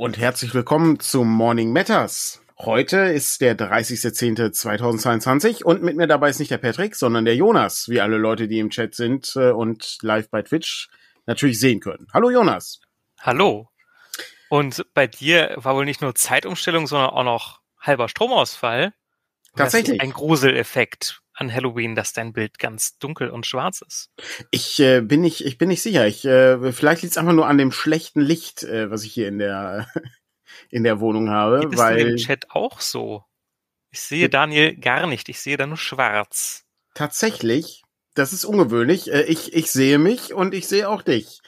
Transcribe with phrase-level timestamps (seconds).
[0.00, 2.40] und herzlich willkommen zum Morning Matters.
[2.58, 7.86] Heute ist der 30.10.2022 und mit mir dabei ist nicht der Patrick, sondern der Jonas,
[7.90, 10.88] wie alle Leute, die im Chat sind äh, und live bei Twitch
[11.26, 12.06] natürlich sehen können.
[12.14, 12.80] Hallo Jonas.
[13.20, 13.68] Hallo.
[14.48, 18.94] Und bei dir war wohl nicht nur Zeitumstellung, sondern auch noch halber Stromausfall.
[19.54, 20.00] Tatsächlich.
[20.00, 24.10] Ein Gruseleffekt an Halloween, dass dein Bild ganz dunkel und schwarz ist.
[24.50, 26.06] Ich äh, bin nicht, ich bin nicht sicher.
[26.06, 29.28] Ich äh, vielleicht liegt es einfach nur an dem schlechten Licht, äh, was ich hier
[29.28, 29.88] in der
[30.70, 33.24] in der Wohnung habe, Geht weil im Chat auch so.
[33.90, 35.28] Ich sehe Daniel gar nicht.
[35.28, 36.64] Ich sehe da nur schwarz.
[36.94, 37.82] tatsächlich,
[38.14, 39.10] das ist ungewöhnlich.
[39.12, 41.40] Äh, ich ich sehe mich und ich sehe auch dich.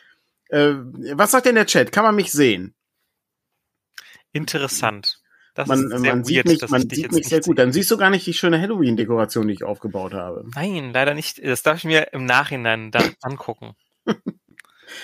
[0.48, 0.74] Äh,
[1.14, 1.92] was sagt denn der Chat?
[1.92, 2.74] Kann man mich sehen?
[4.32, 5.21] Interessant.
[5.54, 7.18] Das Man, ist sehr man weird, sieht mich, dass man ich dich sieht jetzt mich
[7.20, 7.58] nicht sehr gut.
[7.58, 10.44] Dann siehst du gar nicht die schöne Halloween-Dekoration, die ich aufgebaut habe.
[10.54, 11.44] Nein, leider nicht.
[11.44, 13.74] Das darf ich mir im Nachhinein dann angucken.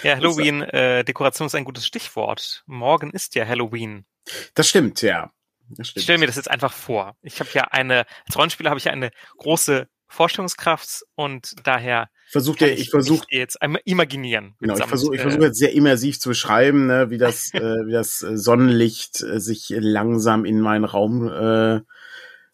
[0.03, 2.63] Ja, Halloween, äh, ist ein gutes Stichwort.
[2.67, 4.07] Morgen ist ja Halloween.
[4.55, 5.33] Das stimmt, ja.
[5.71, 6.05] Das Ich stimmt.
[6.05, 7.17] stelle mir das jetzt einfach vor.
[7.23, 12.59] Ich habe ja eine, als Rollenspieler habe ich ja eine große Vorstellungskraft und daher Versucht
[12.59, 14.55] kann ja, ich versuche jetzt einmal imaginieren.
[14.61, 17.87] Genau, ich versuche ich äh, versuche jetzt sehr immersiv zu beschreiben, ne, wie das, äh,
[17.87, 21.81] wie das äh, Sonnenlicht äh, sich langsam in meinen Raum äh,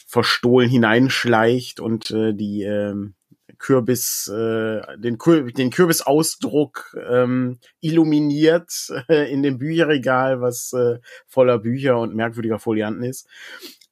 [0.07, 3.15] verstohlen hineinschleicht und äh, die ähm,
[3.59, 11.59] Kürbis, äh, den, Kür den Kürbisausdruck ähm, illuminiert äh, in dem Bücherregal, was äh, voller
[11.59, 13.27] Bücher und merkwürdiger Folianten ist.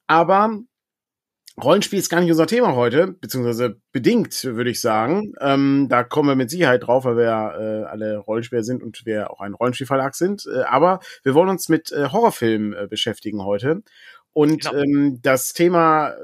[0.07, 0.59] Aber
[1.61, 5.33] Rollenspiel ist gar nicht unser Thema heute, beziehungsweise bedingt, würde ich sagen.
[5.39, 9.29] Ähm, da kommen wir mit Sicherheit drauf, weil wir äh, alle Rollenspieler sind und wir
[9.29, 10.47] auch ein Rollenspielverlag sind.
[10.47, 13.83] Äh, aber wir wollen uns mit äh, Horrorfilmen äh, beschäftigen heute.
[14.33, 14.81] Und Genau.
[14.81, 16.15] ähm, das Thema, äh,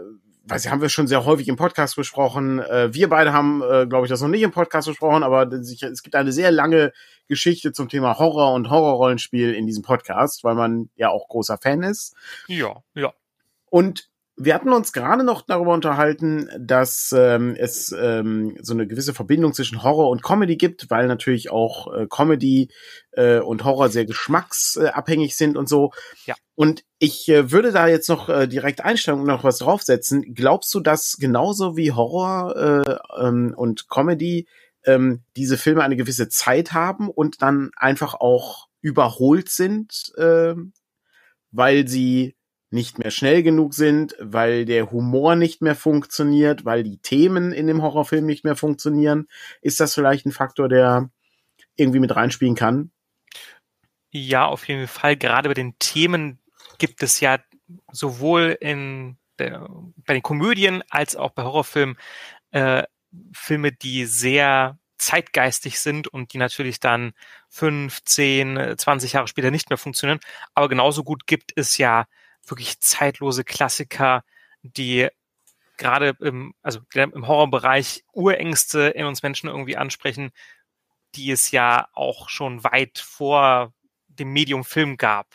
[0.45, 2.57] weiß ich, haben wir schon sehr häufig im Podcast besprochen.
[2.57, 6.15] Äh, wir beide haben, glaube ich, das noch nicht im Podcast besprochen, aber es gibt
[6.15, 6.91] eine sehr lange
[7.27, 11.83] Geschichte zum Thema Horror und Horrorrollenspiel in diesem Podcast, weil man ja auch großer Fan
[11.83, 12.15] ist.
[12.47, 13.13] Ja, ja.
[13.69, 14.09] Und
[14.41, 19.53] wir hatten uns gerade noch darüber unterhalten, dass ähm, es ähm, so eine gewisse Verbindung
[19.53, 22.69] zwischen Horror und Comedy gibt, weil natürlich auch äh, Comedy
[23.11, 25.91] äh, und Horror sehr geschmacksabhängig sind und so.
[26.25, 26.35] Ja.
[26.55, 30.33] Und ich äh, würde da jetzt noch äh, direkt einsteigen und noch was draufsetzen.
[30.33, 34.47] Glaubst du, dass genauso wie Horror äh, ähm, und Comedy
[34.85, 40.71] ähm, diese Filme eine gewisse Zeit haben und dann einfach auch überholt sind, ähm,
[41.51, 42.35] weil sie
[42.71, 47.67] nicht mehr schnell genug sind, weil der Humor nicht mehr funktioniert, weil die Themen in
[47.67, 49.27] dem Horrorfilm nicht mehr funktionieren.
[49.61, 51.09] Ist das vielleicht ein Faktor, der
[51.75, 52.91] irgendwie mit reinspielen kann?
[54.11, 55.17] Ja, auf jeden Fall.
[55.17, 56.39] Gerade bei den Themen
[56.77, 57.39] gibt es ja
[57.91, 59.67] sowohl in der,
[60.05, 61.97] bei den Komödien als auch bei Horrorfilmen
[62.51, 62.83] äh,
[63.33, 67.13] Filme, die sehr zeitgeistig sind und die natürlich dann
[67.47, 70.19] fünf, zehn, 20 Jahre später nicht mehr funktionieren.
[70.53, 72.05] Aber genauso gut gibt es ja
[72.51, 74.23] wirklich zeitlose Klassiker,
[74.61, 75.07] die
[75.77, 80.31] gerade im, also im Horrorbereich Urängste in uns Menschen irgendwie ansprechen,
[81.15, 83.73] die es ja auch schon weit vor
[84.07, 85.27] dem Medium Film gab.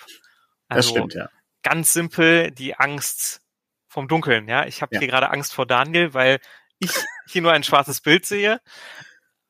[0.69, 1.29] Das Also stimmt, ja.
[1.63, 3.41] ganz simpel die Angst
[3.89, 4.49] vom Dunkeln.
[4.49, 5.01] Ja, ich habe Ja.
[5.01, 6.41] hier gerade Angst vor Daniel, weil
[6.79, 6.91] ich
[7.27, 8.61] hier nur ein schwarzes Bild sehe.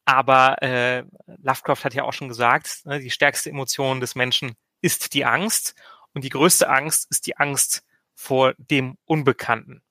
[0.05, 1.05] Aber äh,
[1.43, 5.75] Lovecraft hat ja auch schon gesagt, ne, die stärkste Emotion des Menschen ist die Angst
[6.15, 7.83] und die größte Angst ist die Angst
[8.15, 9.83] vor dem Unbekannten.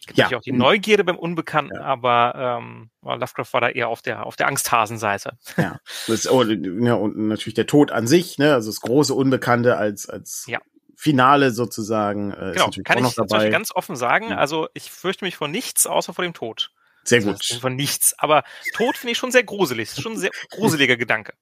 [0.00, 0.24] Es gibt Ja.
[0.24, 1.82] natürlich auch die Neugierde beim Unbekannten, Ja.
[1.82, 5.38] aber ähm, Lovecraft war da eher auf der auf der Angsthasenseite.
[5.56, 5.78] ja.
[6.08, 6.94] Das, oh, ja.
[6.94, 8.52] Und natürlich der Tod an sich, ne?
[8.54, 10.58] also das große Unbekannte als, als Ja.
[10.96, 13.48] Finale sozusagen äh, Genau, kann auch ich dabei.
[13.50, 14.30] Ganz offen sagen.
[14.30, 14.38] Ja.
[14.38, 16.72] Also ich fürchte mich vor nichts außer vor dem Tod.
[17.04, 17.44] Sehr Also, gut.
[17.60, 18.14] Von nichts.
[18.18, 18.44] Aber
[18.74, 19.88] Tod finde ich schon sehr gruselig.
[19.90, 21.34] Ist schon ein sehr gruseliger Gedanke.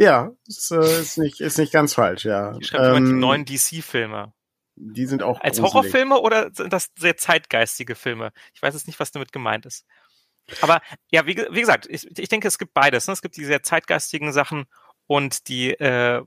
[0.00, 2.58] Ja, ist, äh, ist, nicht, ist nicht ganz falsch, ja.
[2.58, 4.32] Wie schreibt jemand die Ähm, neuen DC-Filme?
[4.82, 5.74] die sind auch Als gruselig.
[5.74, 8.32] Horrorfilme oder sind das sehr zeitgeistige Filme?
[8.54, 9.84] Ich weiß jetzt nicht, was damit gemeint ist.
[10.62, 10.80] Aber
[11.10, 13.06] ja, wie, wie gesagt, ich, ich denke, es gibt beides.
[13.06, 13.12] Ne?
[13.12, 14.64] Es gibt die sehr zeitgeistigen Sachen
[15.06, 16.22] und die äh,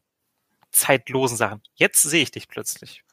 [0.71, 1.63] zeitlosen Sachen.
[1.73, 3.03] Jetzt sehe ich dich plötzlich.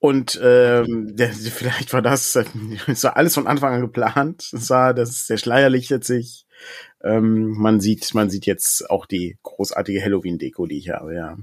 [0.00, 2.44] Und ähm, der, vielleicht war das, äh,
[2.88, 4.50] es war alles von Anfang an geplant.
[4.52, 6.46] Es war, das, der Schleier lichtet sich.
[7.02, 11.36] Ähm, man sieht, man sieht jetzt auch die großartige Halloween-Deko, die ich habe, ja.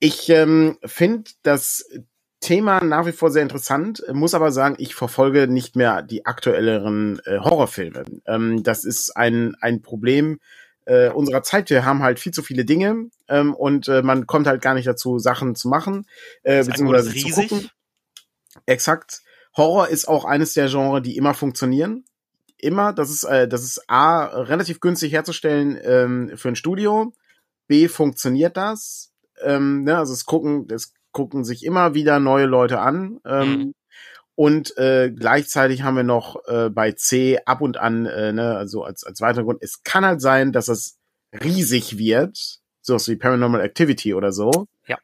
[0.00, 1.84] Ich ähm, finde das
[2.40, 7.20] Thema nach wie vor sehr interessant, muss aber sagen, ich verfolge nicht mehr die aktuelleren
[7.24, 8.04] äh, Horrorfilme.
[8.26, 10.38] Ähm, das ist ein, ein Problem
[10.86, 11.68] äh, unserer Zeit.
[11.70, 14.86] Wir haben halt viel zu viele Dinge ähm, und äh, man kommt halt gar nicht
[14.86, 16.06] dazu, Sachen zu machen,
[16.44, 17.70] äh, beziehungsweise zu gucken.
[18.66, 19.22] Exakt.
[19.56, 22.04] Horror ist auch eines der Genres, die immer funktionieren.
[22.58, 22.92] Immer.
[22.92, 27.12] Das ist, äh, das ist A, relativ günstig herzustellen ähm, für ein Studio.
[27.66, 29.12] B, funktioniert das.
[29.42, 33.20] ähm, ne, also es gucken, es gucken sich immer wieder neue Leute an.
[33.24, 33.74] Ähm, mhm.
[34.34, 38.84] Und äh, gleichzeitig haben wir noch äh, bei C ab und an, äh, ne, also
[38.84, 40.96] als, als weiterer Grund, es kann halt sein, dass es
[41.32, 44.66] riesig wird, sowas wie Paranormal Activity oder so.
[44.86, 44.96] Ja.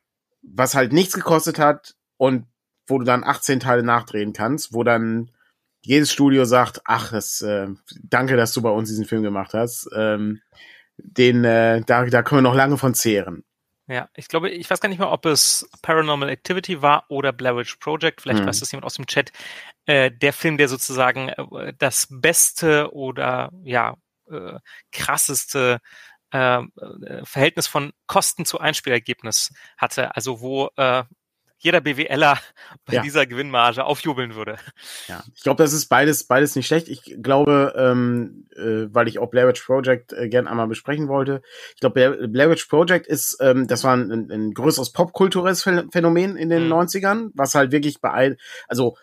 [0.42, 2.46] Was halt nichts gekostet hat und
[2.86, 5.30] wo du dann 18 Teile nachdrehen kannst, wo dann
[5.84, 7.68] jedes Studio sagt, ach, das, äh,
[8.02, 9.88] danke, dass du bei uns diesen Film gemacht hast.
[9.94, 10.40] Ähm,
[10.96, 13.44] den, äh, da, da können wir noch lange von zehren.
[13.86, 17.56] Ja, ich glaube, ich weiß gar nicht mehr, ob es Paranormal Activity war oder Blair
[17.56, 18.22] Witch Project.
[18.22, 18.46] Vielleicht hm.
[18.46, 19.30] weiß das jemand aus dem Chat.
[19.84, 23.96] Äh, der Film, der sozusagen äh, das beste oder ja
[24.30, 24.58] äh,
[24.90, 25.80] krasseste
[26.32, 30.16] äh, äh Verhältnis von Kosten zu Einspielergebnis hatte.
[30.16, 31.04] Also wo äh,
[31.58, 32.38] jeder BWLer
[32.86, 33.02] bei ja.
[33.02, 34.56] dieser Gewinnmarge aufjubeln würde.
[35.08, 36.88] Ja, ich glaube, das ist beides, beides nicht schlecht.
[36.88, 41.42] Ich glaube, ähm, äh, weil ich auch Blair Witch Project äh, gern einmal besprechen wollte.
[41.74, 46.36] Ich glaube, Blair, Blair Witch Project ist, ähm, das war ein, ein größeres popkulturelles Phänomen
[46.36, 46.72] in den mhm.
[46.72, 48.36] 90ern, was halt wirklich bei all,
[48.68, 48.96] also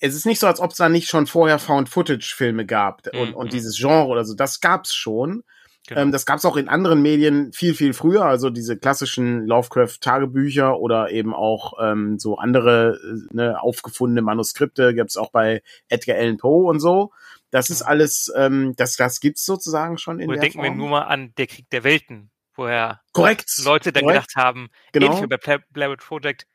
[0.00, 3.34] es ist nicht so, als ob es da nicht schon vorher Found-Footage-Filme gab und, mhm.
[3.34, 4.34] und dieses Genre oder so.
[4.34, 5.44] Das gab's schon.
[5.86, 6.00] Genau.
[6.00, 10.78] Ähm, das gab es auch in anderen Medien viel, viel früher, also diese klassischen Lovecraft-Tagebücher
[10.78, 16.16] oder eben auch ähm, so andere äh, ne, aufgefundene Manuskripte gab es auch bei Edgar
[16.16, 17.12] Allan Poe und so.
[17.50, 20.64] Das ist alles, ähm, das, das gibt's sozusagen schon in Oder der denken Form.
[20.64, 23.50] wir nur mal an der Krieg der Welten, woher Korrekt.
[23.62, 24.28] Leute dann Korrekt.
[24.28, 25.06] gedacht haben, genau.
[25.06, 26.46] ähnlich wie bei Blair Witch Project,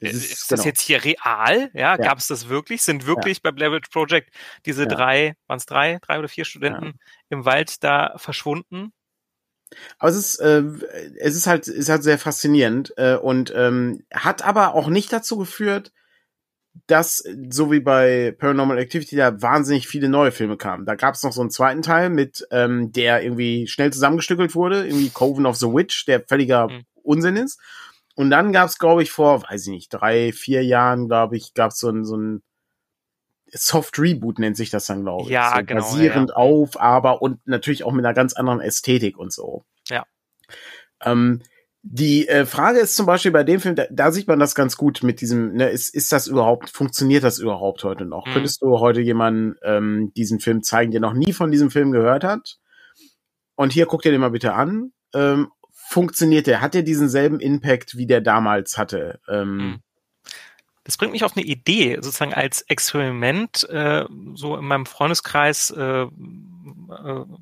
[0.00, 0.68] das ist, ist das genau.
[0.68, 1.70] jetzt hier real?
[1.74, 1.96] Ja, ja.
[1.96, 2.82] gab es das wirklich?
[2.82, 3.40] Sind wirklich ja.
[3.44, 4.30] bei Blair Witch Project
[4.64, 4.88] diese ja.
[4.88, 6.98] drei, waren es drei, drei oder vier Studenten
[7.30, 8.92] im Wald da verschwunden?
[9.98, 10.62] Aber es ist, äh,
[11.18, 15.36] es ist halt, ist halt sehr faszinierend äh, und ähm, hat aber auch nicht dazu
[15.36, 15.92] geführt,
[16.86, 20.86] dass, so wie bei Paranormal Activity, da wahnsinnig viele neue Filme kamen.
[20.86, 24.86] Da gab es noch so einen zweiten Teil mit, ähm, der irgendwie schnell zusammengestückelt wurde,
[24.86, 26.84] irgendwie Coven of the Witch, der völliger mhm.
[27.02, 27.60] Unsinn ist.
[28.18, 31.54] Und dann gab es, glaube ich, vor, weiß ich nicht, drei, vier Jahren, glaube ich,
[31.54, 32.42] gab es so ein, so ein
[33.52, 35.28] Soft Reboot nennt sich das dann, glaube ich.
[35.28, 35.82] Ja, so genau.
[35.82, 39.62] Basierend ja, auf, aber und natürlich auch mit einer ganz anderen Ästhetik und so.
[39.88, 40.04] Ja.
[41.00, 41.42] Ähm,
[41.82, 44.76] die äh, Frage ist zum Beispiel bei dem Film, da, da sieht man das ganz
[44.76, 48.26] gut mit diesem, ne, ist, ist das überhaupt, funktioniert das überhaupt heute noch?
[48.26, 48.32] Mhm.
[48.32, 52.24] Könntest du heute jemanden ähm, diesen Film zeigen, der noch nie von diesem Film gehört
[52.24, 52.58] hat?
[53.54, 54.92] Und hier guck dir den mal bitte an.
[55.14, 55.52] Ähm,
[55.88, 56.60] funktioniert der?
[56.60, 59.20] Hat der diesen selben Impact, wie der damals hatte?
[59.26, 59.82] Ähm, hm.
[60.84, 63.66] das bringt mich auf eine Idee, sozusagen als Experiment.
[63.70, 64.04] Äh,
[64.34, 66.08] so in meinem Freundeskreis äh, äh,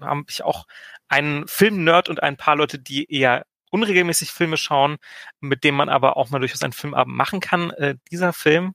[0.01, 0.67] habe ich auch
[1.09, 4.99] einen Filmnerd und ein paar Leute, die eher unregelmäßig Filme schauen,
[5.41, 7.71] mit dem man aber auch mal durchaus einen Filmabend machen kann.
[7.73, 8.75] Äh, dieser Film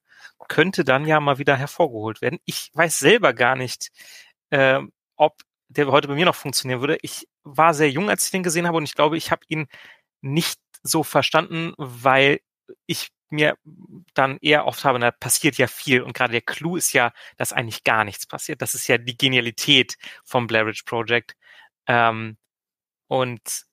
[0.49, 2.39] könnte dann ja mal wieder hervorgeholt werden.
[2.43, 3.89] Ich weiß selber gar nicht,
[4.49, 4.81] äh,
[5.15, 6.97] ob der heute bei mir noch funktionieren würde.
[7.01, 9.67] Ich war sehr jung, als ich den gesehen habe und ich glaube, ich habe ihn
[10.21, 12.41] nicht so verstanden, weil
[12.87, 13.57] ich mir
[14.13, 17.53] dann eher oft habe, da passiert ja viel und gerade der Clou ist ja, dass
[17.53, 18.61] eigentlich gar nichts passiert.
[18.61, 19.95] Das ist ja die Genialität
[20.25, 21.35] vom Blair Witch Project.
[21.87, 22.37] Ähm,
[23.07, 23.65] und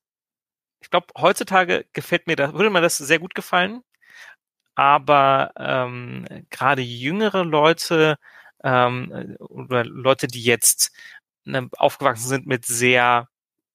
[0.81, 3.83] ich glaube, heutzutage gefällt mir das, würde mir das sehr gut gefallen.
[4.75, 8.17] Aber ähm, gerade jüngere Leute
[8.65, 10.93] ähm, oder Leute, die jetzt
[11.45, 13.29] ne, aufgewachsen sind mit sehr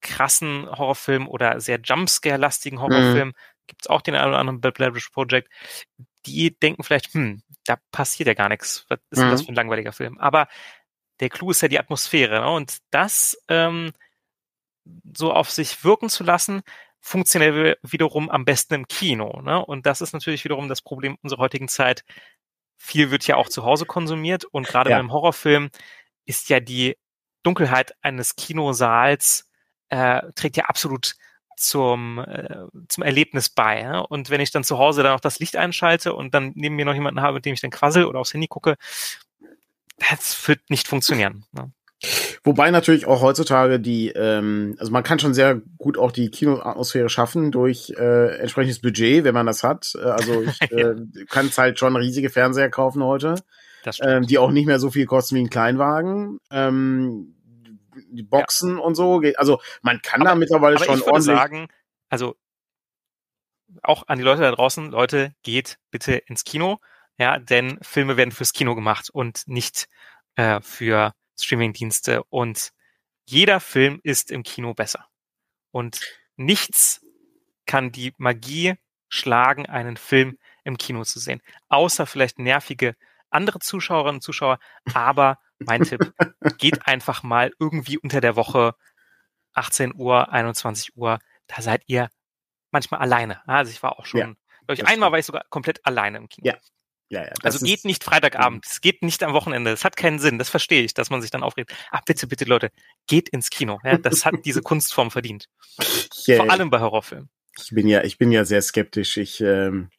[0.04, 3.66] krassen Horrorfilmen oder sehr Jumpscare-lastigen Horrorfilmen, mhm.
[3.66, 5.48] gibt es auch den einen oder anderen Blair Witch Project,
[6.26, 8.84] die denken vielleicht, hm, da passiert ja gar nichts.
[8.88, 9.30] Was ist mhm.
[9.30, 10.18] das für ein langweiliger Film?
[10.18, 10.46] Aber
[11.20, 12.40] der Clou ist ja die Atmosphäre.
[12.40, 12.50] Ne?
[12.50, 13.92] Und das ähm,
[15.16, 16.62] so auf sich wirken zu lassen,
[17.00, 19.40] funktioniert wiederum am besten im Kino.
[19.42, 19.64] Ne?
[19.64, 22.04] Und das ist natürlich wiederum das Problem unserer heutigen Zeit.
[22.76, 24.96] Viel wird ja auch zu Hause konsumiert und gerade ja.
[24.96, 25.70] beim Horrorfilm
[26.26, 26.96] ist ja die
[27.42, 29.50] Dunkelheit eines Kinosaals
[29.88, 31.16] äh, trägt ja absolut
[31.56, 33.80] zum, äh, zum Erlebnis bei.
[33.82, 34.00] Ja?
[34.00, 36.84] Und wenn ich dann zu Hause dann auch das Licht einschalte und dann neben mir
[36.84, 38.76] noch jemanden habe, mit dem ich dann quassel oder aufs Handy gucke,
[40.10, 41.44] das wird nicht funktionieren.
[41.52, 41.70] Ne?
[42.42, 47.08] Wobei natürlich auch heutzutage die, ähm, also man kann schon sehr gut auch die Kinoatmosphäre
[47.08, 49.92] schaffen durch äh, entsprechendes Budget, wenn man das hat.
[49.94, 50.94] Äh, also ich äh,
[51.30, 53.36] kann es halt schon riesige Fernseher kaufen heute,
[54.02, 56.38] ähm, die auch nicht mehr so viel kosten wie ein Kleinwagen.
[56.50, 57.34] Ähm,
[58.16, 58.82] die Boxen ja.
[58.82, 59.22] und so.
[59.36, 61.36] Also man kann aber, da mittlerweile schon ich würde ordentlich.
[61.36, 61.68] sagen,
[62.08, 62.36] also
[63.82, 66.78] auch an die Leute da draußen, Leute, geht bitte ins Kino,
[67.18, 69.88] ja, denn Filme werden fürs Kino gemacht und nicht
[70.36, 72.72] äh, für Streamingdienste und
[73.26, 75.06] jeder Film ist im Kino besser.
[75.70, 76.00] Und
[76.36, 77.04] nichts
[77.66, 78.74] kann die Magie
[79.08, 81.40] schlagen, einen Film im Kino zu sehen.
[81.68, 82.96] Außer vielleicht nervige
[83.30, 84.58] andere Zuschauerinnen und Zuschauer,
[84.94, 86.12] aber mein Tipp,
[86.58, 88.74] geht einfach mal irgendwie unter der Woche
[89.54, 92.08] 18 Uhr, 21 Uhr, da seid ihr
[92.70, 93.46] manchmal alleine.
[93.48, 94.26] Also ich war auch schon, Ja,
[94.66, 96.46] glaube ich, einmal war ich sogar komplett alleine im Kino.
[96.48, 96.56] Ja,
[97.08, 97.32] Ja, ja.
[97.42, 100.82] Also geht nicht Freitagabend, es geht nicht am Wochenende, es hat keinen Sinn, das verstehe
[100.82, 101.72] ich, dass man sich dann aufregt.
[101.90, 102.70] Ach bitte, bitte Leute,
[103.06, 103.78] geht ins Kino.
[103.84, 105.48] Ja, das hat diese Kunstform verdient.
[106.26, 107.28] Äh, Vor allem bei Horrorfilmen.
[107.60, 109.16] ich bin ja, ich bin ja sehr skeptisch.
[109.18, 109.90] Ich, ähm,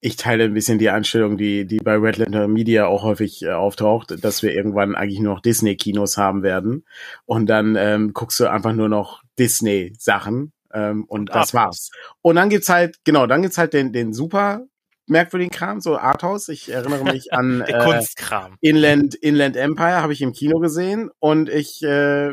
[0.00, 3.50] ich teile ein bisschen die Einstellung, die, die bei Red Lantern Media auch häufig äh,
[3.50, 6.84] auftaucht, dass wir irgendwann eigentlich nur noch Disney-Kinos haben werden.
[7.26, 11.90] Und dann ähm, guckst du einfach nur noch Disney-Sachen ähm, und, Und das war's.
[12.22, 14.66] Und dann gibt's halt, genau, dann gibt's halt den, den super
[15.06, 16.48] merkwürdigen Kram, so Arthouse.
[16.48, 18.56] Ich erinnere mich an äh, Kunstkram.
[18.60, 22.32] Inland, Inland Empire habe ich im Kino gesehen und ich äh,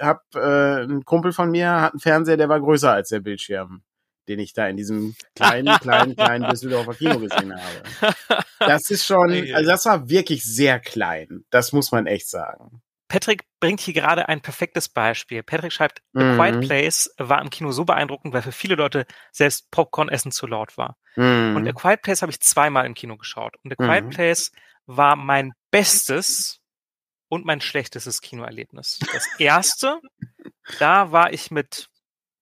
[0.00, 3.82] habe äh, ein Kumpel von mir hat einen Fernseher, der war größer als der Bildschirm,
[4.28, 7.82] den ich da in diesem kleinen, kleinen, kleinen Düsseldorfer Kino gesehen habe.
[8.60, 11.44] Das ist schon, also das war wirklich sehr klein.
[11.50, 12.82] Das muss man echt sagen.
[13.08, 15.42] Patrick bringt hier gerade ein perfektes Beispiel.
[15.42, 16.36] Patrick schreibt, A Mhm.
[16.36, 20.46] Quiet Place war im Kino so beeindruckend, weil für viele Leute selbst Popcorn essen zu
[20.46, 20.96] laut war.
[21.16, 21.56] Mhm.
[21.56, 23.56] Und A Quiet Place habe ich zweimal im Kino geschaut.
[23.64, 24.10] Und A Quiet Mhm.
[24.10, 24.52] Place
[24.86, 26.60] war mein bestes
[27.28, 29.00] und mein schlechtestes Kinoerlebnis.
[29.12, 30.00] Das erste,
[30.78, 31.88] da war ich mit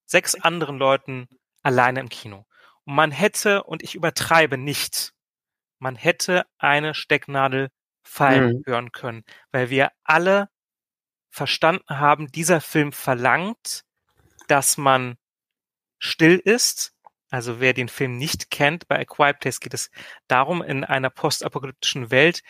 [0.05, 1.29] sechs anderen Leuten
[1.63, 2.47] alleine im Kino.
[2.85, 5.13] Und man hätte, und ich übertreibe nicht,
[5.79, 7.71] man hätte eine Stecknadel
[8.03, 8.63] fallen Mhm.
[8.67, 10.49] hören können, weil wir alle
[11.31, 13.85] verstanden haben, dieser Film verlangt,
[14.49, 15.17] dass man
[15.99, 16.95] still ist.
[17.31, 19.91] Also wer den Film nicht kennt, bei A Quiet Place geht es
[20.29, 22.43] darum, in einer postapokalyptischen Welt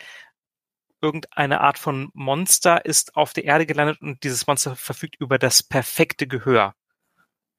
[1.01, 5.63] irgendeine Art von Monster ist auf der Erde gelandet und dieses Monster verfügt über das
[5.63, 6.75] perfekte Gehör.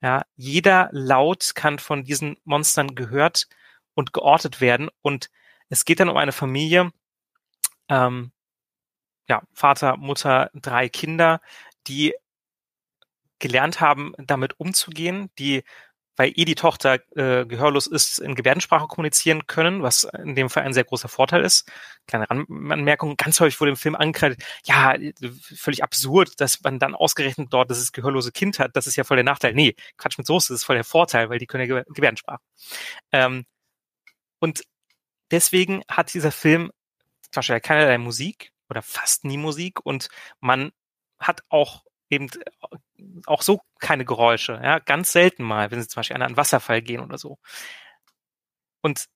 [0.02, 3.49] Ja, jeder Laut kann von diesen Monstern gehört
[3.95, 4.88] und geortet werden.
[5.02, 5.30] Und
[5.69, 6.92] es geht dann um eine Familie,
[7.88, 8.33] ähm,
[9.28, 11.40] ja, Vater, Mutter, drei Kinder,
[11.87, 12.14] die
[13.38, 15.64] gelernt haben, damit umzugehen, die,
[16.17, 20.64] weil eh die Tochter äh, gehörlos ist, in Gebärdensprache kommunizieren können, was in dem Fall
[20.64, 21.71] ein sehr großer Vorteil ist.
[22.07, 24.95] Kleine Anmerkung, ganz häufig wurde im Film angekreidet, ja,
[25.40, 29.17] völlig absurd, dass man dann ausgerechnet dort dieses gehörlose Kind hat, das ist ja voll
[29.17, 29.55] der Nachteil.
[29.55, 32.40] Nee, Quatsch mit Soße, das ist voll der Vorteil, weil die können ja Ge- Gebärdensprache.
[33.12, 33.47] Ähm,
[34.40, 34.62] und
[35.31, 36.71] deswegen hat dieser Film
[37.33, 40.09] wahrscheinlich keinerlei Musik oder fast nie Musik und
[40.40, 40.73] man
[41.19, 42.29] hat auch eben
[43.26, 46.83] auch so keine Geräusche, ja, ganz selten mal, wenn sie zum Beispiel an einen Wasserfall
[46.83, 47.38] gehen oder so.
[48.83, 49.07] Und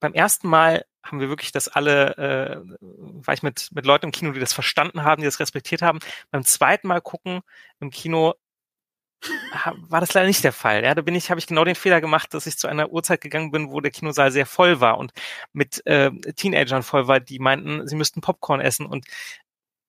[0.00, 4.12] beim ersten Mal haben wir wirklich das alle, äh, war ich mit, mit Leuten im
[4.12, 5.98] Kino, die das verstanden haben, die das respektiert haben.
[6.30, 7.40] Beim zweiten Mal gucken
[7.80, 8.34] im Kino
[9.88, 10.82] war das leider nicht der Fall.
[10.82, 13.20] Ja, da bin ich, habe ich genau den Fehler gemacht, dass ich zu einer Uhrzeit
[13.20, 15.12] gegangen bin, wo der Kinosaal sehr voll war und
[15.52, 19.06] mit äh, Teenagern voll war, die meinten, sie müssten Popcorn essen und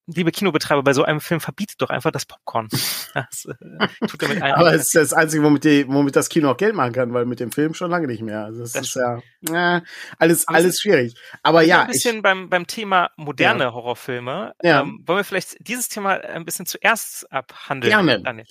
[0.07, 2.67] liebe Kinobetreiber, bei so einem Film verbietet doch einfach das Popcorn.
[3.13, 4.41] Das äh, tut damit.
[4.41, 7.25] Aber es ist das Einzige, womit, die, womit das Kino auch Geld machen kann, weil
[7.25, 8.45] mit dem Film schon lange nicht mehr.
[8.45, 9.81] Also das, Das ist ja äh,
[10.17, 11.13] alles, Aber alles schwierig.
[11.43, 14.55] Aber ja, ein bisschen beim, beim Thema moderne Horrorfilme.
[14.63, 14.81] Ja.
[14.81, 17.91] Ähm, wollen wir vielleicht dieses Thema ein bisschen zuerst abhandeln?
[17.91, 18.45] Gerne.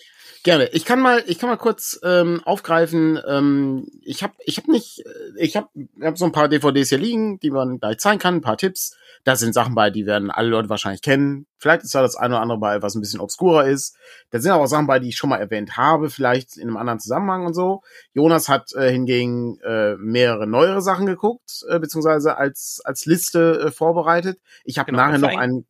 [0.45, 0.69] Gerne.
[0.71, 3.21] Ich kann mal, ich kann mal kurz ähm, aufgreifen.
[3.29, 6.89] Ähm, ich habe, ich habe nicht, äh, ich habe, ich hab so ein paar DVDs
[6.89, 8.97] hier liegen, die man gleich zeigen kann, ein paar Tipps.
[9.25, 11.47] Da sind Sachen bei, die werden alle Leute wahrscheinlich kennen.
[11.57, 13.97] Vielleicht ist da das eine oder andere bei, was ein bisschen obskurer ist.
[14.31, 16.77] Da sind aber auch Sachen bei, die ich schon mal erwähnt habe, vielleicht in einem
[16.77, 17.83] anderen Zusammenhang und so.
[18.13, 23.71] Jonas hat äh, hingegen äh, mehrere neuere Sachen geguckt, äh, beziehungsweise als als Liste äh,
[23.71, 24.41] vorbereitet.
[24.65, 25.67] Ich habe Genau, nachher noch einen.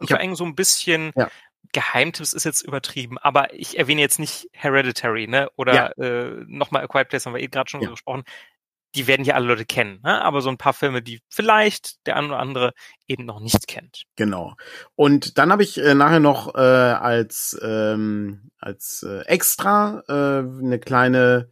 [0.00, 1.28] Ich vor hab- allem so ein bisschen Ja.
[1.72, 5.48] Geheimtipps ist jetzt übertrieben, aber ich erwähne jetzt nicht Hereditary, ne?
[5.56, 7.90] Oder äh, nochmal A Quiet Place haben wir eh gerade schon Ja.
[7.90, 8.24] gesprochen.
[8.94, 10.22] Die werden ja alle Leute kennen, ne?
[10.22, 12.72] aber so ein paar Filme, die vielleicht der eine oder andere
[13.08, 14.04] eben noch nicht kennt.
[14.14, 14.54] Genau.
[14.94, 20.12] Und dann habe ich äh, nachher noch äh, als ähm, als äh, extra äh,
[20.64, 21.50] eine kleine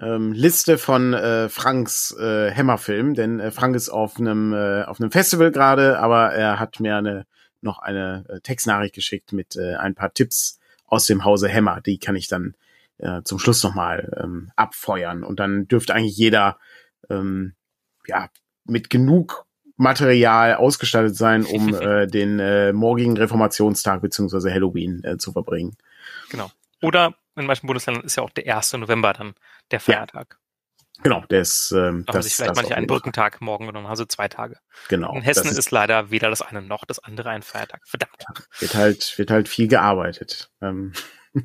[0.00, 5.00] ähm, Liste von äh, Franks äh, Hämmerfilm, denn äh, Frank ist auf einem äh, auf
[5.00, 7.26] einem Festival gerade, aber er hat mir eine
[7.62, 11.80] noch eine äh, Textnachricht geschickt mit äh, ein paar Tipps aus dem Hause Hämmer.
[11.80, 12.54] Die kann ich dann
[12.98, 16.58] äh, zum Schluss nochmal ähm, abfeuern und dann dürfte eigentlich jeder
[17.08, 17.54] ähm,
[18.06, 18.28] ja
[18.64, 25.32] mit genug Material ausgestattet sein, um äh, den äh, morgigen Reformationstag beziehungsweise Halloween äh, zu
[25.32, 25.76] verbringen.
[26.30, 26.50] Genau.
[26.82, 28.74] Oder in manchen Bundesländern ist ja auch der 1.
[28.74, 29.34] November dann
[29.70, 30.38] der Feiertag.
[31.02, 32.86] Genau, der ist ähm, Da haben das, sich vielleicht manche einen.
[32.86, 34.56] Brückentag morgen genommen, also zwei Tage.
[34.88, 35.14] Genau.
[35.14, 37.80] In Hessen das ist, leider weder das eine noch das andere ein Feiertag.
[37.86, 38.24] Verdammt.
[38.58, 40.50] wird halt wird halt viel gearbeitet.
[40.60, 40.92] Ähm.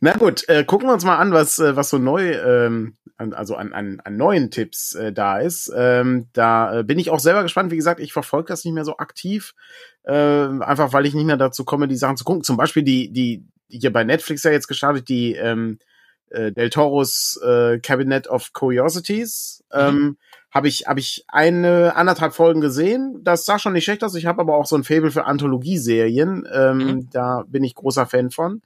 [0.00, 3.32] Na gut, äh, gucken wir uns mal an, was äh, was so neu ähm, an,
[3.32, 5.72] also an, an, an neuen Tipps äh, da ist.
[5.74, 7.70] Ähm, da äh, bin ich auch selber gespannt.
[7.70, 9.54] Wie gesagt, ich verfolge das nicht mehr so aktiv,
[10.04, 12.44] äh, einfach weil ich nicht mehr dazu komme, die Sachen zu gucken.
[12.44, 15.78] Zum Beispiel die die die hier bei Netflix ja jetzt gestartet, die ähm,
[16.30, 19.64] äh, Del Toros äh, Cabinet of Curiosities.
[19.72, 19.78] Mhm.
[19.80, 20.16] Ähm,
[20.50, 23.20] habe ich habe ich eine anderthalb Folgen gesehen.
[23.22, 24.14] Das sah schon nicht schlecht aus.
[24.14, 26.48] Ich habe aber auch so ein Faible für Anthologieserien.
[26.50, 27.10] Ähm, mhm.
[27.12, 28.62] Da bin ich großer Fan von.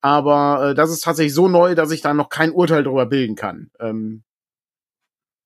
[0.00, 3.36] Aber äh, das ist tatsächlich so neu, dass ich da noch kein Urteil darüber bilden
[3.36, 3.70] kann.
[3.80, 4.22] Ähm,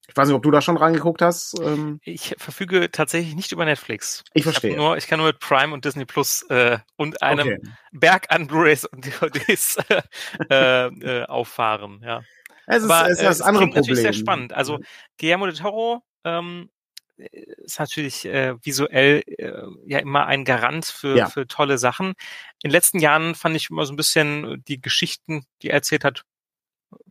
[0.08, 1.58] ich weiß nicht, ob du da schon reingeguckt hast.
[1.60, 2.00] Ähm.
[2.04, 4.24] Ich verfüge tatsächlich nicht über Netflix.
[4.34, 4.72] Ich verstehe.
[4.72, 7.60] Ich, nur, ich kann nur mit Prime und Disney Plus äh, und einem okay.
[7.92, 9.78] Berg an Blu-rays und DVDs
[10.50, 12.00] äh, äh, auffahren.
[12.04, 12.22] Ja.
[12.66, 13.82] Es ist, Aber, es ist das äh, andere Problem.
[13.82, 14.52] natürlich sehr spannend.
[14.52, 14.78] Also
[15.18, 16.70] Guillermo del Toro ähm,
[17.16, 19.52] ist natürlich äh, visuell äh,
[19.86, 21.26] ja immer ein Garant für, ja.
[21.28, 22.08] für tolle Sachen.
[22.62, 26.04] In den letzten Jahren fand ich immer so ein bisschen die Geschichten, die er erzählt
[26.04, 26.24] hat,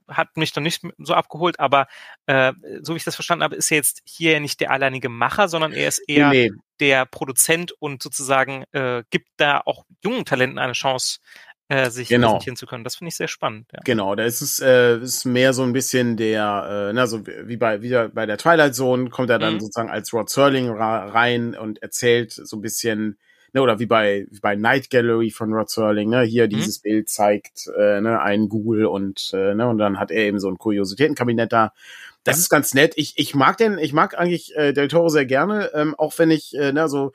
[0.07, 1.87] hat mich noch nicht so abgeholt, aber
[2.25, 5.47] äh, so wie ich das verstanden habe, ist er jetzt hier nicht der alleinige Macher,
[5.47, 6.51] sondern er ist eher nee.
[6.79, 11.19] der Produzent und sozusagen äh, gibt da auch jungen Talenten eine Chance,
[11.67, 12.33] äh, sich genau.
[12.33, 12.83] präsentieren zu können.
[12.83, 13.67] Das finde ich sehr spannend.
[13.73, 13.79] Ja.
[13.83, 17.57] Genau, da ist es äh, ist mehr so ein bisschen der, äh, na, so wie
[17.57, 19.59] bei wie bei der Twilight Zone kommt er dann mhm.
[19.61, 23.17] sozusagen als Rod Serling rein und erzählt so ein bisschen
[23.55, 26.49] ne, oder wie bei, wie bei Night Gallery von Rod Serling, ne, hier mhm.
[26.49, 30.39] dieses Bild zeigt äh, ne, einen Google und, äh, ne, und dann hat er eben
[30.39, 31.71] so ein Kuriositätenkabinett da.
[32.25, 32.41] Das ja.
[32.41, 32.93] ist ganz nett.
[32.97, 36.31] Ich, ich mag den, ich mag eigentlich äh, Del Toro sehr gerne, ähm, auch wenn
[36.31, 37.13] ich, äh, ne, so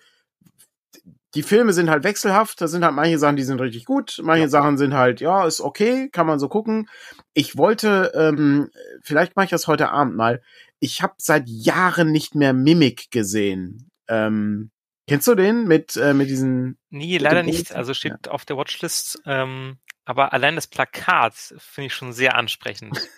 [1.35, 2.61] die Filme sind halt wechselhaft.
[2.61, 4.19] Da sind halt manche Sachen, die sind richtig gut.
[4.21, 4.49] Manche ja.
[4.49, 6.89] Sachen sind halt, ja, ist okay, kann man so gucken.
[7.35, 8.71] Ich wollte, ähm,
[9.01, 10.43] vielleicht mache ich das heute Abend mal.
[10.81, 13.91] Ich habe seit Jahren nicht mehr Mimik gesehen.
[14.09, 14.73] Ähm,
[15.11, 16.79] Kennst du den mit, äh, mit diesen?
[16.88, 17.75] Nee, leider nicht.
[17.75, 18.30] Also steht ja.
[18.30, 19.21] auf der Watchlist.
[19.26, 22.97] Ähm, aber allein das Plakat finde ich schon sehr ansprechend.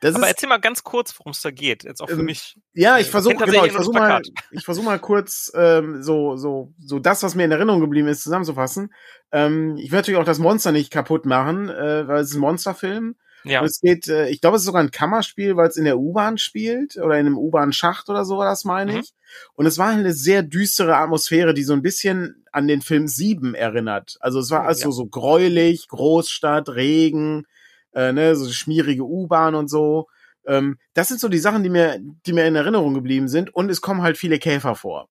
[0.00, 1.82] Das aber ist, erzähl mal ganz kurz, worum es da geht.
[1.82, 2.58] Jetzt auch für ähm, mich.
[2.74, 6.98] Ja, ich versuche genau, ich versuche mal, ich versuche mal kurz ähm, so so so
[6.98, 8.92] das, was mir in Erinnerung geblieben ist, zusammenzufassen.
[9.32, 12.40] Ähm, ich will natürlich auch das Monster nicht kaputt machen, äh, weil es ist ein
[12.40, 13.16] Monsterfilm.
[13.48, 13.60] Ja.
[13.60, 15.98] Und es geht, äh, ich glaube, es ist sogar ein Kammerspiel, weil es in der
[15.98, 18.98] U-Bahn spielt oder in einem U-Bahn-Schacht oder so, das meine mhm.
[18.98, 19.14] ich.
[19.54, 23.54] Und es war eine sehr düstere Atmosphäre, die so ein bisschen an den Film Sieben
[23.54, 24.16] erinnert.
[24.20, 24.92] Also es war also ja.
[24.92, 27.46] so gräulich, Großstadt, Regen,
[27.94, 30.08] äh, ne, so schmierige U-Bahn und so.
[30.46, 33.54] Ähm, das sind so die Sachen, die mir, die mir in Erinnerung geblieben sind.
[33.54, 35.08] Und es kommen halt viele Käfer vor.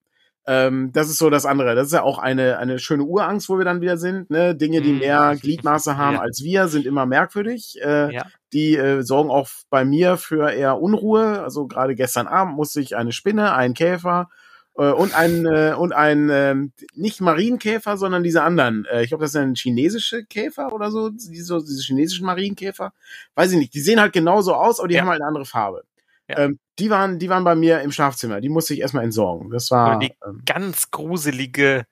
[0.48, 1.76] Ähm, das ist so das andere.
[1.76, 4.30] Das ist ja auch eine, eine schöne Urangst, wo wir dann wieder sind.
[4.30, 4.56] Ne?
[4.56, 5.00] Dinge, die mhm.
[5.00, 6.22] mehr Gliedmaße haben ja.
[6.22, 7.78] als wir, sind immer merkwürdig.
[7.84, 8.26] Äh, ja.
[8.54, 11.42] Die äh, sorgen auch bei mir für eher Unruhe.
[11.42, 14.30] Also gerade gestern Abend musste ich eine Spinne, einen Käfer
[14.78, 16.56] äh, und ein äh, und ein äh,
[16.96, 18.86] nicht Marienkäfer, sondern diese anderen.
[18.86, 22.94] Äh, ich glaube, das sind chinesische Käfer oder so, diese, diese chinesischen Marienkäfer.
[23.36, 23.74] Weiß ich nicht.
[23.74, 25.02] Die sehen halt genauso aus, aber die ja.
[25.02, 25.84] haben halt eine andere Farbe.
[26.28, 26.40] Ja.
[26.40, 28.42] Ähm, die waren, die waren bei mir im Schlafzimmer.
[28.42, 29.50] Die musste ich erstmal entsorgen.
[29.50, 31.86] Das war die ähm, ganz gruselige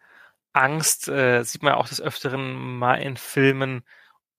[0.55, 3.83] Angst äh, sieht man auch des Öfteren mal in Filmen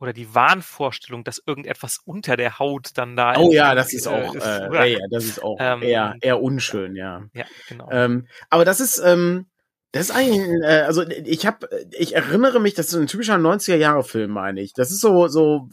[0.01, 3.37] oder die Wahnvorstellung, dass irgendetwas unter der Haut dann da.
[3.37, 6.97] Oh ja, das ist auch, äh, äh, ja, das ist auch ähm, eher, eher unschön,
[6.97, 7.25] ja.
[7.33, 7.89] Ja, genau.
[7.91, 9.47] Ähm, aber das ist, ähm,
[9.93, 13.77] das ist eigentlich, äh, also ich habe, ich erinnere mich, das ist ein typischer 90er
[13.77, 14.75] Jahre Film, meine ich.
[14.75, 15.69] Das ist so, so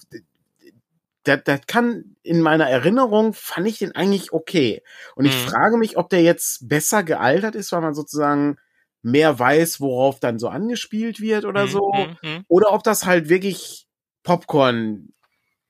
[1.25, 4.81] der, der kann in meiner Erinnerung fand ich den eigentlich okay.
[5.15, 5.49] Und ich mhm.
[5.49, 8.57] frage mich, ob der jetzt besser gealtert ist, weil man sozusagen
[9.01, 11.69] mehr weiß, worauf dann so angespielt wird oder mhm.
[11.69, 11.93] so.
[11.93, 12.17] Mhm.
[12.29, 12.45] mhm.
[12.47, 13.85] Oder ob das halt wirklich
[14.23, 15.13] Popcorn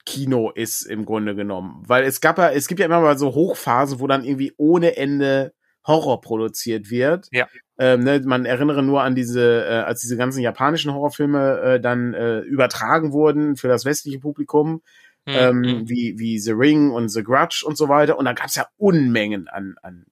[0.06, 1.84] Kino ist im Grunde genommen.
[1.88, 4.98] Weil es gab ja, es gibt ja immer mal so Hochphasen, wo dann irgendwie ohne
[4.98, 5.54] Ende
[5.86, 7.28] Horror produziert wird.
[7.32, 7.48] Ja.
[7.78, 12.14] Ähm, ne, man erinnere nur an diese, äh, als diese ganzen japanischen Horrorfilme äh, dann
[12.14, 14.82] äh, übertragen wurden für das westliche Publikum
[15.26, 15.34] mhm.
[15.34, 18.18] ähm, wie, wie The Ring und The Grudge und so weiter.
[18.18, 20.06] Und da gab es ja Unmengen an, an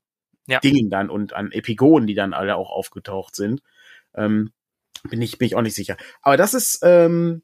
[0.47, 0.60] ja.
[0.60, 3.62] Dingen dann und an Epigonen, die dann alle auch aufgetaucht sind.
[4.15, 4.52] Ähm,
[5.10, 5.97] bin ich bin ich auch nicht sicher.
[6.21, 7.41] Aber das ist ähm,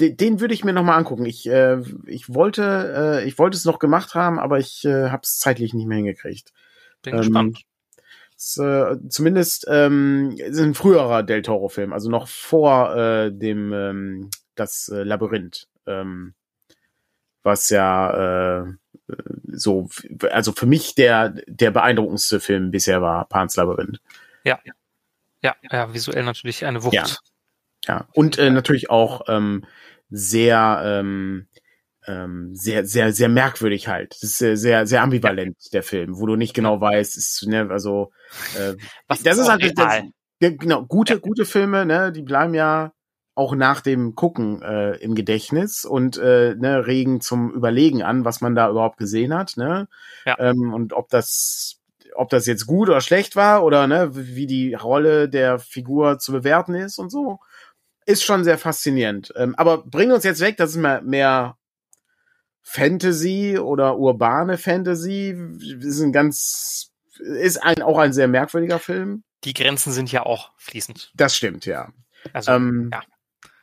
[0.00, 1.26] den, den würde ich mir noch mal angucken.
[1.26, 5.22] Ich äh, ich wollte äh, ich wollte es noch gemacht haben, aber ich äh, habe
[5.22, 6.52] es zeitlich nicht mehr hingekriegt.
[7.02, 7.62] Bin ähm, gespannt.
[8.36, 13.72] Ist, äh, zumindest ähm, ist ein früherer Del Toro Film, also noch vor äh, dem
[13.72, 15.66] ähm, das äh, Labyrinth.
[15.86, 16.34] Ähm,
[17.48, 18.72] was ja äh,
[19.50, 19.88] so,
[20.30, 24.00] also für mich der, der beeindruckendste Film bisher war Pans Labyrinth.
[24.44, 24.58] Ja.
[25.42, 26.94] Ja, ja, visuell natürlich eine Wucht.
[26.94, 27.06] Ja,
[27.86, 28.08] ja.
[28.12, 29.64] und äh, natürlich auch ähm,
[30.10, 31.46] sehr, ähm,
[32.06, 34.14] ähm, sehr, sehr, sehr merkwürdig halt.
[34.14, 35.70] Das ist sehr, sehr, sehr ambivalent, ja.
[35.74, 38.10] der Film, wo du nicht genau weißt, ist, ne, also
[38.58, 38.74] äh,
[39.06, 40.02] Was das ist halt das,
[40.40, 41.18] genau, gute, ja.
[41.20, 42.92] gute Filme, ne, die bleiben ja
[43.38, 48.40] auch nach dem Gucken äh, im Gedächtnis und äh, ne, regen zum Überlegen an, was
[48.40, 49.88] man da überhaupt gesehen hat, ne?
[50.26, 50.36] Ja.
[50.38, 51.76] Ähm, und ob das
[52.14, 56.32] ob das jetzt gut oder schlecht war oder ne, wie die Rolle der Figur zu
[56.32, 57.38] bewerten ist und so,
[58.06, 59.32] ist schon sehr faszinierend.
[59.36, 61.56] Ähm, aber bring uns jetzt weg, das ist mehr, mehr
[62.62, 65.36] Fantasy oder urbane Fantasy.
[65.80, 69.22] Ist ein ganz, ist ein, auch ein sehr merkwürdiger Film.
[69.44, 71.12] Die Grenzen sind ja auch fließend.
[71.14, 71.92] Das stimmt, ja.
[72.32, 73.00] Also, Ähm, ja.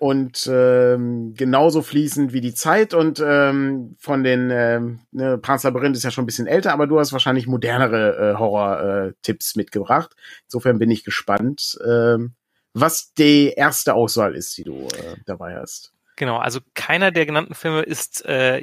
[0.05, 6.03] Und ähm, genauso fließend wie die Zeit und ähm, von den ähm, ne, Pans ist
[6.03, 10.15] ja schon ein bisschen älter, aber du hast wahrscheinlich modernere äh, Horror-Tipps mitgebracht.
[10.43, 12.35] Insofern bin ich gespannt, ähm,
[12.75, 15.91] was die erste Auswahl ist, die du äh, dabei hast.
[16.17, 18.59] Genau, also keiner der genannten Filme ist äh,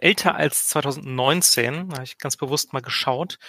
[0.00, 1.88] älter als 2019.
[1.88, 3.40] Da habe ich ganz bewusst mal geschaut.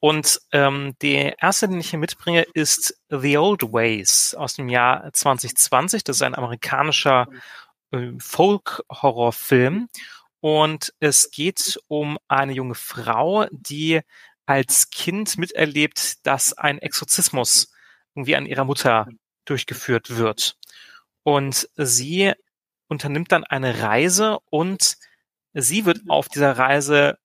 [0.00, 5.12] Und ähm, der erste, den ich hier mitbringe, ist The Old Ways aus dem Jahr
[5.12, 6.04] 2020.
[6.04, 7.28] Das ist ein amerikanischer
[7.92, 9.88] äh, Folk-Horrorfilm.
[10.40, 14.00] Und es geht um eine junge Frau, die
[14.46, 17.72] als Kind miterlebt, dass ein Exorzismus
[18.14, 19.06] irgendwie an ihrer Mutter
[19.44, 20.56] durchgeführt wird.
[21.22, 22.32] Und sie
[22.88, 24.96] unternimmt dann eine Reise und
[25.52, 27.18] sie wird auf dieser Reise,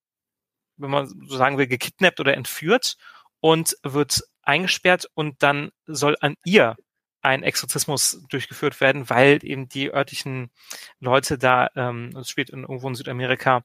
[0.77, 2.97] wenn man so sagen will, gekidnappt oder entführt
[3.39, 6.75] und wird eingesperrt und dann soll an ihr
[7.21, 10.51] ein Exorzismus durchgeführt werden, weil eben die örtlichen
[10.99, 13.63] Leute da, ähm, das spielt in, irgendwo in Südamerika,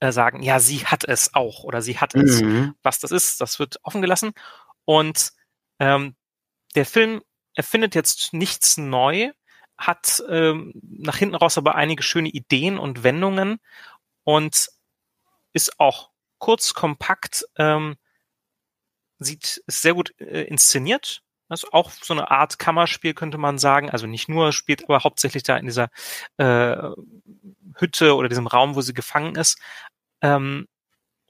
[0.00, 2.42] äh, sagen, ja, sie hat es auch oder sie hat es.
[2.42, 2.74] Mhm.
[2.82, 4.32] Was das ist, das wird offen gelassen.
[4.84, 5.32] Und
[5.78, 6.16] ähm,
[6.74, 7.22] der Film
[7.54, 9.30] erfindet jetzt nichts neu,
[9.78, 13.58] hat ähm, nach hinten raus aber einige schöne Ideen und Wendungen
[14.24, 14.68] und
[15.56, 17.96] ist auch kurz, kompakt, ähm,
[19.18, 21.22] sieht, ist sehr gut äh, inszeniert.
[21.48, 23.88] Das ist auch so eine Art Kammerspiel, könnte man sagen.
[23.90, 25.88] Also nicht nur, spielt aber hauptsächlich da in dieser
[26.36, 26.76] äh,
[27.76, 29.58] Hütte oder diesem Raum, wo sie gefangen ist.
[30.20, 30.68] Ähm,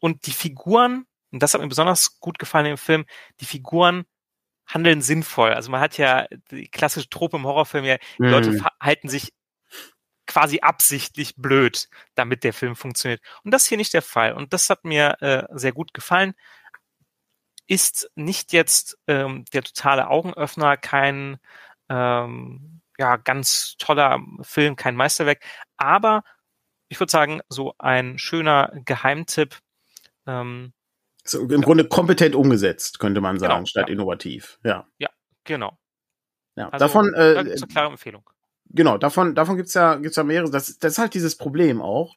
[0.01, 3.05] und die Figuren, und das hat mir besonders gut gefallen im Film,
[3.41, 4.07] die Figuren
[4.67, 5.53] handeln sinnvoll.
[5.53, 8.29] Also man hat ja die klassische Trope im Horrorfilm ja, die Mhm.
[8.31, 9.33] Leute verhalten sich
[10.27, 13.21] quasi absichtlich blöd, damit der Film funktioniert.
[13.45, 14.33] Und das ist hier nicht der Fall.
[14.33, 16.35] Und das hat mir äh, sehr gut gefallen.
[17.69, 21.39] Ist nicht jetzt ähm, der totale Augenöffner, kein
[21.89, 25.45] ähm, ja ganz toller Film, kein Meisterwerk,
[25.77, 26.23] aber
[26.89, 29.59] ich würde sagen, so ein schöner Geheimtipp.
[30.27, 30.73] Ähm,
[31.25, 33.93] So, Im Grunde kompetent umgesetzt, könnte man sagen, Genau, statt ja.
[33.95, 34.59] innovativ.
[34.63, 34.87] Ja.
[35.45, 35.79] genau.
[36.57, 36.69] ja.
[36.69, 38.29] Also, davon, da äh, klare Empfehlung.
[38.77, 40.51] Genau, davon, davon gibt's ja, gibt's ja mehrere.
[40.51, 42.17] Das, das ist halt dieses Problem auch,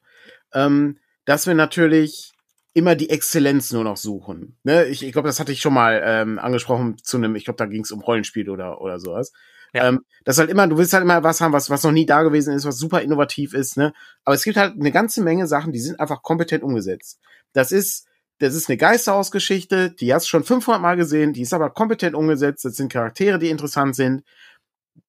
[0.54, 2.34] ähm, dass wir natürlich
[2.74, 4.58] immer die Exzellenz nur noch suchen.
[4.64, 4.86] Ne?
[4.86, 7.66] Ich, ich glaube, das hatte ich schon mal ähm, angesprochen zu einem, ich glaube, da
[7.66, 9.32] ging's um Rollenspiel oder, oder sowas.
[9.74, 9.88] Ja.
[9.88, 12.24] Ähm, das halt immer, du willst halt immer was haben, was, was noch nie da
[12.24, 13.94] gewesen ist, was super innovativ ist, ne?
[14.24, 17.20] Aber es gibt halt eine ganze Menge Sachen, die sind einfach kompetent umgesetzt.
[17.54, 18.08] Das ist,
[18.40, 22.16] das ist eine Geisterhausgeschichte, die hast du schon 500 Mal gesehen, die ist aber kompetent
[22.16, 24.24] umgesetzt, das sind Charaktere, die interessant sind.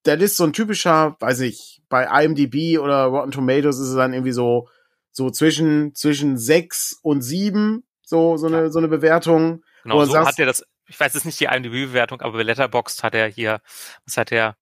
[0.03, 4.13] Das ist so ein typischer, weiß ich, bei IMDb oder Rotten Tomatoes ist es dann
[4.13, 4.69] irgendwie so,
[5.13, 9.63] so zwischen, zwischen sechs und sieben, so, so eine, so eine Bewertung.
[9.83, 13.03] Genau, so sagst- hat er das, ich weiß jetzt nicht die IMDb-Bewertung, aber bei Letterboxd
[13.03, 13.61] hat er hier,
[14.05, 14.57] was hat er,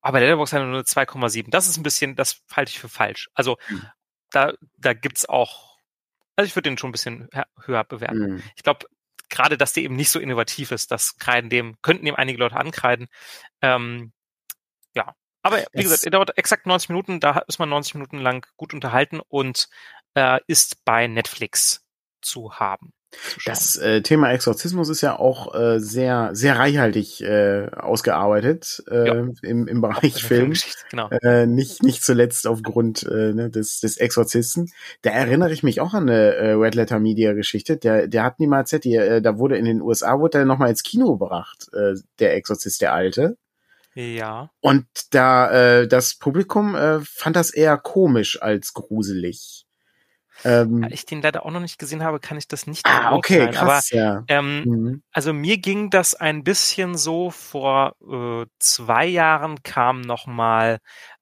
[0.00, 1.50] aber Letterboxd hat er nur eine 2,7.
[1.50, 3.28] Das ist ein bisschen, das halte ich für falsch.
[3.34, 3.82] Also, Hm.
[4.30, 5.76] da, da gibt's auch,
[6.36, 8.24] also ich würde den schon ein bisschen hö- höher bewerten.
[8.38, 8.42] Hm.
[8.56, 8.86] Ich glaube,
[9.28, 12.56] gerade, dass der eben nicht so innovativ ist, das kreiden dem, könnten dem einige Leute
[12.56, 13.08] ankreiden.
[13.62, 14.12] Ähm.
[15.42, 18.46] Aber wie Das- gesagt, er dauert exakt 90 Minuten, da ist man 90 Minuten lang
[18.56, 19.68] gut unterhalten und
[20.14, 21.82] äh, ist bei Netflix
[22.20, 22.92] zu haben.
[23.12, 23.40] Zu.
[23.44, 29.14] Das äh, Thema Exorzismus ist ja auch äh, sehr, sehr reichhaltig äh, ausgearbeitet äh, Ja.
[29.42, 30.52] im, im Bereich der Film.
[30.90, 31.08] Genau.
[31.22, 34.70] Äh, nicht, nicht zuletzt aufgrund äh, ne, des, des Exorzisten.
[35.02, 37.76] Da erinnere ich mich auch an eine äh, Red Letter Media Geschichte.
[37.76, 40.84] Der, der hat niemals, die, äh, da wurde in den USA, wurde er nochmal ins
[40.84, 43.36] Kino gebracht, äh, der Exorzist, der Alte.
[43.94, 44.50] Ja.
[44.60, 45.50] Und da,
[45.80, 49.66] äh, das Publikum äh, fand das eher komisch als gruselig.
[50.44, 53.12] Ähm, Da ich den leider auch noch nicht gesehen habe, kann ich das nicht ah,
[53.12, 53.54] okay, beurteilen.
[53.66, 54.10] krass, ja.
[54.18, 55.02] Aber ähm, Mhm.
[55.12, 60.78] also mir ging das ein bisschen so, vor äh, zwei Jahren kam noch mal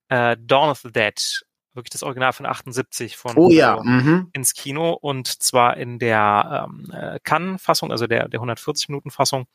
[0.07, 4.29] äh, Dawn of the Dead, wirklich das Original von 78 von Oh ja, Romero, mhm.
[4.31, 9.47] ins Kino und zwar in der ähm, äh, Cannes-Fassung, also der, der 140-Minuten-Fassung.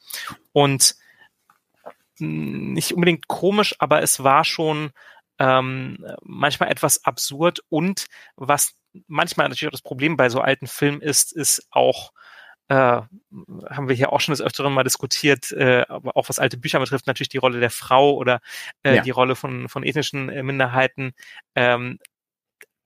[0.53, 0.95] Und
[2.21, 4.91] nicht unbedingt komisch, aber es war schon
[5.39, 8.75] ähm, manchmal etwas absurd und was
[9.09, 12.13] manchmal natürlich auch das Problem bei so alten Filmen ist, ist auch
[12.69, 16.57] äh, haben wir hier auch schon des Öfteren mal diskutiert, äh, aber auch was alte
[16.57, 18.41] Bücher betrifft, natürlich die Rolle der Frau oder
[18.83, 19.03] äh, Ja.
[19.03, 21.13] die Rolle von, von ethnischen äh, Minderheiten.
[21.55, 21.99] Ähm,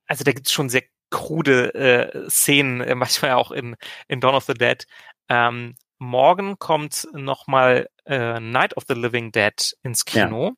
[0.07, 3.75] also da gibt es schon sehr krude äh, Szenen, äh, manchmal auch in,
[4.07, 4.85] in Dawn of the Dead.
[5.29, 10.25] Ähm, morgen kommt nochmal äh, Night of the Living Dead ins Ja.
[10.25, 10.53] Kino.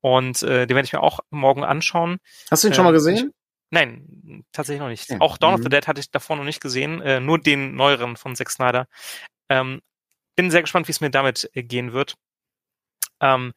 [0.00, 2.18] Und äh, den werde ich mir auch morgen anschauen.
[2.50, 3.32] Hast du ihn schon mal Ähm, gesehen?
[3.70, 5.08] Nein, tatsächlich noch nicht.
[5.10, 5.20] Ja.
[5.20, 5.70] Auch Dawn of the Mhm.
[5.70, 8.86] Dead hatte ich davor noch nicht gesehen, äh, nur den neueren von Zack Snyder.
[9.48, 9.80] Ähm,
[10.36, 12.14] bin sehr gespannt, wie es mir damit äh, gehen wird.
[13.20, 13.52] Ähm,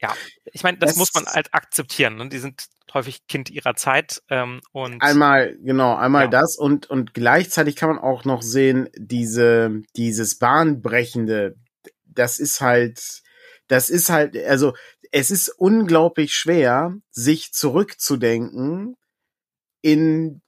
[0.00, 0.14] ja,
[0.44, 2.16] ich meine, das Es- muss man halt akzeptieren.
[2.16, 2.28] Ne?
[2.28, 6.28] Die sind häufig Kind ihrer Zeit ähm, und Einmal, genau, einmal Ja.
[6.30, 11.56] das und, und gleichzeitig kann man auch noch sehen, diese, dieses Bahnbrechende,
[12.18, 13.22] das ist halt,
[13.68, 14.74] das ist halt, also,
[15.10, 18.96] es ist unglaublich schwer, sich zurückzudenken
[19.80, 20.42] in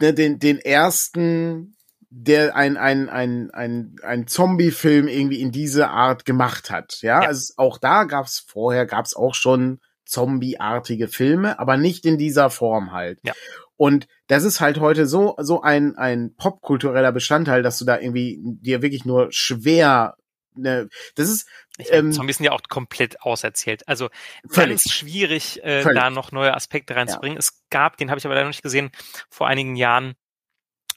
[0.00, 1.76] ne, den, den ersten,
[2.10, 6.98] der ein, ein, ein, ein, ein Zombie-Film irgendwie in diese Art gemacht hat.
[7.02, 7.28] Ja, Ja.
[7.28, 12.92] Also auch da gab's vorher, gab's auch schon Zombie-artige Filme, aber nicht in dieser Form
[12.92, 13.18] halt.
[13.24, 13.32] Ja.
[13.76, 18.40] Und das ist halt heute so, so ein, ein popkultureller Bestandteil, dass du da irgendwie
[18.42, 20.16] dir wirklich nur schwer,
[20.56, 23.86] ne, das ist, ähm, Zombies sind ja auch komplett auserzählt.
[23.88, 24.08] Also
[24.48, 24.82] Völlig.
[24.82, 26.00] ganz schwierig, äh, Völlig.
[26.00, 27.38] da noch neue Aspekte reinzubringen.
[27.38, 28.90] Es gab, den habe ich aber leider noch nicht gesehen,
[29.30, 30.14] vor einigen Jahren,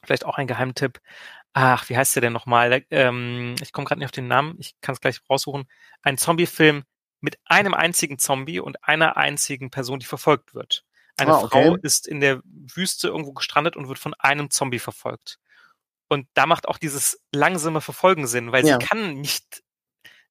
[0.04, 1.00] vielleicht auch ein Geheimtipp.
[1.54, 2.86] Ach, wie heißt der denn nochmal?
[2.92, 5.68] Ähm, ich komme gerade nicht auf den Namen, ich kann es gleich raussuchen.
[6.04, 6.84] Ein Zombie-Film
[7.22, 10.86] mit einem einzigen Zombie und einer einzigen Person, die verfolgt wird.
[11.18, 11.66] Eine Ah, okay.
[11.66, 15.40] Frau ist in der Wüste irgendwo gestrandet und wird von einem Zombie verfolgt.
[16.10, 18.78] Und da macht auch dieses langsame Verfolgen Sinn, weil Ja.
[18.80, 19.62] sie kann nicht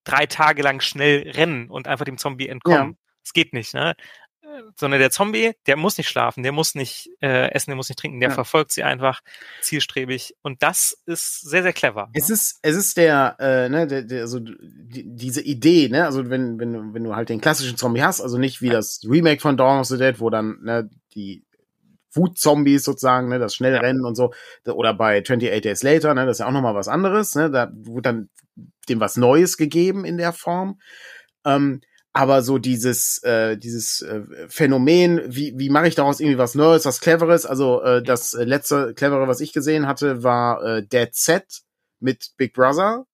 [0.04, 2.98] drei Tage lang schnell rennen und einfach dem Zombie entkommen.
[3.24, 3.94] Das geht nicht, ne?
[4.42, 7.88] Äh, Sondern der Zombie, der muss nicht schlafen, der muss nicht äh, essen, der muss
[7.90, 8.34] nicht trinken, der Ja.
[8.34, 9.20] verfolgt sie einfach
[9.60, 10.34] zielstrebig.
[10.42, 12.08] Und das ist sehr, sehr clever.
[12.14, 12.34] Es ne?
[12.34, 16.58] ist, es ist der, äh, ne, der, der, also die, diese Idee, ne, also wenn,
[16.58, 19.56] wenn, du- wenn du halt den klassischen Zombie hast, also nicht wie das Remake von
[19.56, 21.44] Dawn of the Dead, wo dann, ne, die
[22.14, 23.81] Wut-Zombies sozusagen, ne, das schnell Ja.
[23.81, 24.33] Rennen und so,
[24.66, 27.71] oder bei 28 Days Later, ne, das ist ja auch nochmal was anderes, ne, da
[27.75, 28.29] wurde dann
[28.88, 30.81] dem was Neues gegeben in der Form.
[31.44, 31.81] Ähm,
[32.12, 36.85] aber so dieses, äh, dieses äh, Phänomen, wie, wie mache ich daraus irgendwie was Neues,
[36.85, 37.47] was Cleveres?
[37.47, 41.61] Also äh, das letzte Clevere, was ich gesehen hatte, war äh, Dead Set
[42.01, 43.05] mit Big Brother.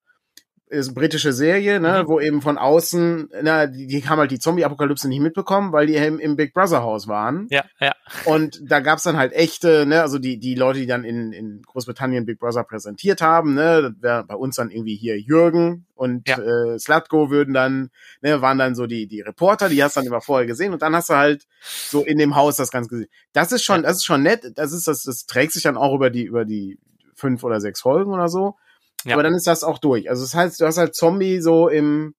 [0.75, 2.09] Ist eine britische Serie, ne, Mhm.
[2.09, 5.95] wo eben von außen, na, die, die haben halt die Zombie-Apokalypse nicht mitbekommen, weil die
[5.95, 7.47] eben im Big Brother Haus waren.
[7.51, 7.93] Ja, ja.
[8.25, 11.63] Und da gab's dann halt echte, ne, also die, die Leute, die dann in, in
[11.63, 16.39] Großbritannien Big Brother präsentiert haben, ne, bei uns dann irgendwie hier Jürgen und Ja.
[16.39, 20.07] äh, Slatko würden dann, ne, waren dann so die, die Reporter, die hast du dann
[20.09, 21.45] immer vorher gesehen und dann hast du halt
[21.89, 23.09] so in dem Haus das Ganze gesehen.
[23.33, 23.83] Das ist schon, Ja.
[23.89, 26.45] das ist schon nett, das ist, das, das trägt sich dann auch über die, über
[26.45, 26.79] die
[27.15, 28.57] fünf oder sechs Folgen oder so.
[29.05, 29.14] Ja.
[29.14, 30.09] Aber dann ist das auch durch.
[30.11, 32.14] Also das heißt, du hast halt Zombie so im,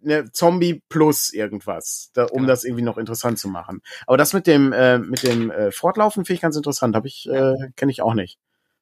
[0.00, 2.48] ne, Zombie plus irgendwas, da, um Genau.
[2.48, 3.82] das irgendwie noch interessant zu machen.
[4.06, 6.96] Aber das mit dem äh, mit dem äh, Fortlaufen finde ich ganz interessant.
[6.96, 8.38] Habe ich äh, kenne ich auch nicht.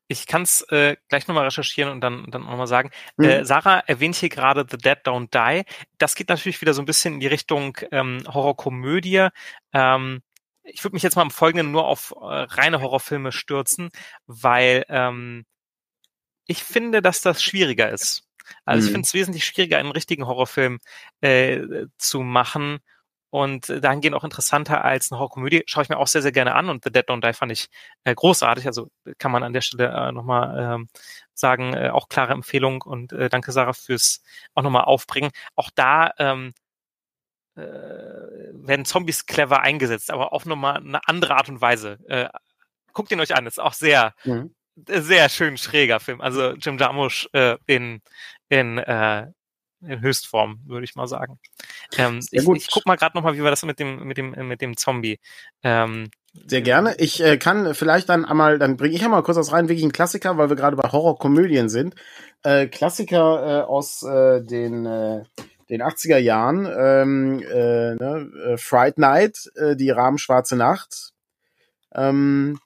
[0.08, 2.90] Ich kann es äh, gleich nochmal recherchieren und dann, dann nochmal sagen.
[3.16, 3.24] Hm.
[3.28, 5.64] Äh, Sarah erwähnt hier gerade The Dead Don't Die.
[5.98, 9.28] Das geht natürlich wieder so ein bisschen in die Richtung ähm, Horrorkomödie.
[9.72, 10.22] Ähm,
[10.64, 13.90] ich würde mich jetzt mal im Folgenden nur auf äh, reine Horrorfilme stürzen,
[14.26, 15.44] weil ähm,
[16.46, 18.22] ich finde, dass das schwieriger ist.
[18.64, 18.92] Also ich Mhm.
[18.92, 20.79] finde es wesentlich schwieriger, einen richtigen Horrorfilm
[21.20, 22.81] äh, zu machen
[23.31, 25.62] und äh, dahingehend auch interessanter als eine Horrorkomödie.
[25.66, 27.68] Schaue ich mir auch sehr, sehr gerne an und The Dead Don't Die fand ich
[28.05, 28.66] äh, großartig.
[28.66, 30.88] Also kann man an der Stelle äh, nochmal ähm,
[31.35, 34.22] sagen, äh, auch klare Empfehlung und äh, danke Sarah fürs
[34.55, 35.31] auch nochmal aufbringen.
[35.57, 36.53] Auch da ähm,
[37.57, 41.98] äh, werden Zombies clever eingesetzt, aber auf nochmal eine andere Art und Weise.
[42.09, 42.29] Äh,
[42.92, 44.55] guckt ihn euch an, ist auch sehr, Mhm.
[44.88, 46.20] Sehr schön schräger Film.
[46.20, 48.00] Also Jim Jarmusch äh, in,
[48.48, 49.26] in, äh,
[49.82, 51.38] in Höchstform, würde ich mal sagen.
[51.96, 54.60] Ähm, ich, ich guck mal gerade nochmal, wie wir das mit dem, mit dem, mit
[54.60, 55.18] dem Zombie.
[55.62, 56.10] Ähm,
[56.46, 56.94] Sehr gerne.
[56.98, 59.92] Ich äh, kann vielleicht dann einmal, dann bringe ich einmal kurz was rein, wirklich ein
[59.92, 61.94] Klassiker, weil wir gerade bei Horrorkomödien sind.
[62.42, 65.22] Äh, Klassiker äh, aus äh, den äh,
[65.70, 71.12] den 80er Jahren, ähm, äh, ne, äh, Fright Night, äh, die Rabenschwarze Nacht.
[71.94, 72.58] Ähm,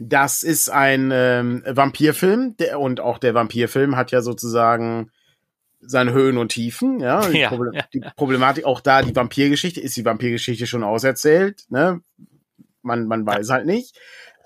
[0.00, 5.10] das ist ein ähm, Vampirfilm der, und auch der Vampirfilm hat ja sozusagen
[5.80, 7.20] seine Höhen und Tiefen, ja.
[7.28, 11.64] Die, Ja, Proble ja, die Problematik auch da, die Vampirgeschichte, ist die Vampirgeschichte schon auserzählt,
[11.68, 12.00] ne?
[12.82, 13.98] Man, man weiß halt nicht.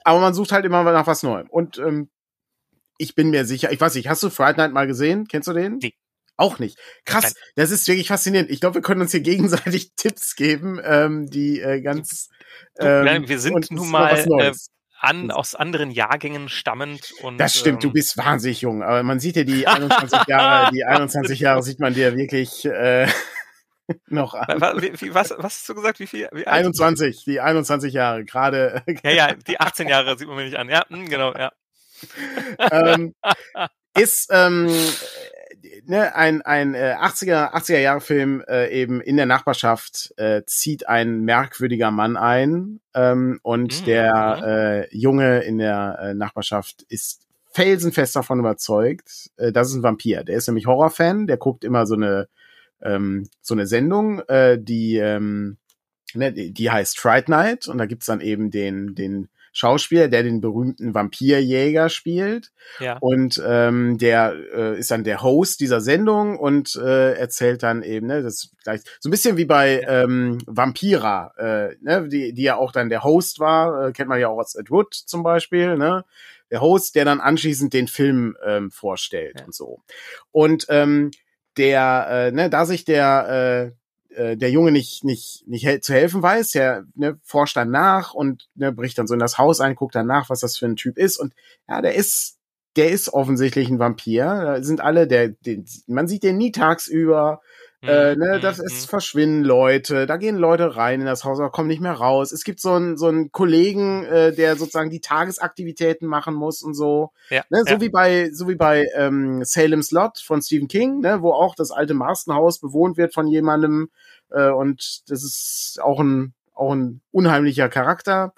[0.03, 1.49] Aber man sucht halt immer nach was Neuem.
[1.49, 2.11] Und ähm,
[2.99, 5.29] ich bin mir sicher, ich weiß nicht, hast du Fright Night mal gesehen?
[5.29, 5.79] Kennst du den?
[5.79, 5.95] Nee.
[6.37, 6.77] Auch nicht.
[7.05, 8.51] Krass, das ist wirklich faszinierend.
[8.51, 12.29] Ich glaube, wir können uns hier gegenseitig Tipps geben, ähm, die äh, ganz.
[12.77, 14.71] Ähm, nein, wir sind nun mal, Neues.
[15.05, 19.21] An, aus anderen Jahrgängen stammend und Das stimmt, du ähm, bist wahnsinnig jung, aber man
[19.21, 23.07] sieht dir die 21 Jahre, die 21 Jahre sieht man dir wirklich äh,
[24.09, 24.61] noch an.
[24.61, 26.01] was, was hast du gesagt?
[26.01, 26.29] Wie viel?
[26.33, 26.59] Wie alt?
[26.59, 28.83] 21, die 21 Jahre, gerade.
[29.05, 30.69] Ja, ja, die 18 Jahre sieht man mir nicht an.
[30.69, 31.53] Ja, hm, genau, ja.
[32.71, 33.15] ähm,
[33.97, 34.69] ist ähm,
[35.87, 40.89] ne, ein, ein äh, 80er, 80er Jahre Film äh, eben in der Nachbarschaft äh, zieht
[40.89, 47.23] ein merkwürdiger Mann ein ähm, und Mhm, der äh, Junge in der äh, Nachbarschaft ist
[47.53, 50.25] felsenfest davon überzeugt, äh, das ist ein Vampir.
[50.25, 52.29] Der ist nämlich Horrorfan, der guckt immer so eine
[52.83, 55.57] ähm, so eine Sendung, äh, die ähm,
[56.15, 60.41] ne, die heißt Fright Night und da gibt's dann eben den den Schauspieler, der den
[60.41, 62.99] berühmten Vampirjäger spielt Ja.
[63.01, 68.09] und ähm, der äh, ist dann der Host dieser Sendung und äh, erzählt dann eben,
[68.09, 72.43] ne, das ist gleich so ein bisschen wie bei ähm, Vampira, äh, ne, die, die
[72.43, 75.23] ja auch dann der Host war, äh, kennt man ja auch aus Ed Wood zum
[75.23, 76.05] Beispiel, ne,
[76.51, 79.47] der Host, der dann anschließend den Film ähm, vorstellt Ja.
[79.47, 79.81] und so.
[80.33, 81.13] Und ähm,
[81.57, 83.84] der, äh, ne, da sich der äh,
[84.17, 88.49] äh, der Junge nicht nicht nicht zu helfen weiß, der ne, forscht dann nach und
[88.55, 90.77] ne, bricht dann so in das Haus ein, guckt dann nach, was das für ein
[90.77, 91.35] Typ ist und
[91.69, 92.39] ja, der ist
[92.77, 94.25] der ist offensichtlich ein Vampir.
[94.25, 97.41] Da sind alle, der, den, man sieht den nie tagsüber.
[97.87, 101.39] Äh, ne, Mhm, das mhm, ist verschwinden Leute, da gehen Leute rein in das Haus,
[101.39, 102.33] aber kommen nicht mehr raus.
[102.33, 106.75] Es gibt so einen so einen Kollegen, äh, der sozusagen die Tagesaktivitäten machen muss und
[106.75, 107.13] so.
[107.31, 107.81] Ja, Ne, so ja.
[107.81, 111.71] wie bei so wie bei ähm, Salem's Lot von Stephen King, ne, wo auch das
[111.71, 113.91] alte Marstonhaus bewohnt wird von jemandem
[114.31, 118.33] äh, und das ist auch ein auch ein unheimlicher Charakter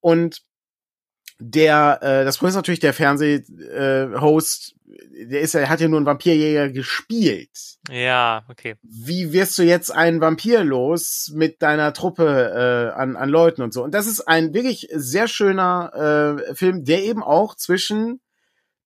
[0.00, 0.42] und
[1.40, 5.98] der äh, das Problem ist natürlich der Fernsehhost, äh, der ist ja hat ja nur
[5.98, 7.50] einen Vampirjäger gespielt
[7.90, 8.76] Ja, okay.
[8.82, 13.72] wie wirst du jetzt einen Vampir los mit deiner Truppe äh, an, an Leuten und
[13.72, 13.82] so.
[13.82, 18.20] Und das ist ein wirklich sehr schöner äh, Film, der eben auch zwischen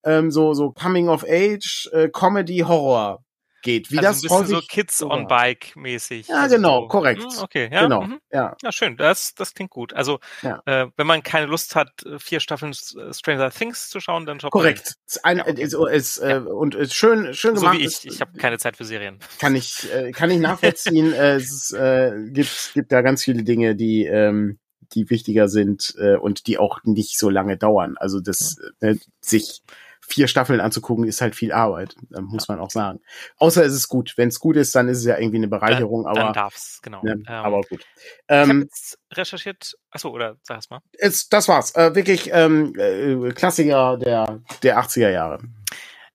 [0.05, 3.25] ähm, so so Coming of Age, äh, Comedy, Horror
[3.64, 3.90] geht.
[3.90, 5.27] Wie also das ein bisschen so häufig Kids so on war.
[5.27, 6.29] Bike mäßig.
[6.29, 6.88] Ja, also genau, so.
[6.88, 7.22] korrekt.
[7.22, 7.83] Hm, Okay, ja.
[7.83, 8.20] Genau, mhm.
[8.31, 8.57] ja.
[8.62, 8.96] Ja, schön.
[8.96, 9.92] Das, das klingt gut.
[9.92, 10.62] Also, Ja.
[10.66, 14.53] äh, wenn man keine Lust hat, vier Staffeln S- Stranger Things zu schauen, dann schaut
[14.53, 14.94] Korrekt.
[15.07, 15.96] Ist Ein, Ja, okay.
[15.96, 17.57] ist, äh, und ist schön schön man.
[17.61, 17.79] So gemacht.
[17.81, 18.07] wie ich.
[18.07, 19.18] Ich habe keine Zeit für Serien.
[19.40, 21.12] kann ich äh, kann ich nachvollziehen.
[21.12, 24.59] äh, es äh, gibt gibt da ganz viele Dinge, die ähm,
[24.92, 27.96] die wichtiger sind äh, und die auch nicht so lange dauern.
[27.96, 29.62] Also das äh, sich
[30.09, 33.01] vier Staffeln anzugucken ist halt viel Arbeit, äh, muss man auch sagen.
[33.37, 34.14] Außer es ist gut.
[34.17, 36.05] Wenn es gut ist, dann ist es ja irgendwie eine Bereicherung.
[36.05, 37.03] dann, dann aber darf's, genau.
[37.03, 37.85] ne, Ähm, aber gut.
[37.97, 39.75] ich habe Ähm, jetzt recherchiert.
[39.90, 40.81] Achso, oder sag es mal.
[40.99, 41.75] es, das war's.
[41.75, 45.40] Äh, wirklich ähm, äh, Klassiker der der 80er Jahre.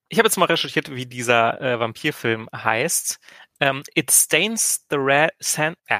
[0.09, 3.19] Ich habe jetzt mal recherchiert, wie dieser äh, Vampirfilm heißt.
[3.59, 5.77] Ähm, It stains the red sand.
[5.87, 5.99] Äh.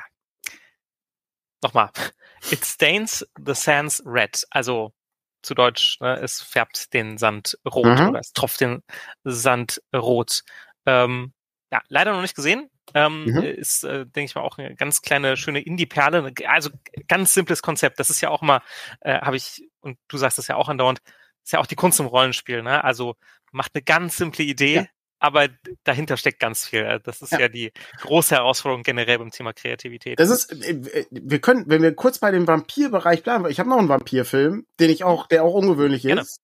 [1.62, 1.90] Nochmal.
[2.52, 4.46] It stains the sands red.
[4.52, 4.94] Also
[5.42, 8.10] zu Deutsch, ne, es färbt den Sand rot Mhm.
[8.10, 8.82] oder es tropft den
[9.24, 10.42] Sand rot.
[10.86, 11.34] Ähm,
[11.72, 12.70] ja, leider noch nicht gesehen.
[12.96, 13.44] Ähm, Mhm.
[13.44, 16.34] Ist, äh, denke ich mal, auch eine ganz kleine, schöne Indie-Perle.
[16.48, 16.72] Also
[17.08, 18.00] ganz simples Konzept.
[18.00, 18.62] Das ist ja auch mal,
[19.02, 21.00] äh, habe ich, und du sagst das ja auch andauernd,
[21.44, 22.64] ist ja auch die Kunst im Rollenspiel.
[22.64, 22.84] Ne?
[22.84, 23.16] Also
[23.52, 24.86] macht eine ganz simple Idee, Ja.
[25.20, 25.48] Aber
[25.84, 26.82] dahinter steckt ganz viel.
[26.82, 27.42] Äh, Das ist Ja.
[27.42, 30.20] ja, die große Herausforderung generell beim Thema Kreativität.
[30.20, 33.70] Das ist, äh, äh, wir können, wenn wir kurz bei dem Vampirbereich bleiben, ich habe
[33.70, 36.22] noch einen Vampirfilm, den ich auch, der auch ungewöhnlich Gerne.
[36.22, 36.42] ist.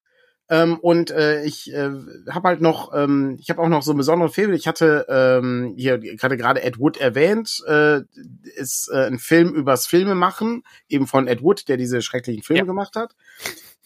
[0.47, 1.89] Ähm, und äh, ich äh,
[2.29, 4.53] habe halt noch, ähm, ich habe auch noch so einen besonderen Film.
[4.53, 8.01] Ich hatte ähm, hier gerade gerade Ed Wood erwähnt, äh,
[8.55, 12.59] ist äh, ein Film übers Filme machen, eben von Ed Wood, der diese schrecklichen Filme
[12.59, 12.65] Ja.
[12.65, 13.15] gemacht hat.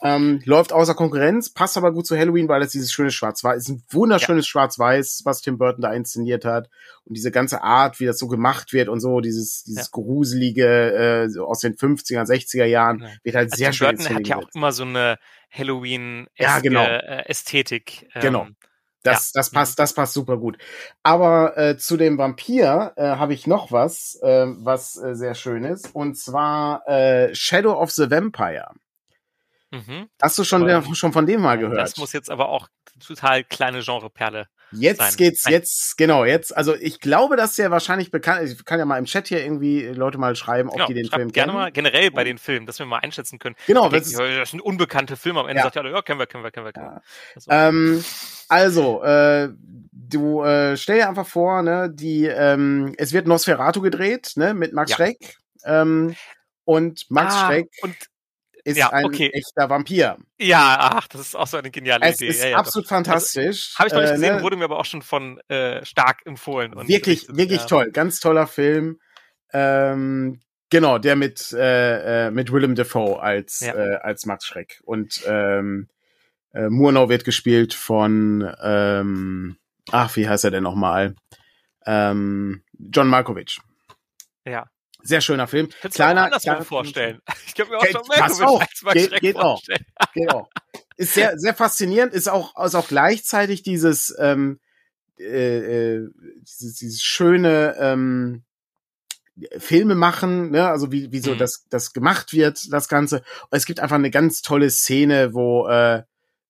[0.02, 3.70] Ähm, läuft außer Konkurrenz, passt aber gut zu Halloween, weil es dieses schöne Schwarz-Weiß ist.
[3.70, 6.70] Ein wunderschönes Schwarz-Weiß, was Tim Burton da inszeniert hat.
[7.04, 11.40] Und diese ganze Art, wie das so gemacht wird und so, dieses, dieses gruselige äh,
[11.40, 13.10] aus den 50er, 60er Jahren, Ja.
[13.24, 15.18] wird halt Also sehr Tim schön Burton hat ja auch immer so eine
[15.52, 16.84] Halloween Ja, genau.
[16.86, 18.08] äh, Ästhetik.
[18.16, 18.48] Ähm, Genau.
[19.04, 19.40] Das, Ja.
[19.40, 20.58] das passt, das passt super gut.
[21.04, 25.64] Aber äh, zu dem Vampir äh, habe ich noch was, äh, was äh, sehr schön
[25.64, 28.72] ist, und zwar äh, Shadow of the Vampire.
[29.72, 30.10] Mhm.
[30.22, 31.78] Hast du schon, der, schon von dem mal gehört?
[31.80, 32.68] Das muss jetzt aber auch
[33.06, 34.48] total kleine Genreperle.
[34.72, 35.14] Jetzt sein.
[35.18, 35.54] geht's, Nein.
[35.54, 38.54] jetzt, genau, jetzt, also ich glaube, dass der wahrscheinlich bekannt ist.
[38.54, 41.10] Ich kann ja mal im Chat hier irgendwie Leute mal schreiben, ob Genau, die den
[41.10, 41.64] Film gerne kennen.
[41.64, 43.56] mal generell bei den Filmen, dass wir mal einschätzen können.
[43.66, 45.40] Genau, das denkt, ist, das sind unbekannte Filme.
[45.40, 45.64] Am Ende Ja.
[45.64, 46.94] sagt ja, ja, kennen wir, kennen wir, kennen wir, kennen wir.
[46.94, 47.02] Ja.
[47.36, 48.04] Also, Ähm,
[48.48, 49.50] also, äh,
[49.92, 54.74] du äh, stell dir einfach vor, ne, die, ähm, es wird Nosferatu gedreht, ne, mit
[54.74, 54.98] Max Ja.
[54.98, 55.38] Schreck.
[55.64, 56.16] Ähm,
[56.66, 57.96] und Max ah, Schreck Und
[58.70, 59.30] ist ja, ein okay.
[59.34, 60.18] echter Vampir.
[60.40, 62.28] ja, ach, das ist auch so eine geniale Es Idee.
[62.28, 62.66] ist ja, ja, doch.
[62.66, 63.74] absolut fantastisch.
[63.78, 64.44] Habe ich noch nicht Äh, gesehen, ne?
[64.44, 66.72] wurde mir aber auch schon von äh, stark empfohlen.
[66.76, 69.00] Wirklich, berichtet, wirklich toll, ganz toller Film.
[69.54, 75.22] Ähm, genau, der mit äh, äh, mit Willem Dafoe als äh, als Max Schreck und
[75.26, 75.88] ähm,
[76.54, 79.58] äh, Murnau wird gespielt von ähm,
[79.92, 81.16] ach wie heißt er denn nochmal?
[81.86, 83.60] Ähm, John Malkovich.
[84.46, 84.66] Ja.
[85.02, 85.70] Sehr schöner Film.
[85.82, 87.22] Könntest du mir auch Kleiner, kleiner vorstellen.
[87.48, 88.62] Ich könnte mir auch Geht- schon Malkovich auch.
[88.62, 89.42] als Max Geht- geht auch.
[89.58, 89.86] vorstellen.
[90.14, 90.50] Genau.
[90.98, 94.60] Ist sehr, sehr faszinierend, ist auch, ist auch gleichzeitig dieses, ähm,
[95.18, 96.10] äh, äh,
[96.42, 98.44] dieses, dieses schöne ähm,
[99.58, 101.38] Filme machen, ne, also wie, wie so Mhm.
[101.38, 103.18] das, das gemacht wird, das Ganze.
[103.50, 106.04] Und es gibt einfach eine ganz tolle Szene, wo, äh,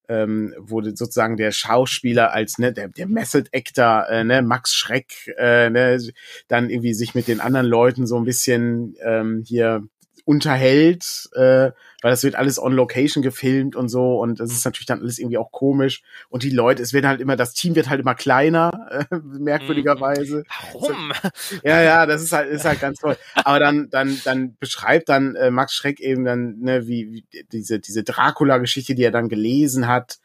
[0.09, 5.33] ähm, wo sozusagen der Schauspieler als ne, der, der Method Actor, äh, ne, Max Schreck,
[5.37, 5.99] äh, ne,
[6.47, 9.83] dann irgendwie sich mit den anderen Leuten so ein bisschen ähm, hier
[10.29, 11.71] unterhält, äh,
[12.03, 15.17] weil das wird alles on Location gefilmt und so und das ist natürlich dann alles
[15.17, 18.13] irgendwie auch komisch und die Leute, es wird halt immer, das Team wird halt immer
[18.13, 20.43] kleiner, äh, merkwürdigerweise.
[20.71, 21.11] Warum?
[21.63, 23.17] Ja, ja, das ist halt, ist halt ganz toll.
[23.33, 27.79] Aber dann, dann, dann beschreibt dann äh, Max Schreck eben dann, ne, wie, wie diese,
[27.79, 30.19] diese Dracula-Geschichte, die er dann gelesen hat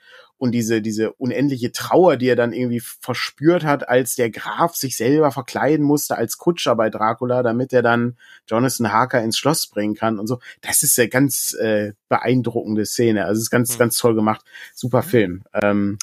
[0.44, 4.96] und diese, diese unendliche Trauer, die er dann irgendwie verspürt hat, als der Graf sich
[4.96, 9.94] selber verkleiden musste als Kutscher bei Dracula, damit er dann Jonathan Harker ins Schloss bringen
[9.94, 10.38] kann und so.
[10.60, 13.24] Das ist eine ganz äh, beeindruckende Szene.
[13.24, 13.78] Also es ist ganz, Mhm.
[13.78, 14.44] ganz toll gemacht.
[14.74, 15.44] Super Film.
[15.54, 15.98] Ähm,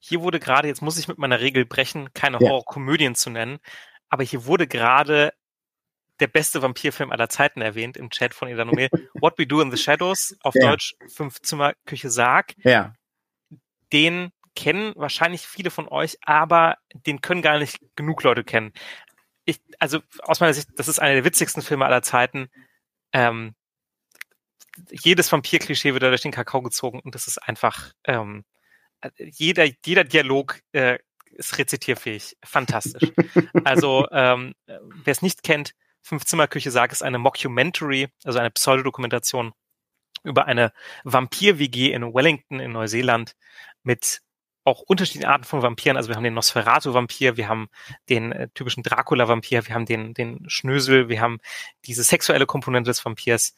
[0.00, 2.48] Hier wurde gerade, jetzt muss ich mit meiner Regel brechen, keine Ja.
[2.48, 3.58] Horrorkomödien zu nennen,
[4.08, 5.32] aber hier wurde gerade
[6.18, 8.88] der beste Vampirfilm aller Zeiten erwähnt im Chat von Edanomir.
[9.20, 10.70] What We Do in the Shadows, auf Ja.
[10.70, 12.54] Deutsch Fünfzimmer Küche Sarg.
[12.64, 12.94] ja.
[13.92, 18.72] Den kennen wahrscheinlich viele von euch, aber den können gar nicht genug Leute kennen.
[19.44, 22.48] Ich, also aus meiner Sicht, das ist einer der witzigsten Filme aller Zeiten.
[23.12, 23.54] Ähm,
[24.90, 28.44] jedes Vampir-Klischee wird da durch den Kakao gezogen und das ist einfach ähm,
[29.18, 30.98] jeder, jeder Dialog äh,
[31.32, 32.36] ist rezitierfähig.
[32.44, 33.12] Fantastisch.
[33.64, 35.72] also, ähm, wer es nicht kennt,
[36.02, 39.52] Fünf-Zimmer-Küche sagt, ist eine Mockumentary, also eine Pseudodokumentation
[40.22, 40.72] über eine
[41.04, 43.34] Vampir-WG in Wellington in Neuseeland
[43.86, 44.20] mit
[44.64, 45.96] auch unterschiedlichen Arten von Vampiren.
[45.96, 47.68] Also wir haben den Nosferatu-Vampir, wir haben
[48.08, 51.38] den äh, typischen Dracula-Vampir, wir haben den, den Schnösel, wir haben
[51.86, 53.54] diese sexuelle Komponente des Vampirs.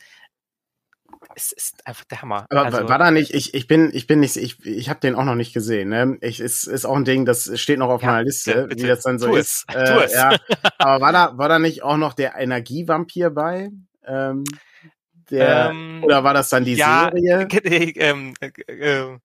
[1.35, 2.47] Es ist einfach der Hammer.
[2.51, 5.15] Aber also, war da nicht, ich, ich bin, ich bin nicht, ich, ich habe den
[5.15, 5.89] auch noch nicht gesehen.
[5.89, 6.19] Ne?
[6.21, 8.89] Ich, ist, ist auch ein Ding, das steht noch auf Ja, meiner Liste, bitte, wie
[8.89, 9.65] das dann so tu ist.
[9.69, 10.13] es, tu es.
[10.13, 10.37] Ja.
[10.79, 13.71] Aber war da, war da nicht auch noch der Energievampir bei?
[14.07, 14.45] Ähm,
[15.31, 17.49] der, ähm, oder war das dann die ja, Serie?
[17.97, 19.19] ähm, äh, äh,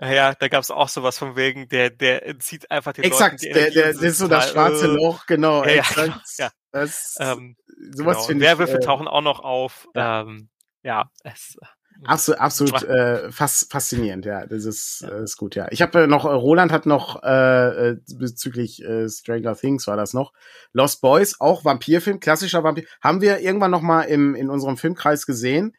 [0.00, 3.60] ja, da gab's auch sowas von wegen, der, der entzieht einfach den Exakt, Leuten die
[3.60, 5.64] der, der, das ist so das schwarze äh, Loch, genau.
[5.64, 6.20] Ja, ja, exakt.
[6.38, 6.50] ja.
[6.70, 7.56] Das, Ähm,
[7.92, 8.26] sowas genau.
[8.26, 8.50] finde ich.
[8.50, 9.88] Werwölfe äh, tauchen auch noch auf.
[9.94, 10.22] ja.
[10.22, 10.48] Ähm,
[10.84, 11.56] ja, es,
[12.04, 14.46] Absolut, absolut äh, fas faszinierend, ja.
[14.46, 15.66] Das ist, äh, ist gut, ja.
[15.70, 19.96] Ich habe äh, noch, äh, Roland hat noch äh, äh, bezüglich äh, Stranger Things war
[19.96, 20.32] das noch.
[20.72, 22.84] Lost Boys, auch Vampirfilm, klassischer Vampir.
[23.02, 25.76] Haben wir irgendwann noch mal im, in unserem Filmkreis gesehen.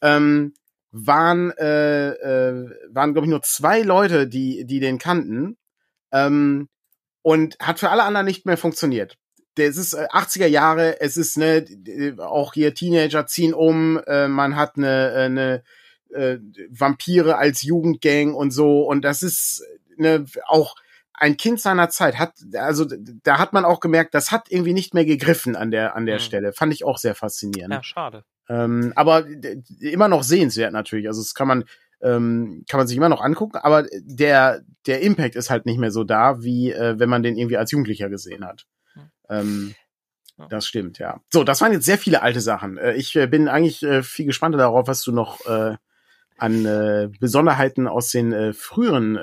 [0.00, 0.54] Ähm,
[0.92, 5.56] waren, äh, äh, waren glaube ich, nur zwei Leute, die, die den kannten.
[6.12, 6.68] Ähm,
[7.22, 9.16] und hat für alle anderen nicht mehr funktioniert.
[9.56, 11.64] Das ist äh, 80er Jahre, es ist ne,
[12.18, 15.62] auch hier Teenager ziehen um, äh, man hat eine, äh, eine
[16.14, 16.38] äh,
[16.70, 19.62] Vampire als Jugendgang und so und das ist
[19.96, 20.74] ne, auch
[21.12, 22.86] ein Kind seiner Zeit hat also
[23.22, 26.16] da hat man auch gemerkt, das hat irgendwie nicht mehr gegriffen an der an der
[26.16, 26.20] Mhm.
[26.20, 26.52] Stelle.
[26.54, 27.74] Fand ich auch sehr faszinierend.
[27.74, 28.24] ja, schade.
[28.50, 29.26] Ähm, aber
[29.78, 31.06] immer noch sehenswert natürlich.
[31.06, 31.64] Also das kann man
[32.02, 35.92] ähm, kann man sich immer noch angucken, aber der der Impact ist halt nicht mehr
[35.92, 38.66] so da, wie äh, wenn man den irgendwie als Jugendlicher gesehen hat.
[38.94, 39.10] Hm.
[39.28, 39.74] Ähm,
[40.48, 41.20] das stimmt, ja.
[41.30, 42.78] So, das waren jetzt sehr viele alte Sachen.
[42.78, 45.76] Äh, ich äh, bin eigentlich äh, viel gespannter darauf, was du noch äh,
[46.38, 49.16] an äh, Besonderheiten aus den früheren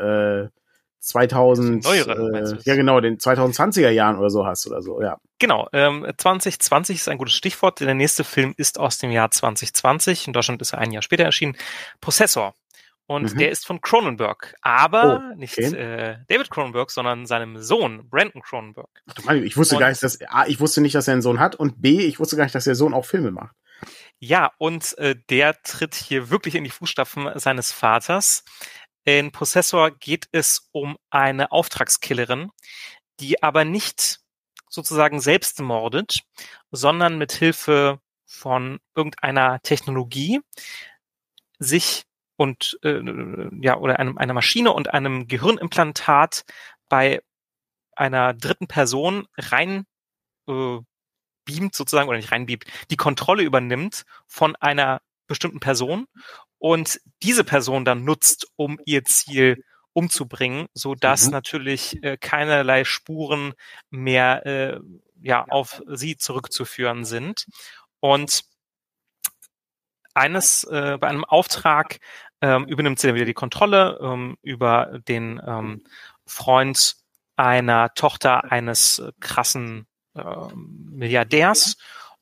[1.08, 5.18] 2000 Neueren, äh, ja genau, den 2020er Jahren oder so hast oder so, ja.
[5.40, 7.80] Genau, ähm, 2020 ist ein gutes Stichwort.
[7.80, 10.28] Der nächste Film ist aus dem Jahr 2020.
[10.28, 11.56] In Deutschland ist er ein Jahr später erschienen.
[12.02, 12.54] Prozessor.
[13.10, 13.38] Und Mhm.
[13.38, 14.56] der ist von Cronenberg.
[14.62, 15.74] Aber Oh, nicht okay.
[15.74, 18.90] äh, David Cronenberg, sondern seinem Sohn, Brandon Cronenberg.
[19.10, 21.14] Ach, du meine, ich wusste Und- gar nicht, dass A, ich wusste nicht, dass er
[21.14, 23.56] einen Sohn hat und B, ich wusste gar nicht, dass der Sohn auch Filme macht.
[24.20, 28.44] Ja, und äh, der tritt hier wirklich in die Fußstapfen seines Vaters.
[29.08, 32.52] In Prozessor geht es um eine Auftragskillerin,
[33.22, 34.20] die aber nicht
[34.68, 36.24] sozusagen selbst mordet,
[36.72, 40.42] sondern mit Hilfe von irgendeiner Technologie
[41.58, 42.04] sich
[42.36, 43.00] und äh,
[43.62, 46.44] ja oder einem, einer Maschine und einem Gehirnimplantat
[46.90, 47.22] bei
[47.96, 49.86] einer dritten Person rein
[50.50, 50.80] äh,
[51.46, 56.08] beamt sozusagen oder nicht reinbeamt, die Kontrolle übernimmt von einer bestimmten Person
[56.58, 59.64] und diese Person dann nutzt, um ihr Ziel
[59.94, 61.32] umzubringen, so dass Mhm.
[61.32, 63.54] natürlich äh, keinerlei Spuren
[63.90, 64.80] mehr äh,
[65.22, 67.46] ja auf sie zurückzuführen sind.
[68.00, 68.44] Und
[70.14, 72.00] eines äh, bei einem Auftrag
[72.42, 75.84] ähm, übernimmt sie dann wieder die Kontrolle ähm, über den ähm,
[76.26, 76.96] Freund
[77.36, 80.24] einer Tochter eines äh, krassen äh,
[80.56, 81.78] Milliardärs.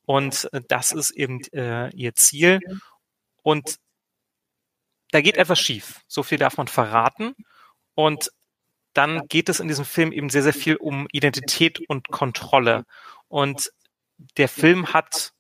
[0.06, 2.60] Und äh, das ist eben äh, ihr Ziel
[3.46, 3.78] und
[5.12, 6.02] da geht etwas schief.
[6.08, 7.36] So viel darf man verraten
[7.94, 8.32] und
[8.94, 12.86] dann geht es in diesem Film eben sehr, sehr viel um Identität und Kontrolle.
[13.28, 13.72] Und
[14.38, 15.32] der Film hat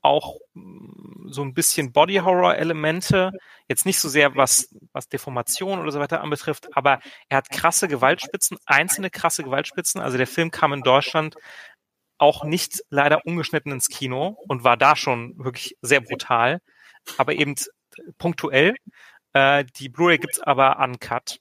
[0.00, 3.32] auch mm, so ein bisschen Body Horror Elemente,
[3.68, 7.86] jetzt nicht so sehr was was Deformation oder so weiter anbetrifft, aber er hat krasse
[7.86, 10.00] Gewaltspitzen, einzelne krasse Gewaltspitzen.
[10.00, 11.36] Also der Film kam in Deutschland
[12.16, 16.62] auch nicht leider ungeschnitten ins Kino und war da schon wirklich sehr brutal,
[17.18, 17.54] aber eben
[18.18, 18.74] punktuell.
[19.32, 21.38] Äh, die Blu-ray gibt's aber uncut.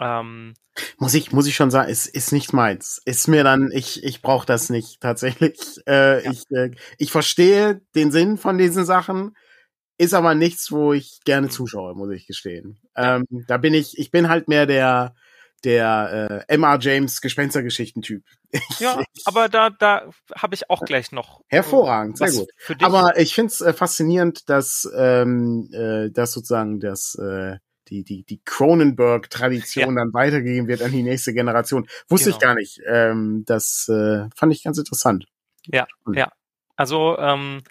[0.00, 0.54] Ähm,
[0.98, 3.00] muss ich muss ich schon sagen, ist ist nicht meins.
[3.04, 5.58] Ist mir dann ich ich brauche das nicht tatsächlich.
[5.86, 6.30] Äh, ja.
[6.30, 9.36] Ich äh, ich verstehe den Sinn von diesen Sachen,
[9.98, 12.80] ist aber nichts, wo ich gerne zuschaue, muss ich gestehen.
[12.96, 15.14] Ähm, da bin ich ich bin halt mehr der
[15.64, 16.78] der äh, M.R.
[16.80, 18.22] James Gespenstergeschichten-Typ.
[18.78, 21.40] Ja, aber da, da habe ich auch gleich noch.
[21.40, 22.48] Äh, Hervorragend, sehr gut.
[22.82, 27.56] Aber ich finde es äh, faszinierend, dass, ähm, äh, dass sozusagen das äh,
[27.88, 30.02] die, die, die Cronenberg-Tradition ja.
[30.02, 31.86] dann weitergegeben wird an die nächste Generation.
[32.08, 32.36] Wusste genau.
[32.36, 32.80] ich gar nicht.
[32.86, 35.26] Ähm, das äh, fand ich ganz interessant.
[35.66, 36.30] Ja, Und, ja.
[36.76, 37.62] Also ähm,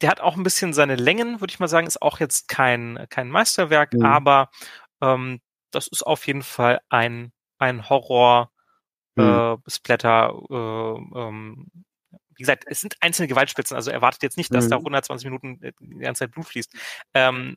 [0.00, 3.06] der hat auch ein bisschen seine Längen, würde ich mal sagen, ist auch jetzt kein,
[3.10, 4.04] kein Meisterwerk, mhm.
[4.04, 4.50] aber
[5.00, 8.50] ähm, das ist auf jeden Fall ein, ein Horror,
[9.16, 9.24] mhm.
[9.24, 11.66] äh, Splatter, äh, ähm,
[12.40, 14.70] wie gesagt, es sind einzelne Gewaltspitzen, also erwartet jetzt nicht, dass mhm.
[14.70, 16.72] da 120 Minuten äh, die ganze Zeit Blut fließt.
[17.14, 17.56] Ähm,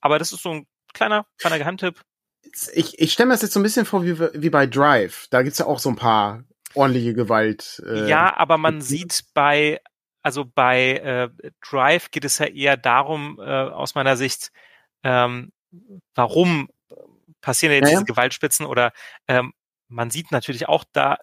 [0.00, 2.00] aber das ist so ein kleiner, kleiner Geheimtipp.
[2.72, 5.26] Ich, ich stelle mir das jetzt so ein bisschen vor wie, wie bei Drive.
[5.30, 6.44] Da gibt's ja auch so ein paar
[6.74, 7.82] ordentliche Gewalt.
[7.86, 9.80] Äh, ja, aber man sieht bei,
[10.22, 14.50] also bei äh, Drive geht es ja eher darum, äh, aus meiner Sicht,
[15.02, 15.52] ähm,
[16.14, 16.68] warum
[17.42, 18.92] passieren jetzt ja, diese Gewaltspitzen oder
[19.28, 19.52] ähm,
[19.88, 21.18] man sieht natürlich auch da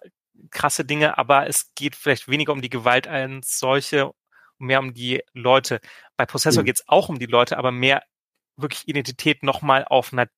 [0.50, 4.12] krasse Dinge, aber es geht vielleicht weniger um die Gewalt als solche,
[4.58, 5.80] mehr um die Leute.
[6.16, 6.66] Bei Prozessor mhm.
[6.66, 8.04] geht es auch um die Leute, aber mehr
[8.56, 10.28] wirklich Identität nochmal auf einer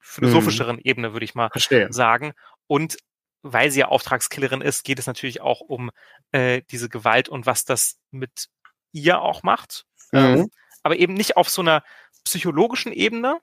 [0.00, 0.82] philosophischeren mhm.
[0.84, 1.92] Ebene, würde ich mal Verstehe.
[1.92, 2.32] sagen.
[2.66, 2.96] Und
[3.42, 5.90] weil sie ja Auftragskillerin ist, geht es natürlich auch um
[6.32, 8.48] äh, diese Gewalt und was das mit
[8.92, 9.84] ihr auch macht.
[10.12, 10.18] Mhm.
[10.18, 10.50] Ähm,
[10.82, 11.82] aber eben nicht auf so einer
[12.24, 13.40] psychologischen Ebene,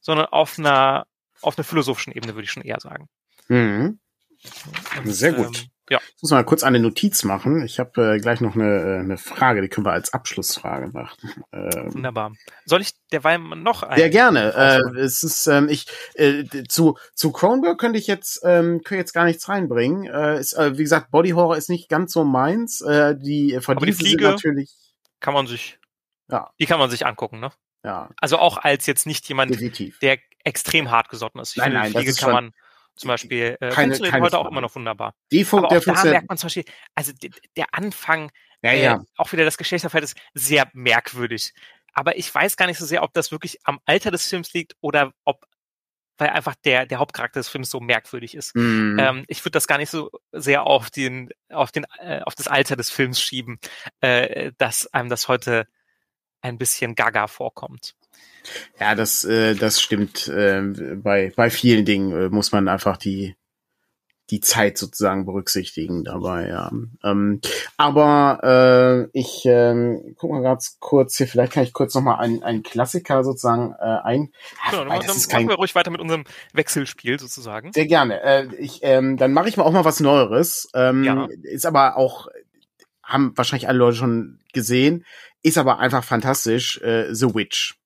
[0.00, 1.06] sondern auf einer,
[1.42, 3.08] auf einer philosophischen Ebene, würde ich schon eher sagen.
[3.48, 3.98] Mhm.
[4.98, 5.58] Und, Sehr gut.
[5.58, 5.98] Ähm, ja.
[6.16, 7.62] Ich muss mal kurz eine Notiz machen.
[7.64, 11.44] Ich habe äh, gleich noch eine, äh, eine Frage, die können wir als Abschlussfrage machen.
[11.52, 12.32] Ähm, Wunderbar.
[12.64, 13.96] Soll ich derweil noch eine?
[13.96, 14.54] Sehr gerne.
[14.54, 19.12] Äh, es ist ähm, ich äh, zu zu Cronenberg könnte ich jetzt ähm, könnte jetzt
[19.12, 20.06] gar nichts reinbringen.
[20.06, 22.80] Äh, ist, äh, wie gesagt, Body Horror ist nicht ganz so meins.
[22.80, 24.74] Äh, die Verdienste sind natürlich
[25.20, 25.78] kann man sich
[26.30, 26.50] ja.
[26.58, 27.50] Die kann man sich angucken, ne?
[27.84, 28.10] Ja.
[28.20, 29.98] Also auch als jetzt nicht jemand, Definitiv.
[30.00, 31.52] der extrem hart gesotten ist.
[31.52, 32.52] Ich nein, finde, nein, Fliege kann man
[32.96, 34.46] zum Beispiel äh, keine, funktioniert keine heute Frage.
[34.46, 35.14] auch immer noch wunderbar.
[35.32, 36.64] Die Funk, Aber auch da merkt man zum Beispiel,
[36.94, 37.12] also
[37.56, 38.30] der Anfang,
[38.62, 38.94] ja, ja.
[38.94, 41.52] Äh, auch wieder das Geschlechterfeld ist sehr merkwürdig.
[41.92, 44.74] Aber ich weiß gar nicht so sehr, ob das wirklich am Alter des Films liegt
[44.80, 45.44] oder ob
[46.16, 48.54] weil einfach der der Hauptcharakter des Films so merkwürdig ist.
[48.54, 48.98] Mm.
[49.00, 52.46] Ähm, ich würde das gar nicht so sehr auf den auf den äh, auf das
[52.46, 53.58] Alter des Films schieben,
[54.00, 55.66] äh, dass einem das heute
[56.44, 57.96] ein bisschen gaga vorkommt.
[58.78, 60.28] Ja, das, äh, das stimmt.
[60.28, 60.62] Äh,
[60.96, 63.34] bei, bei vielen Dingen äh, muss man einfach die,
[64.30, 66.70] die Zeit sozusagen berücksichtigen dabei, ja.
[67.02, 67.40] Ähm,
[67.78, 72.42] aber äh, ich äh, guck mal ganz kurz hier, vielleicht kann ich kurz nochmal einen,
[72.42, 74.32] einen Klassiker sozusagen äh, ein.
[74.70, 77.72] Genau, dann, machen wir ruhig weiter mit unserem Wechselspiel sozusagen.
[77.72, 78.22] Sehr gerne.
[78.22, 80.68] Äh, ich, ähm, dann mache ich mal auch mal was Neueres.
[80.74, 81.28] Ähm, ja.
[81.42, 82.28] Ist aber auch,
[83.02, 85.04] haben wahrscheinlich alle Leute schon gesehen,
[85.44, 86.80] ist aber einfach fantastisch.
[86.80, 87.76] Äh, The Witch.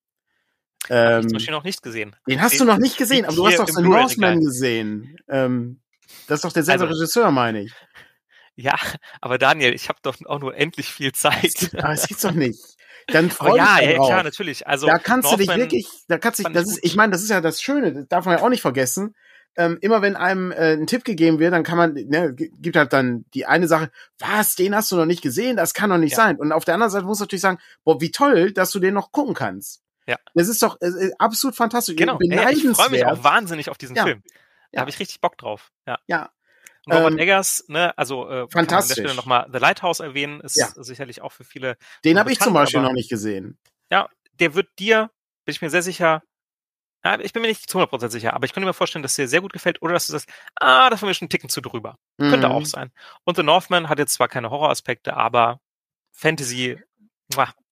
[0.89, 2.15] Ähm, ich zum noch nicht gesehen.
[2.27, 5.17] Den hast den, du noch nicht gesehen, aber du hast doch The Northman gesehen.
[5.27, 5.81] Ähm,
[6.27, 7.73] das ist doch derselbe also, Regisseur, meine ich.
[8.55, 8.75] Ja,
[9.21, 11.73] aber Daniel, ich habe doch auch nur endlich viel Zeit.
[11.77, 12.59] aber es gibt's doch nicht.
[13.07, 14.67] Dann freu ja, ja, klar, natürlich.
[14.67, 17.23] Also da kannst Northman du dich wirklich, da kannst du, das ist, ich meine, das
[17.23, 19.15] ist ja das Schöne, das darf man ja auch nicht vergessen.
[19.59, 22.93] Ähm, immer wenn einem äh, ein Tipp gegeben wird, dann kann man, ne, gibt halt
[22.93, 26.13] dann die eine Sache, was, den hast du noch nicht gesehen, das kann doch nicht
[26.13, 26.15] ja.
[26.15, 26.37] sein.
[26.37, 29.11] Und auf der anderen Seite muss natürlich sagen, boah, wie toll, dass du den noch
[29.11, 29.81] gucken kannst.
[30.07, 30.15] Ja.
[30.33, 31.97] Das ist doch äh, absolut fantastisch.
[31.97, 32.17] Genau.
[32.21, 34.03] Ey, ich freue mich auch wahnsinnig auf diesen ja.
[34.03, 34.23] Film.
[34.71, 34.79] Da ja.
[34.79, 35.73] habe ich richtig Bock drauf.
[35.85, 35.99] Ja.
[36.07, 36.29] Ja.
[36.85, 38.53] Und Robert ähm, Eggers, ne, also äh, fantastisch.
[38.53, 40.69] Kann an der Stelle nochmal The Lighthouse erwähnen, ist ja.
[40.77, 41.75] sicherlich auch für viele.
[42.05, 43.57] Den habe ich zum Beispiel noch nicht gesehen.
[43.91, 44.07] Ja,
[44.39, 45.11] der wird dir,
[45.43, 46.23] bin ich mir sehr sicher,
[47.03, 49.27] ja, ich bin mir nicht zu 100% sicher, aber ich könnte mir vorstellen, dass dir
[49.27, 51.61] sehr gut gefällt oder dass du sagst, ah, das war mir schon einen Ticken zu
[51.61, 51.97] drüber.
[52.17, 52.29] Mhm.
[52.29, 52.91] Könnte auch sein.
[53.23, 55.59] Und The Northman hat jetzt zwar keine Horroraspekte, aber
[56.11, 56.77] Fantasy,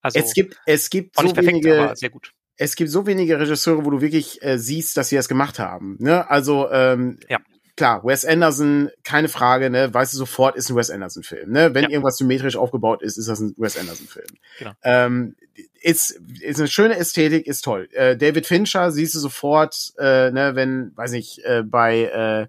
[0.02, 3.86] also es gibt, es gibt so perfekt, wenige, sehr gut es gibt so wenige Regisseure,
[3.86, 5.96] wo du wirklich äh, siehst, dass sie das gemacht haben.
[6.00, 6.30] Ne?
[6.30, 7.38] Also ähm, ja.
[7.76, 11.52] klar, Wes Anderson, keine Frage, ne, weißt du sofort, ist ein Wes Anderson-Film.
[11.52, 11.74] Ne?
[11.74, 11.90] Wenn ja.
[11.92, 14.28] irgendwas symmetrisch aufgebaut ist, ist das ein Wes Anderson-Film.
[14.58, 14.72] Genau.
[14.84, 15.36] Ähm,
[15.82, 17.90] ist, ist eine schöne Ästhetik, ist toll.
[17.94, 22.48] Äh, David Fincher siehst du sofort, äh, ne, wenn, weiß nicht, äh, bei äh,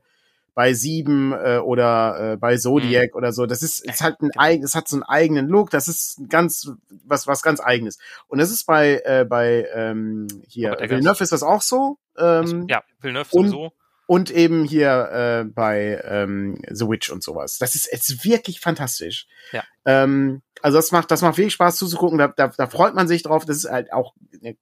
[0.58, 3.18] bei Sieben äh, oder äh, bei Zodiac mhm.
[3.18, 3.46] oder so.
[3.46, 4.42] Das ist, ist halt ein genau.
[4.42, 5.70] eigen, es hat so einen eigenen Look.
[5.70, 6.72] Das ist ganz
[7.04, 8.00] was was ganz eigenes.
[8.26, 11.98] Und das ist bei äh, bei ähm, hier Villeneuve ist das auch so.
[12.18, 13.72] Ähm, ja, Villeneuve sowieso.
[14.08, 17.58] Und eben hier äh, bei ähm, The Witch und sowas.
[17.58, 19.28] Das ist, ist wirklich fantastisch.
[19.52, 19.62] Ja.
[19.88, 22.18] Ähm, also das macht, das macht wirklich Spaß zuzugucken.
[22.18, 23.46] Da, da, da freut man sich drauf.
[23.46, 24.54] Das ist halt auch äh,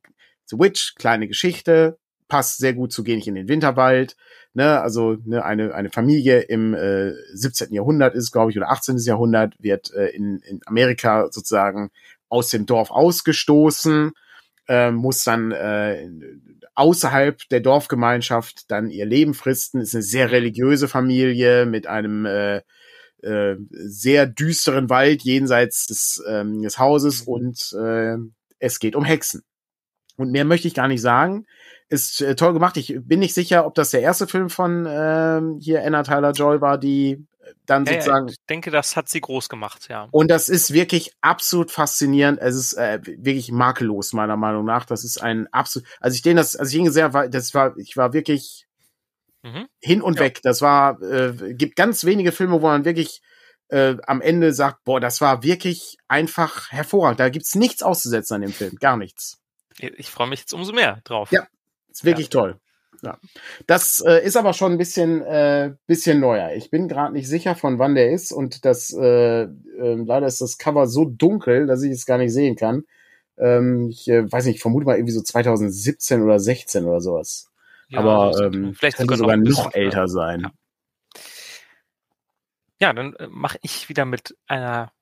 [0.47, 1.99] The Witch, kleine Geschichte,
[2.29, 4.17] passt sehr gut zu Geh nicht in den Winterwald.
[4.55, 7.75] Ne, also ne, eine, eine Familie im äh, 17.
[7.75, 8.99] Jahrhundert ist, glaube ich, oder 18.
[8.99, 11.91] Jahrhundert, wird äh, in, in Amerika sozusagen
[12.29, 14.13] aus dem Dorf ausgestoßen,
[14.69, 16.09] äh, muss dann äh,
[16.75, 19.81] außerhalb der Dorfgemeinschaft dann ihr Leben fristen.
[19.81, 22.63] Ist eine sehr religiöse Familie mit einem äh,
[23.27, 27.33] äh, sehr düsteren Wald jenseits des, ähm, des Hauses mhm.
[27.33, 28.17] und äh,
[28.59, 29.43] es geht um Hexen.
[30.17, 31.47] Und mehr möchte ich gar nicht sagen
[31.89, 32.77] ist äh, toll gemacht.
[32.77, 36.61] Ich bin nicht sicher, ob das der erste Film von ähm, hier Anna Tyler Joy
[36.61, 38.29] war, die äh, dann ja, sozusagen.
[38.29, 40.09] ich denke, das hat sie groß gemacht, ja.
[40.11, 42.41] Und das ist wirklich absolut faszinierend.
[42.41, 44.85] Es ist äh, wirklich makellos meiner Meinung nach.
[44.85, 45.89] Das ist ein absolut.
[46.01, 48.66] Also ich den das, also ich ihn sehr, das war, ich war wirklich
[49.47, 49.67] mhm.
[49.81, 50.23] hin und ja.
[50.23, 50.41] weg.
[50.43, 53.23] Das war, äh, gibt ganz wenige Filme, wo man wirklich
[53.69, 57.21] äh, am Ende sagt, boah, das war wirklich einfach hervorragend.
[57.21, 59.41] Da gibt's nichts auszusetzen an dem Film, gar nichts.
[59.79, 61.31] Ich freue mich jetzt umso mehr drauf.
[61.33, 61.47] Ja,
[61.91, 62.31] ist wirklich ja.
[62.31, 62.61] toll.
[63.03, 63.19] Ja.
[63.67, 66.53] Das äh, ist aber schon ein bisschen, äh, bisschen neuer.
[66.55, 70.41] Ich bin gerade nicht sicher, von wann der ist und das äh, äh, leider ist
[70.41, 72.85] das Cover so dunkel, dass ich es gar nicht sehen kann.
[73.39, 77.51] Ähm, ich äh, weiß nicht, ich vermute mal irgendwie so 2017 oder 16 oder sowas.
[77.89, 80.53] Ja, aber also, ähm, vielleicht könnte sogar noch, noch älter sein.
[82.81, 84.93] Ja, ja dann äh, mache ich wieder mit einer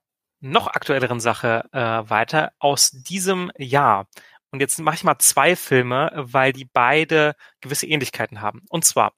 [0.41, 4.09] noch aktuelleren Sache äh, weiter aus diesem Jahr.
[4.51, 8.63] Und jetzt mache ich mal zwei Filme, weil die beide gewisse Ähnlichkeiten haben.
[8.69, 9.15] Und zwar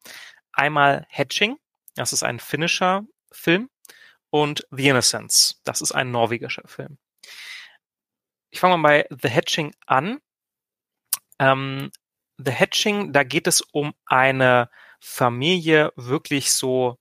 [0.53, 1.57] einmal Hatching,
[1.95, 3.03] das ist ein finnischer
[3.33, 3.69] Film,
[4.31, 6.99] und The Innocence, das ist ein norwegischer Film.
[8.51, 10.21] Ich fange mal bei The Hatching an.
[11.39, 11.91] Ähm,
[12.39, 14.71] The Hatching, da geht es um eine
[15.01, 16.99] Familie wirklich so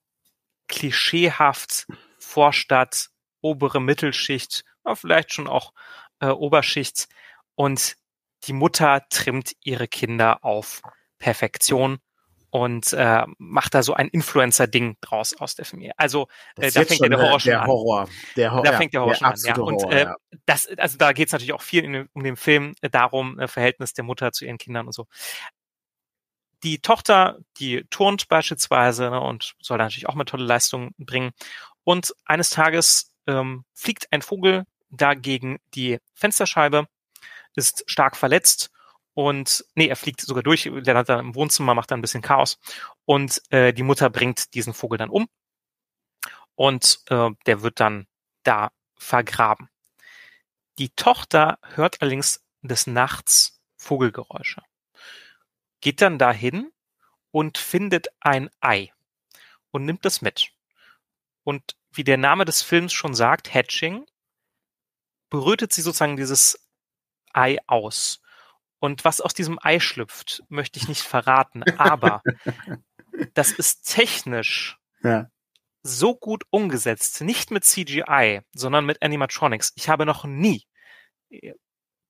[0.67, 1.87] klischeehaft
[2.19, 3.09] Vorstadt,
[3.41, 4.63] obere Mittelschicht,
[4.93, 5.73] vielleicht schon auch
[6.19, 7.07] äh, Oberschicht.
[7.55, 7.97] Und
[8.43, 10.81] die Mutter trimmt ihre Kinder auf
[11.19, 11.99] Perfektion
[12.49, 15.93] und äh, macht da so ein Influencer-Ding draus aus der Familie.
[15.97, 16.27] Also
[16.57, 17.67] äh, da fängt ja der Horror schon der an.
[17.67, 18.09] Horror.
[18.35, 18.63] Der Horror.
[18.63, 19.57] Da fängt der Horror der schon an.
[19.57, 19.61] Ja.
[19.61, 20.15] Und äh, ja.
[20.45, 23.47] das, also da geht es natürlich auch viel in, um den Film äh, darum, äh,
[23.47, 25.07] Verhältnis der Mutter zu ihren Kindern und so.
[26.63, 31.31] Die Tochter, die turnt beispielsweise ne, und soll natürlich auch mal tolle Leistungen bringen.
[31.83, 36.87] Und eines Tages ähm, fliegt ein Vogel da gegen die Fensterscheibe
[37.55, 38.69] ist stark verletzt
[39.15, 42.21] und nee, er fliegt sogar durch, der hat dann im Wohnzimmer, macht dann ein bisschen
[42.21, 42.59] Chaos
[43.05, 45.27] und äh, die Mutter bringt diesen Vogel dann um
[46.55, 48.07] und äh, der wird dann
[48.43, 49.69] da vergraben.
[50.77, 54.61] Die Tochter hört allerdings des Nachts Vogelgeräusche,
[55.79, 56.71] geht dann dahin
[57.31, 58.91] und findet ein Ei
[59.71, 60.51] und nimmt es mit.
[61.43, 64.05] Und wie der Name des Films schon sagt, Hatching,
[65.29, 66.67] berührt sie sozusagen dieses
[67.31, 68.21] Ei aus.
[68.85, 72.21] Und was aus diesem Ei schlüpft, möchte ich nicht verraten, aber
[73.33, 75.27] das ist technisch ja.
[75.81, 79.73] so gut umgesetzt, nicht mit CGI, sondern mit Animatronics.
[79.75, 80.67] Ich habe noch nie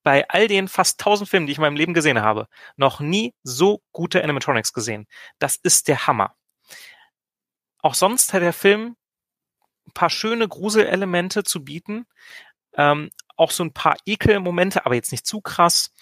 [0.03, 3.33] bei all den fast tausend Filmen, die ich in meinem Leben gesehen habe, noch nie
[3.43, 5.07] so gute Animatronics gesehen.
[5.39, 6.35] Das ist der Hammer.
[7.79, 8.97] Auch sonst hat der Film
[9.87, 12.05] ein paar schöne Gruselelemente zu bieten,
[12.73, 15.93] ähm, auch so ein paar Ekelmomente, aber jetzt nicht zu krass.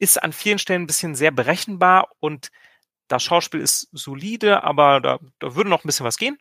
[0.00, 2.50] Ist an vielen Stellen ein bisschen sehr berechenbar und
[3.06, 6.38] das Schauspiel ist solide, aber da, da würde noch ein bisschen was gehen.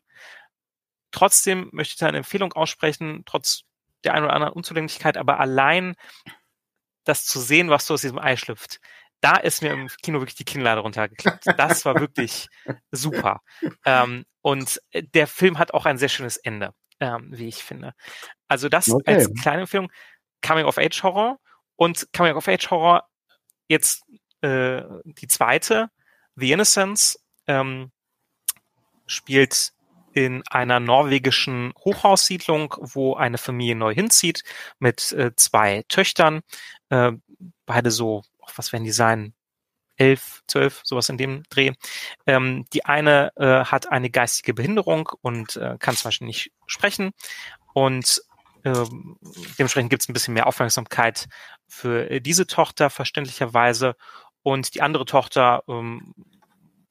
[1.11, 3.61] Trotzdem möchte ich da eine Empfehlung aussprechen, trotz
[4.03, 5.95] der einen oder anderen Unzulänglichkeit, aber allein
[7.03, 8.79] das zu sehen, was so aus diesem Ei schlüpft,
[9.21, 11.45] da ist mir im Kino wirklich die Kinnlade runtergeklappt.
[11.57, 12.47] Das war wirklich
[12.91, 13.41] super.
[13.85, 17.93] Ähm, und der Film hat auch ein sehr schönes Ende ähm, wie ich finde.
[18.47, 19.15] Also das okay.
[19.15, 19.91] als kleine Empfehlung,
[20.45, 21.39] Coming-of-Age-Horror
[21.75, 23.07] und Coming-of-Age-Horror
[23.69, 24.03] jetzt
[24.41, 25.89] äh, die zweite,
[26.35, 27.91] The Innocence, ähm,
[29.05, 29.71] spielt
[30.13, 34.43] in einer norwegischen Hochhaussiedlung, wo eine Familie neu hinzieht
[34.79, 36.41] mit äh, zwei Töchtern,
[36.89, 37.13] äh,
[37.65, 38.23] beide so,
[38.55, 39.33] was werden die sein,
[39.97, 41.73] elf, zwölf, sowas in dem Dreh.
[42.25, 47.11] Ähm, die eine äh, hat eine geistige Behinderung und äh, kann zum Beispiel nicht sprechen.
[47.73, 48.21] Und
[48.63, 49.17] ähm,
[49.57, 51.27] dementsprechend gibt es ein bisschen mehr Aufmerksamkeit
[51.69, 53.95] für äh, diese Tochter, verständlicherweise.
[54.41, 56.13] Und die andere Tochter, ähm,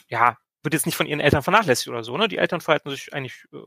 [0.08, 2.16] ja, wird jetzt nicht von ihren Eltern vernachlässigt oder so.
[2.16, 2.28] Ne?
[2.28, 3.58] Die Eltern verhalten sich eigentlich äh,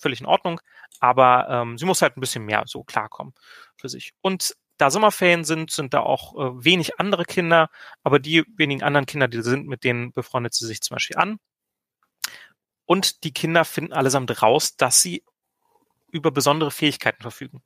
[0.00, 0.60] völlig in Ordnung,
[1.00, 3.34] aber ähm, sie muss halt ein bisschen mehr so klarkommen
[3.76, 4.12] für sich.
[4.20, 7.70] Und da Sommerferien sind, sind da auch äh, wenig andere Kinder,
[8.02, 11.38] aber die wenigen anderen Kinder, die sind, mit denen befreundet sie sich zum Beispiel an.
[12.84, 15.24] Und die Kinder finden allesamt raus, dass sie
[16.10, 17.62] über besondere Fähigkeiten verfügen.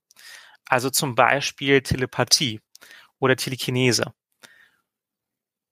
[0.64, 2.60] Also zum Beispiel Telepathie
[3.20, 4.12] oder Telekinese.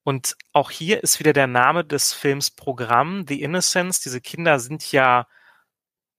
[0.04, 4.00] Und auch hier ist wieder der Name des Films Programm, The Innocence.
[4.00, 5.26] Diese Kinder sind ja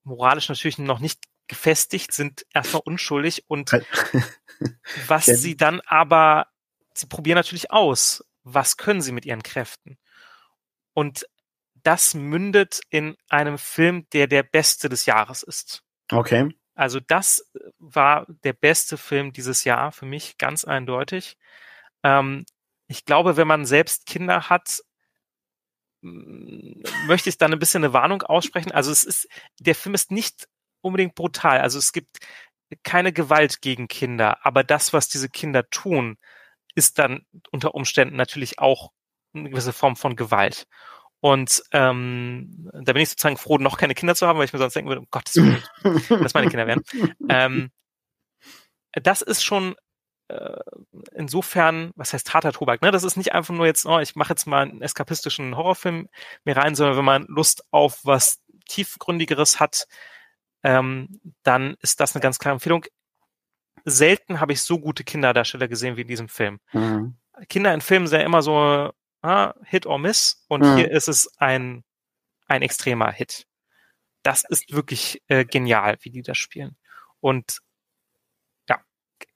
[0.04, 3.72] moralisch natürlich noch nicht gefestigt, sind erstmal unschuldig und
[5.08, 6.48] was sie dann aber,
[6.94, 9.98] sie probieren natürlich aus, was können sie mit ihren Kräften.
[10.94, 11.26] Und
[11.76, 15.84] das mündet in einem Film, der der beste des Jahres ist.
[16.12, 16.54] Okay.
[16.80, 21.38] Also das war der beste Film dieses Jahr für mich, ganz eindeutig.
[22.04, 22.46] Ähm,
[22.88, 24.82] ich glaube, wenn man selbst Kinder hat,
[26.02, 28.72] möchte ich dann ein bisschen eine Warnung aussprechen.
[28.72, 29.28] Also es ist,
[29.60, 30.48] der Film ist nicht
[30.80, 31.60] unbedingt brutal.
[31.60, 32.20] Also es gibt
[32.84, 36.18] keine Gewalt gegen Kinder, aber das, was diese Kinder tun,
[36.76, 38.94] ist dann unter Umständen natürlich auch
[39.34, 40.66] eine gewisse Form von Gewalt.
[41.22, 44.60] Und ähm, da bin ich sozusagen froh, noch keine Kinder zu haben, weil ich mir
[44.60, 45.64] sonst denken würde, um Gottes Willen,
[46.24, 46.82] dass meine Kinder wären.
[47.28, 47.72] Ähm,
[48.94, 49.76] das ist schon
[50.30, 50.60] äh,
[51.14, 52.92] insofern, was heißt harter Tobak, ne?
[52.92, 56.08] Das ist nicht einfach nur jetzt, oh, ich mache jetzt mal einen eskapistischen Horrorfilm
[56.46, 59.88] mir rein, sondern wenn man Lust auf was tiefgründigeres hat,
[60.64, 62.86] ähm, dann ist das eine ganz klare Empfehlung.
[63.86, 66.60] Selten habe ich so gute Kinderdarsteller gesehen wie in diesem Film.
[66.74, 67.18] Mhm.
[67.48, 68.92] Kinder in Filmen sind ja immer so
[69.22, 70.76] ah, Hit or Miss und mhm.
[70.78, 71.84] hier ist es ein,
[72.48, 73.46] ein extremer Hit.
[74.24, 76.76] Das ist wirklich äh, genial, wie die das spielen.
[77.22, 77.60] Und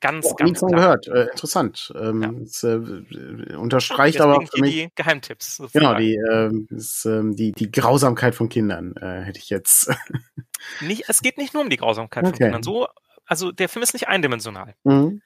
[0.03, 0.59] ganz, oh, ganz.
[0.59, 1.07] Von gehört.
[1.07, 1.93] Äh, interessant.
[1.97, 2.31] Ähm, ja.
[2.43, 5.63] es, äh, unterstreicht Deswegen aber für mich, die Geheimtipps.
[5.71, 9.89] Genau, die, äh, ist, äh, die, die Grausamkeit von Kindern äh, hätte ich jetzt.
[10.81, 12.31] nicht, es geht nicht nur um die Grausamkeit okay.
[12.31, 12.63] von Kindern.
[12.63, 12.88] So,
[13.25, 14.75] also der Film ist nicht eindimensional.
[14.84, 15.21] Mhm.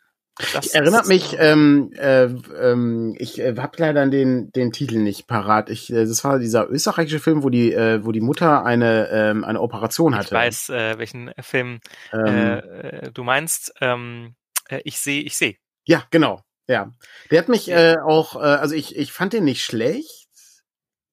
[0.54, 5.70] Das erinnert mich, ähm, äh, ähm, ich äh, habe leider den den Titel nicht parat.
[5.70, 9.44] Ich, äh, das war dieser österreichische Film, wo die äh, wo die Mutter eine ähm,
[9.44, 10.28] eine Operation hatte.
[10.28, 11.80] Ich weiß, äh, welchen Film
[12.14, 13.74] ähm, äh, du meinst.
[13.82, 14.36] Ähm,
[14.70, 15.56] äh, ich sehe, ich sehe.
[15.86, 16.42] Ja, genau.
[16.68, 16.94] Ja.
[17.32, 20.28] Der hat mich äh, auch, äh, also ich, ich fand den nicht schlecht,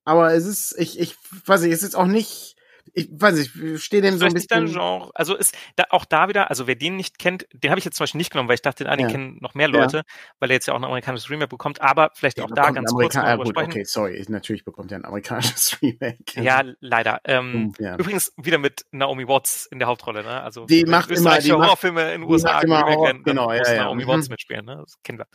[0.05, 1.16] aber es ist, ich, ich
[1.47, 2.53] weiß nicht, es ist auch nicht
[2.93, 4.66] ich weiß nicht, ich stehe dem so ein bisschen.
[4.66, 7.85] Genre, also ist da, auch da wieder, also wer den nicht kennt, den habe ich
[7.85, 9.12] jetzt zum Beispiel nicht genommen, weil ich dachte, ah, den ja.
[9.12, 10.03] kennen noch mehr Leute, ja.
[10.39, 12.93] weil er jetzt ja auch ein amerikanisches Remake bekommt, aber vielleicht ja, auch da ganz
[12.93, 16.41] kurz mal gut, Okay, sorry, natürlich bekommt er ein amerikanisches Remake.
[16.41, 17.20] Ja, leider.
[17.24, 20.43] Ähm, hm, Übrigens wieder mit Naomi Watts in der Hauptrolle, ne?
[20.43, 23.68] Also die macht immer die Horrorfilme macht, in den USA immer auch, werden, genau, muss
[23.68, 24.32] Naomi Watts mhm.
[24.32, 24.76] mitspielen, ne?
[24.85, 25.26] Das kennen wir.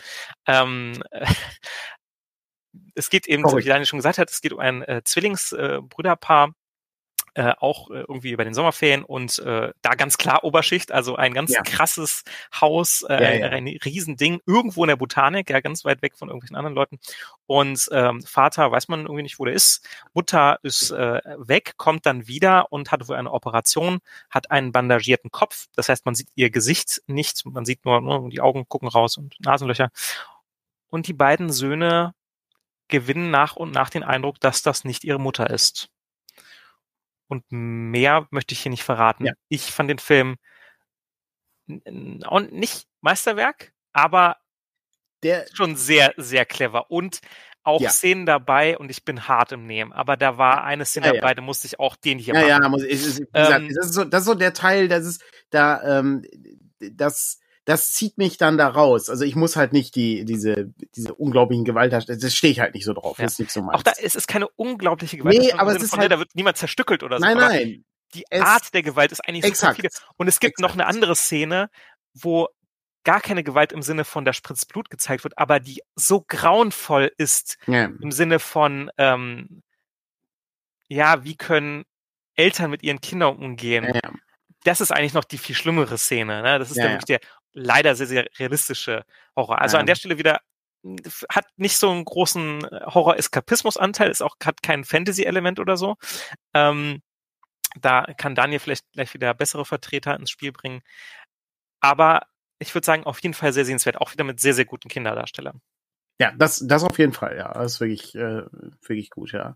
[0.48, 1.02] Ähm,
[2.96, 6.52] es geht eben, wie Daniel schon gesagt hat, es geht um ein äh, Zwillingsbrüderpaar, äh,
[7.34, 11.34] äh, auch äh, irgendwie bei den Sommerferien und äh, da ganz klar Oberschicht, also ein
[11.34, 11.62] ganz ja.
[11.62, 12.24] krasses
[12.60, 13.50] Haus, äh, ja, ja.
[13.50, 17.00] ein Riesending, irgendwo in der Botanik, ja, ganz weit weg von irgendwelchen anderen Leuten.
[17.46, 19.88] Und ähm, Vater weiß man irgendwie nicht, wo der ist.
[20.14, 24.00] Mutter ist äh, weg, kommt dann wieder und hat wohl eine Operation,
[24.30, 25.68] hat einen bandagierten Kopf.
[25.76, 29.18] Das heißt, man sieht ihr Gesicht nicht, man sieht nur, nur die Augen gucken raus
[29.18, 29.90] und Nasenlöcher.
[30.90, 32.14] Und die beiden Söhne
[32.88, 35.90] gewinnen nach und nach den Eindruck, dass das nicht ihre Mutter ist.
[37.30, 39.26] Und mehr möchte ich hier nicht verraten.
[39.26, 39.34] Ja.
[39.48, 40.38] Ich fand den Film
[42.26, 44.38] auch nicht Meisterwerk, aber
[45.22, 46.90] der schon sehr, sehr clever.
[46.90, 47.22] Und
[47.64, 47.90] auch ja.
[47.92, 49.94] Szenen dabei und ich bin hart im Nehmen.
[49.94, 52.64] Aber da war eine Szene ja, dabei, da musste ich auch den hier ja, machen.
[52.64, 55.06] Ja, muss ich, ich, ich, ähm, das, ist so, das ist so der Teil, das
[55.06, 56.26] ist da, ähm,
[56.80, 59.12] das das zieht mich dann da raus.
[59.12, 62.84] Also ich muss halt nicht die, diese, diese unglaublichen Gewalt, das stehe ich halt nicht
[62.84, 63.20] so drauf.
[63.20, 63.26] Ja.
[63.26, 63.78] Das ist nicht so meins.
[63.78, 65.38] Auch da ist es keine unglaubliche Gewalt.
[65.38, 67.26] Nee, aber es ist halt, da wird niemand zerstückelt oder so.
[67.26, 67.86] Nein, nein.
[68.16, 69.90] Die Art der Gewalt ist eigentlich exakt, so viele.
[70.18, 70.68] Und es gibt exakt.
[70.68, 71.70] noch eine andere Szene,
[72.16, 72.48] wo
[73.04, 77.12] gar keine Gewalt im Sinne von der Spritz Blut gezeigt wird, aber die so grauenvoll
[77.18, 77.86] ist ja.
[78.02, 79.62] im Sinne von, ähm,
[80.88, 81.86] ja, wie können
[82.34, 83.86] Eltern mit ihren Kindern umgehen?
[83.94, 84.12] Ja.
[84.64, 86.42] Das ist eigentlich noch die viel schlimmere Szene.
[86.42, 86.58] Ne?
[86.58, 87.20] Das ist ja, wirklich der
[87.54, 89.04] leider sehr, sehr realistische
[89.36, 89.62] Horror.
[89.62, 89.82] Also ja.
[89.82, 90.42] an der Stelle wieder
[90.84, 90.98] hm,
[91.30, 95.96] hat nicht so einen großen äh, Horror-Eskapismus-Anteil, ist auch, hat kein Fantasy-Element oder so.
[96.54, 97.02] Ähm,
[97.80, 100.82] da kann Daniel vielleicht gleich wieder bessere Vertreter ins Spiel bringen.
[101.82, 102.24] Aber
[102.60, 105.62] ich würde sagen, auf jeden Fall sehr sehenswert, auch wieder mit sehr, sehr guten Kinderdarstellern.
[106.20, 107.54] Ja, das, das auf jeden Fall, ja.
[107.54, 108.44] Das ist wirklich, äh,
[108.86, 109.56] wirklich gut, ja.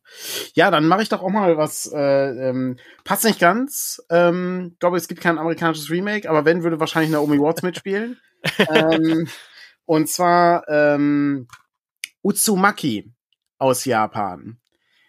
[0.53, 4.01] Ja, dann mache ich doch auch mal was, äh, ähm, passt nicht ganz.
[4.09, 8.17] Ähm, glaube, es gibt kein amerikanisches Remake, aber wenn, würde wahrscheinlich Naomi Watts mitspielen.
[8.69, 9.27] ähm,
[9.85, 11.47] und zwar ähm,
[12.21, 13.11] Utsumaki
[13.57, 14.57] aus Japan.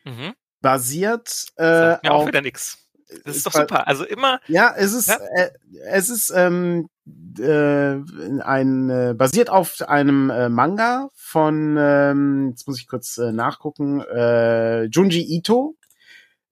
[0.05, 0.34] Mhm.
[0.61, 2.78] Basiert äh, Sagt mir auch auf wieder nix.
[3.24, 3.86] Das ist doch super.
[3.86, 5.18] Also immer, ja, es ist, Ja.
[5.36, 5.50] Äh,
[5.86, 6.88] es ist ähm,
[7.38, 7.96] äh,
[8.40, 14.00] ein äh, basiert auf einem äh, Manga von, ähm, jetzt muss ich kurz äh, nachgucken,
[14.00, 15.76] äh, Junji Ito.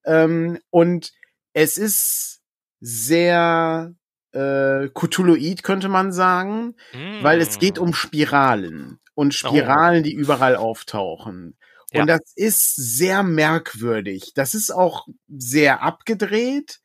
[0.04, 1.12] Ähm, und
[1.52, 2.40] es ist
[2.80, 3.94] sehr
[4.32, 6.74] äh, Cthulhuid, könnte man sagen,
[7.22, 7.82] weil es geht Mm.
[7.82, 11.56] um Spiralen und Spiralen, die überall auftauchen.
[11.92, 12.00] Ja.
[12.00, 14.32] Und das ist sehr merkwürdig.
[14.34, 16.80] Das ist auch sehr abgedreht,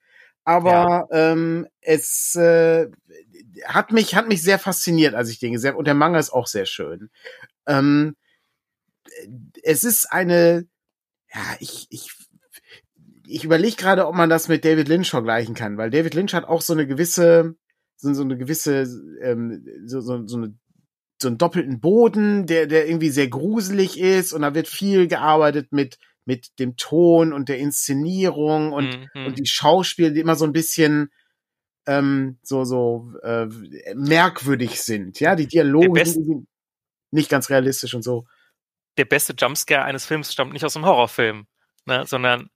[0.47, 2.89] aber ähm, es äh,
[3.65, 5.77] hat mich hat mich sehr fasziniert, als ich den gesehen habe.
[5.77, 7.09] Und der Manga ist auch sehr schön.
[7.67, 8.15] Ähm,
[9.61, 10.65] es ist eine,
[11.33, 12.11] ja, ich ich
[13.25, 16.45] ich überlege gerade, ob man das mit David Lynch vergleichen kann, weil David Lynch hat
[16.45, 17.55] auch so eine gewisse
[17.97, 18.87] so, so eine gewisse
[19.21, 20.57] ähm, so, so, so eine
[21.21, 25.73] so einen doppelten Boden, der, der irgendwie sehr gruselig ist und da wird viel gearbeitet
[25.73, 25.97] mit,
[26.27, 29.25] mit dem Ton und der Inszenierung und, Mhm.
[29.25, 31.09] und die Schauspieler, die immer so ein bisschen
[31.87, 33.47] ähm, so, so äh,
[33.95, 35.19] merkwürdig sind.
[35.21, 36.47] Ja, die Dialoge sind
[37.11, 38.25] nicht ganz realistisch und so.
[38.97, 41.47] der beste Jumpscare eines Films stammt nicht aus einem Horrorfilm,
[41.85, 42.49] ne, sondern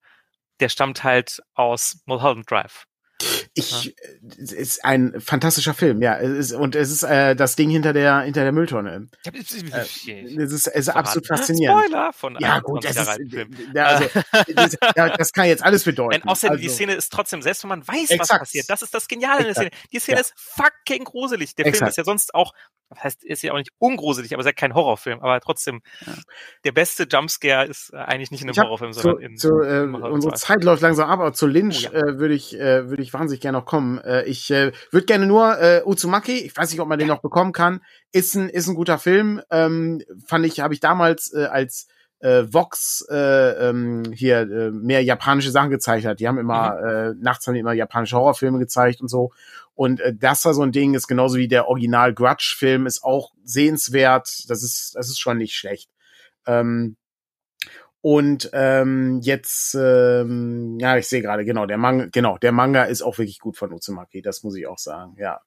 [0.60, 2.86] der stammt halt aus Mulholland Drive.
[3.54, 3.94] Ich,
[4.42, 6.18] es ist ein fantastischer Film, ja.
[6.18, 9.10] Es ist, und es ist äh, das Ding hinter der, hinter der Mülltonne.
[9.26, 9.52] Äh, es
[10.54, 11.86] ist, es ist absolut faszinierend.
[11.86, 13.72] Spoiler von Ja, gut, das 20 Jahre ist, Film.
[13.76, 14.10] ja, also,
[14.56, 16.22] das, ja, das kann jetzt alles bedeuten.
[16.22, 18.40] Und außerdem, die Also, Szene ist trotzdem, selbst wenn man weiß, was Exakt.
[18.40, 19.74] passiert, das ist das Geniale in der Exakt.
[19.76, 19.90] Szene.
[19.92, 20.22] Die Szene Ja.
[20.22, 21.54] ist fucking gruselig.
[21.56, 21.90] Der Film Exakt.
[21.90, 22.54] ist ja sonst auch,
[22.90, 25.20] das heißt, ist ja auch nicht ungruselig, aber ist ja kein Horrorfilm.
[25.20, 26.14] Aber trotzdem, Ja.
[26.64, 29.62] der beste Jumpscare ist äh, eigentlich nicht in einem hab Horrorfilm, zu, sondern in zu,
[29.62, 30.34] äh, unsere.
[30.36, 32.00] Zeit läuft langsam ab, aber zu Lynch Oh ja.
[32.08, 33.98] äh, würde ich, äh, würde ich wahnsinnig gerne noch kommen.
[34.00, 37.22] Äh, ich äh, würde gerne nur äh, Uzumaki, ich weiß nicht, ob man den noch
[37.22, 37.82] bekommen kann,
[38.12, 39.42] ist ein, ist ein guter Film.
[39.50, 41.88] Ähm, fand ich, habe ich damals äh, als
[42.22, 46.20] äh, Vox äh, ähm, hier äh, mehr japanische Sachen gezeigt hat.
[46.20, 49.32] Die haben immer, äh, nachts haben die immer japanische Horrorfilme gezeigt und so.
[49.74, 53.32] Und äh, das war so ein Ding, ist genauso wie der Original Grudge-Film, ist auch
[53.44, 54.50] sehenswert.
[54.50, 55.90] Das ist, das ist schon nicht schlecht.
[56.46, 56.96] Ähm,
[58.02, 63.02] und ähm, jetzt, ähm, ja, ich sehe gerade, genau, der Manga, genau, der Manga ist
[63.02, 65.42] auch wirklich gut von Uzumaki, das muss ich auch sagen, ja.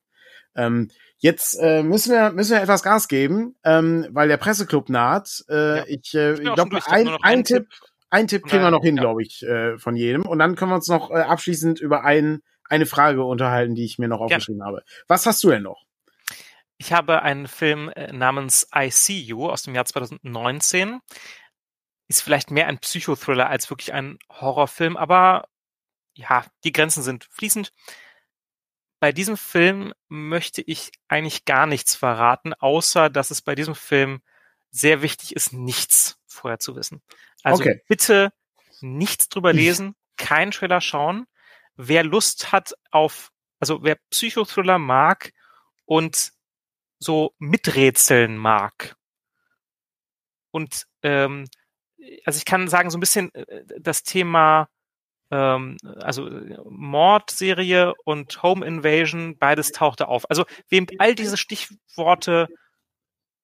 [0.57, 0.89] Ähm,
[1.19, 5.45] jetzt äh, müssen wir müssen wir etwas Gas geben, ähm, weil der Presseclub naht.
[5.49, 5.85] Äh, Ja.
[5.89, 7.67] Ich, äh, ich glaube, ein, ein einen Tipp,
[8.11, 9.03] ein Tipp kriegen wir noch hin, ja.
[9.03, 10.25] glaube ich, äh, von jedem.
[10.25, 13.99] Und dann können wir uns noch äh, abschließend über ein, eine Frage unterhalten, die ich
[13.99, 14.85] mir noch aufgeschrieben habe.
[15.09, 15.85] Was hast du denn noch?
[16.79, 21.01] Ich habe einen Film äh, namens I See You aus dem Jahr 2019.
[22.09, 25.49] Ist vielleicht mehr ein Psychothriller als wirklich ein Horrorfilm, aber
[26.15, 27.73] ja, die Grenzen sind fließend.
[29.01, 34.23] Bei diesem Film möchte ich eigentlich gar nichts verraten, außer dass es bei diesem Film
[34.71, 37.03] sehr wichtig ist, nichts vorher zu wissen.
[37.43, 37.83] Also Okay.
[37.89, 38.33] bitte
[38.81, 41.27] nichts drüber lesen, kein Trailer schauen.
[41.77, 45.33] Wer Lust hat auf, also wer Psychothriller mag
[45.85, 46.33] und
[46.99, 48.97] so miträtseln mag.
[50.51, 51.47] Und ähm,
[52.25, 54.69] also ich kann sagen, so ein bisschen äh, das Thema
[55.31, 56.29] ähm, also
[56.69, 60.29] Mordserie und Home Invasion, beides tauchte auf.
[60.31, 62.49] Also wem all diese Stichworte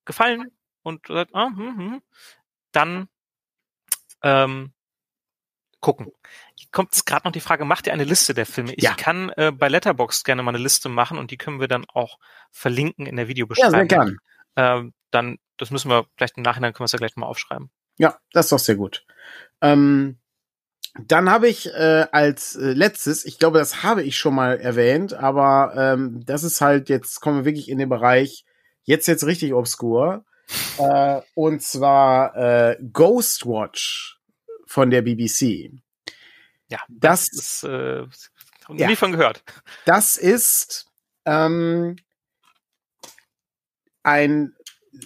[0.04, 0.50] gefallen
[0.82, 2.02] und sagt, ah, hm, hm,
[2.72, 3.08] dann
[4.22, 4.72] ähm,
[5.80, 6.12] gucken.
[6.72, 8.74] Kommt jetzt gerade noch die Frage, macht ihr eine Liste der Filme?
[8.74, 8.94] Ich Ja.
[8.94, 12.18] kann äh, bei Letterboxd gerne mal eine Liste machen und die können wir dann auch
[12.50, 13.72] verlinken in der Ja, Videobeschreibung.
[13.72, 14.16] sehr gern.
[14.56, 17.70] Ähm, dann, das müssen wir vielleicht im Nachhinein können wir es ja gleich mal aufschreiben.
[18.00, 19.04] Ja, das ist doch sehr gut.
[19.60, 20.16] Ähm,
[21.06, 25.12] dann habe ich äh, als äh, letztes, ich glaube, das habe ich schon mal erwähnt,
[25.12, 28.46] aber ähm, das ist halt, jetzt kommen wir wirklich in den Bereich,
[28.84, 30.24] jetzt jetzt richtig obskur.
[30.78, 34.18] Äh, und zwar äh, Ghostwatch
[34.66, 35.70] von der BBC.
[36.68, 38.06] Ja, Das- ist äh,
[38.70, 38.86] Ja.
[38.88, 39.42] nie von gehört.
[39.84, 40.86] Das ist
[41.26, 41.96] ähm,
[44.02, 44.54] ein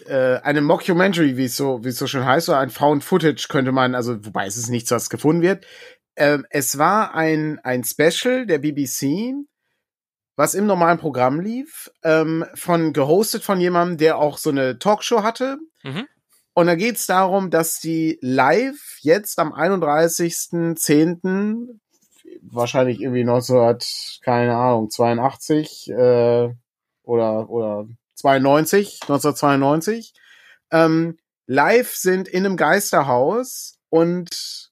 [0.06, 3.46] äh, eine Mockumentary, wie es so wie es so schön heißt, oder ein Found Footage
[3.48, 5.66] könnte man, also wobei es ist nichts, was gefunden wird.
[6.16, 9.34] Ähm, es war ein ein Special der BBC,
[10.36, 15.22] was im normalen Programm lief, ähm, von gehostet von jemandem, der auch so eine Talkshow
[15.22, 15.58] hatte.
[15.82, 16.06] Mhm.
[16.54, 21.80] Und da geht es darum, dass die live jetzt am 31.10.
[22.42, 26.54] wahrscheinlich irgendwie 1900, keine Ahnung, 82 äh,
[27.02, 30.14] oder oder 92, 1992,
[30.70, 34.70] ähm, live sind in einem Geisterhaus und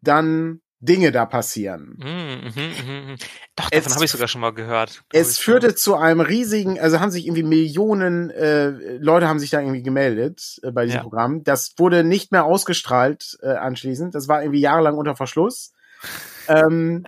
[0.00, 1.98] dann Dinge da passieren.
[1.98, 3.16] Mhm, mhm, mhm.
[3.54, 5.02] Doch, davon habe ich sogar schon mal gehört.
[5.12, 9.60] Es führte zu einem riesigen, also haben sich irgendwie Millionen äh, Leute haben sich da
[9.60, 11.02] irgendwie gemeldet äh, bei diesem ja.
[11.02, 11.44] Programm.
[11.44, 14.14] Das wurde nicht mehr ausgestrahlt äh, anschließend.
[14.14, 15.74] Das war irgendwie jahrelang unter Verschluss.
[16.48, 17.04] ähm,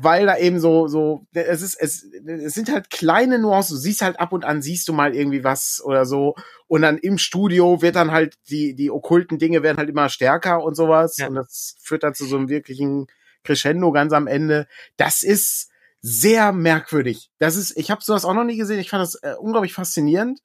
[0.00, 3.76] weil da eben so, so, es ist, es, es sind halt kleine Nuancen.
[3.76, 6.34] Du siehst halt ab und an, siehst du mal irgendwie was oder so.
[6.66, 10.62] Und dann im Studio wird dann halt, die, die okkulten Dinge werden halt immer stärker
[10.62, 11.16] und sowas.
[11.18, 11.28] Ja.
[11.28, 13.06] Und das führt dann zu so einem wirklichen
[13.44, 14.66] Crescendo ganz am Ende.
[14.96, 17.30] Das ist sehr merkwürdig.
[17.38, 18.78] Das ist, ich habe sowas auch noch nie gesehen.
[18.78, 20.40] Ich fand das äh, unglaublich faszinierend.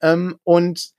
[0.00, 0.94] Ähm, und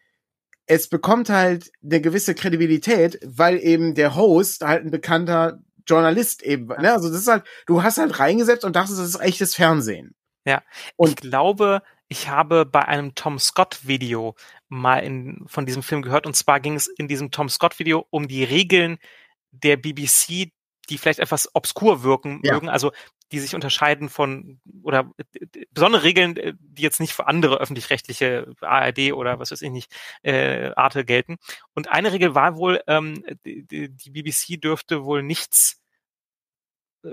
[0.68, 6.68] es bekommt halt eine gewisse Kredibilität, weil eben der Host halt ein bekannter Journalist eben,
[6.68, 6.94] ne?
[6.94, 10.16] Also das ist halt, du hast halt reingesetzt und dachtest, das ist echtes Fernsehen.
[10.46, 10.64] Ja.
[10.96, 14.36] Und ich glaube, ich habe bei einem Tom Scott Video
[14.68, 18.06] mal in, von diesem Film gehört und zwar ging es in diesem Tom Scott Video
[18.10, 18.98] um die Regeln
[19.52, 20.52] der BBC,
[20.90, 22.54] die vielleicht etwas obskur wirken ja.
[22.54, 22.92] mögen, also
[23.36, 25.12] die sich unterscheiden von oder
[25.72, 29.94] besondere Regeln, äh, die jetzt nicht für andere öffentlich-rechtliche ARD oder was weiß ich nicht
[30.24, 31.36] äh, Arte gelten.
[31.74, 35.82] Und eine Regel war wohl, ähm, die, die BBC dürfte wohl nichts
[37.04, 37.10] äh,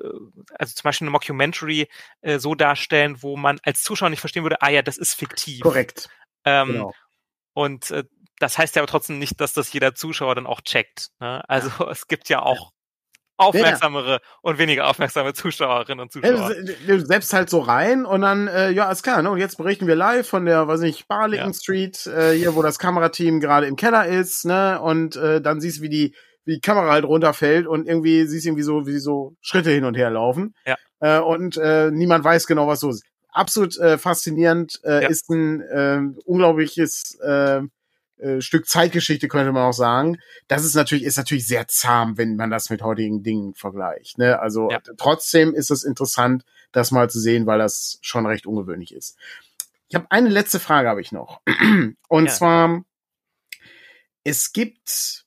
[0.55, 1.89] also zum Beispiel eine Mockumentary
[2.21, 5.63] äh, so darstellen, wo man als Zuschauer nicht verstehen würde, ah ja, das ist fiktiv.
[5.63, 6.09] Korrekt.
[6.45, 6.95] Ähm, genau.
[7.53, 8.05] Und äh,
[8.39, 11.09] das heißt ja aber trotzdem nicht, dass das jeder Zuschauer dann auch checkt.
[11.19, 11.43] Ne?
[11.49, 12.71] Also es gibt ja auch
[13.37, 14.19] aufmerksamere ja.
[14.43, 16.55] und weniger aufmerksame Zuschauerinnen und Zuschauer.
[16.87, 19.31] du selbst halt so rein und dann, äh, ja, ist klar, ne?
[19.31, 21.55] Und jetzt berichten wir live von der, weiß nicht, Barlington ja.
[21.55, 24.81] Street, äh, hier, wo das Kamerateam gerade im Keller ist, ne?
[24.81, 26.15] Und äh, dann siehst du, wie die,
[26.45, 29.85] wie die Kamera halt runterfällt und irgendwie siehst du irgendwie so, wie so Schritte hin
[29.85, 30.55] und her laufen.
[30.67, 30.77] Ja.
[31.01, 33.05] Äh, und äh, niemand weiß genau, was so ist.
[33.29, 35.09] Absolut äh, faszinierend, äh, ja.
[35.09, 37.63] ist ein äh, unglaubliches äh,
[38.23, 40.19] äh, Stück Zeitgeschichte könnte man auch sagen.
[40.49, 44.19] Das ist natürlich ist natürlich sehr zahm, wenn man das mit heutigen Dingen vergleicht.
[44.19, 44.39] Ne?
[44.39, 44.81] Also ja.
[44.97, 49.17] trotzdem ist es interessant, das mal zu sehen, weil das schon recht ungewöhnlich ist.
[49.89, 51.41] Ich habe eine letzte Frage habe ich noch
[52.09, 52.33] und ja.
[52.33, 52.85] zwar
[54.25, 55.25] es gibt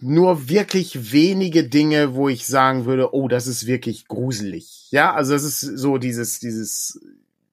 [0.00, 4.86] nur wirklich wenige Dinge, wo ich sagen würde, oh, das ist wirklich gruselig.
[4.90, 7.00] Ja, also das ist so dieses dieses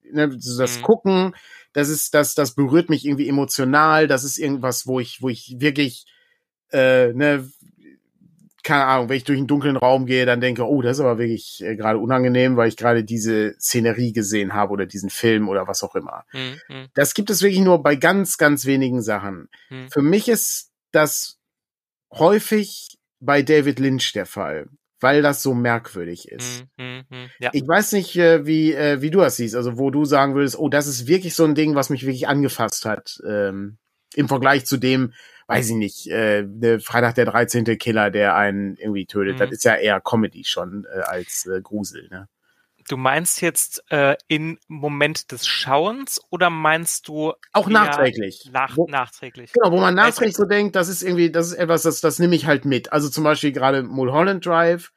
[0.03, 0.81] ne, das mhm.
[0.81, 1.35] Gucken,
[1.75, 5.57] das ist, das, das berührt mich irgendwie emotional, das ist irgendwas, wo ich, wo ich
[5.59, 6.05] wirklich,
[6.71, 7.49] äh, ne,
[8.63, 11.17] keine Ahnung, wenn ich durch einen dunklen Raum gehe, dann denke, oh, das ist aber
[11.17, 15.67] wirklich äh, gerade unangenehm, weil ich gerade diese Szenerie gesehen habe oder diesen Film oder
[15.67, 16.23] was auch immer.
[16.31, 16.87] Mhm.
[16.93, 19.49] Das gibt es wirklich nur bei ganz, ganz wenigen Sachen.
[19.69, 19.89] Mhm.
[19.91, 21.39] Für mich ist das
[22.09, 24.69] häufig bei David Lynch der Fall
[24.99, 26.65] weil das so merkwürdig ist.
[26.77, 27.49] Mm, mm, mm, ja.
[27.53, 30.57] Ich weiß nicht, äh, wie, äh, wie du das siehst, also wo du sagen würdest,
[30.57, 33.77] oh, das ist wirklich so ein Ding, was mich wirklich angefasst hat, ähm,
[34.15, 35.13] im Vergleich zu dem,
[35.47, 37.65] weiß ich nicht, äh, der Freitag der 13.
[37.77, 39.39] Killer, der einen irgendwie tötet.
[39.39, 39.53] Das mhm.
[39.53, 42.27] ist ja eher Comedy schon äh, als äh, Grusel, ne?
[42.87, 48.49] Du meinst jetzt äh, im Moment des Schauens oder meinst du auch nachträglich?
[48.53, 49.53] Nach, wo, nachträglich.
[49.53, 52.35] Genau, wo man nachträglich so denkt, das ist irgendwie, das ist etwas, das, das nehme
[52.35, 52.93] ich halt mit.
[52.93, 54.91] Also zum Beispiel gerade Mulholland Drive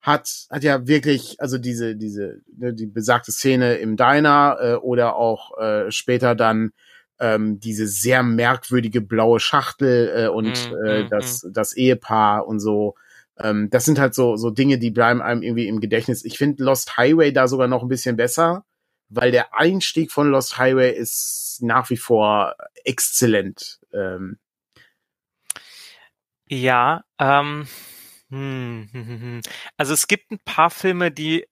[0.00, 5.14] hat hat ja wirklich, also diese diese ne, die besagte Szene im Diner äh, oder
[5.16, 6.72] auch äh, später dann
[7.20, 11.52] ähm, diese sehr merkwürdige blaue Schachtel äh, und mm, äh, mm, das mm.
[11.52, 12.94] das Ehepaar und so
[13.42, 16.24] ähm, das sind halt so, so Dinge, die bleiben einem irgendwie im Gedächtnis.
[16.24, 18.64] Ich finde Lost Highway da sogar noch ein bisschen besser,
[19.08, 23.80] weil der Einstieg von Lost Highway ist nach wie vor exzellent.
[23.92, 24.38] Ähm.
[26.48, 27.66] Ja, ähm,
[28.30, 29.40] hm, hm, hm, hm.
[29.76, 31.46] also es gibt ein paar Filme, die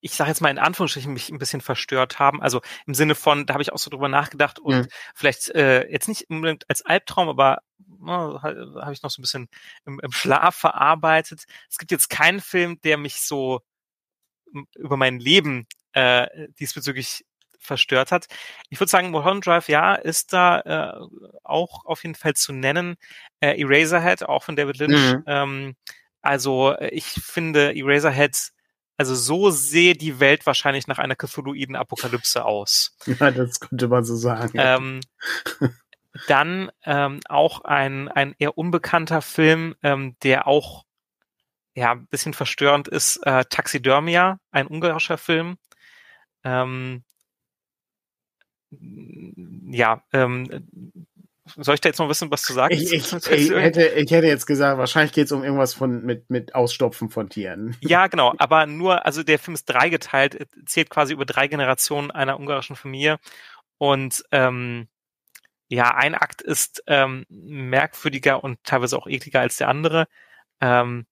[0.00, 2.42] ich sage jetzt mal in Anführungsstrichen, mich ein bisschen verstört haben.
[2.42, 4.88] Also im Sinne von, da habe ich auch so drüber nachgedacht und mhm.
[5.14, 7.58] vielleicht äh, jetzt nicht unbedingt als Albtraum, aber
[8.00, 9.48] oh, habe ich noch so ein bisschen
[9.86, 11.44] im, im Schlaf verarbeitet.
[11.70, 13.60] Es gibt jetzt keinen Film, der mich so
[14.76, 17.24] über mein Leben äh, diesbezüglich
[17.58, 18.26] verstört hat.
[18.70, 21.06] Ich würde sagen, Mulholland Drive, ja, ist da äh,
[21.42, 22.96] auch auf jeden Fall zu nennen.
[23.40, 25.14] Äh, Eraserhead, auch von David Lynch.
[25.14, 25.24] Mhm.
[25.26, 25.76] Ähm,
[26.22, 28.52] also äh, ich finde Eraserhead
[28.98, 32.96] also so sehe die Welt wahrscheinlich nach einer Cthulhuiden Apokalypse aus.
[33.06, 34.58] Ja, das könnte man so sagen.
[34.60, 35.00] Ähm,
[36.26, 40.84] dann ähm, auch ein, ein eher unbekannter Film, ähm, der auch
[41.74, 45.58] ja ein bisschen verstörend ist, äh, Taxidermia, ein ungarischer Film.
[46.42, 47.04] Ähm,
[48.70, 50.68] ja, ähm,
[51.56, 52.74] soll ich da jetzt noch wissen, was zu sagen?
[52.74, 56.30] Ich, ich, ich, hätte, ich hätte jetzt gesagt, wahrscheinlich geht es um irgendwas von mit,
[56.30, 57.76] mit Ausstopfen von Tieren.
[57.80, 62.38] Ja, genau, aber nur, also der Film ist dreigeteilt, zählt quasi über drei Generationen einer
[62.38, 63.18] ungarischen Familie.
[63.78, 64.88] Und ähm,
[65.68, 70.08] ja, ein Akt ist ähm, merkwürdiger und teilweise auch ekliger als der andere.
[70.60, 71.06] Ähm,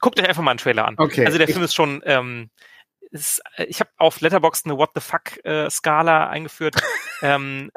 [0.00, 0.94] guckt euch einfach mal einen Trailer an.
[0.98, 1.26] Okay.
[1.26, 2.50] Also der Film ist schon, ähm,
[3.10, 6.76] ist, äh, ich habe auf Letterboxd eine What the fuck äh, Skala eingeführt.
[7.22, 7.70] ähm,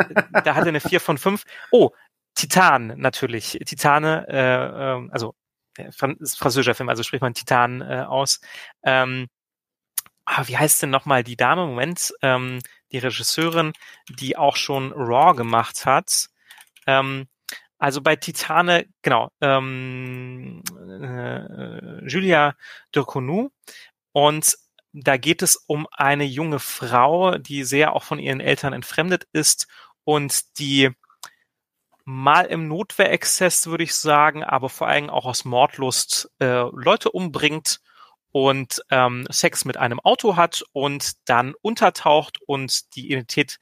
[0.44, 1.44] da hat er eine 4 von 5.
[1.72, 1.92] Oh,
[2.36, 3.60] Titan natürlich.
[3.66, 5.36] Titane, äh, äh, also
[5.78, 5.88] äh,
[6.20, 8.42] ist französischer Film, also spricht man Titan äh, aus.
[8.84, 9.28] Ähm,
[10.26, 11.66] ah, wie heißt denn nochmal die Dame?
[11.66, 12.60] Moment, ähm,
[12.92, 13.74] die Regisseurin,
[14.10, 16.28] die auch schon Raw gemacht hat.
[16.88, 17.28] Ähm,
[17.78, 22.56] also bei Titane, genau, ähm, äh, Julia
[22.92, 23.50] Durconou.
[24.14, 24.58] Und
[24.94, 29.68] da geht es um eine junge Frau, die sehr auch von ihren Eltern entfremdet ist
[30.04, 30.92] und die
[32.04, 37.80] mal im Notwehrexzess, würde ich sagen, aber vor allem auch aus Mordlust äh, Leute umbringt
[38.32, 43.60] und ähm, Sex mit einem Auto hat und dann untertaucht und die Identität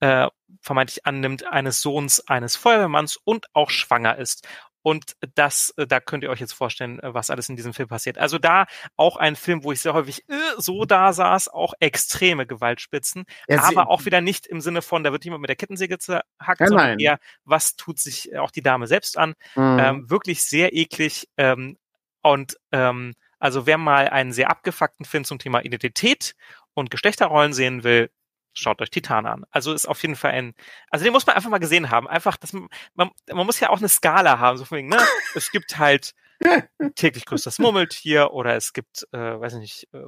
[0.00, 0.28] äh,
[0.60, 4.46] vermeintlich annimmt eines Sohns eines Feuerwehrmanns und auch schwanger ist.
[4.82, 7.88] Und das, äh, da könnt ihr euch jetzt vorstellen, äh, was alles in diesem Film
[7.88, 8.18] passiert.
[8.18, 8.66] Also da
[8.96, 13.62] auch ein Film, wo ich sehr häufig äh, so da saß, auch extreme Gewaltspitzen, ja,
[13.62, 16.66] aber auch wieder nicht im Sinne von, da wird jemand mit der Kettensäge zerhackt, ja,
[16.66, 19.34] sondern eher, was tut sich auch die Dame selbst an.
[19.54, 19.78] Mhm.
[19.78, 21.78] Ähm, wirklich sehr eklig ähm,
[22.22, 26.34] und ähm, also wer mal einen sehr abgefuckten Film zum Thema Identität
[26.74, 28.10] und Geschlechterrollen sehen will,
[28.54, 29.44] schaut euch Titan an.
[29.50, 30.54] Also ist auf jeden Fall ein,
[30.90, 32.08] also den muss man einfach mal gesehen haben.
[32.08, 34.98] Einfach, dass man, man, man muss ja auch eine Skala haben, so von wegen, ne?
[35.34, 36.12] Es gibt halt
[36.96, 40.04] täglich grüßt das Murmeltier oder es gibt, äh, weiß nicht, äh,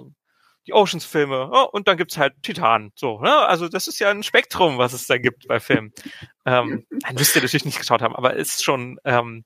[0.67, 2.91] die Oceans-Filme oh, und dann gibt's halt Titan.
[2.95, 3.35] So, ne?
[3.47, 5.93] Also das ist ja ein Spektrum, was es da gibt bei Filmen.
[6.47, 9.45] Ähm, müsst ihr natürlich nicht geschaut haben, aber ist schon, ähm,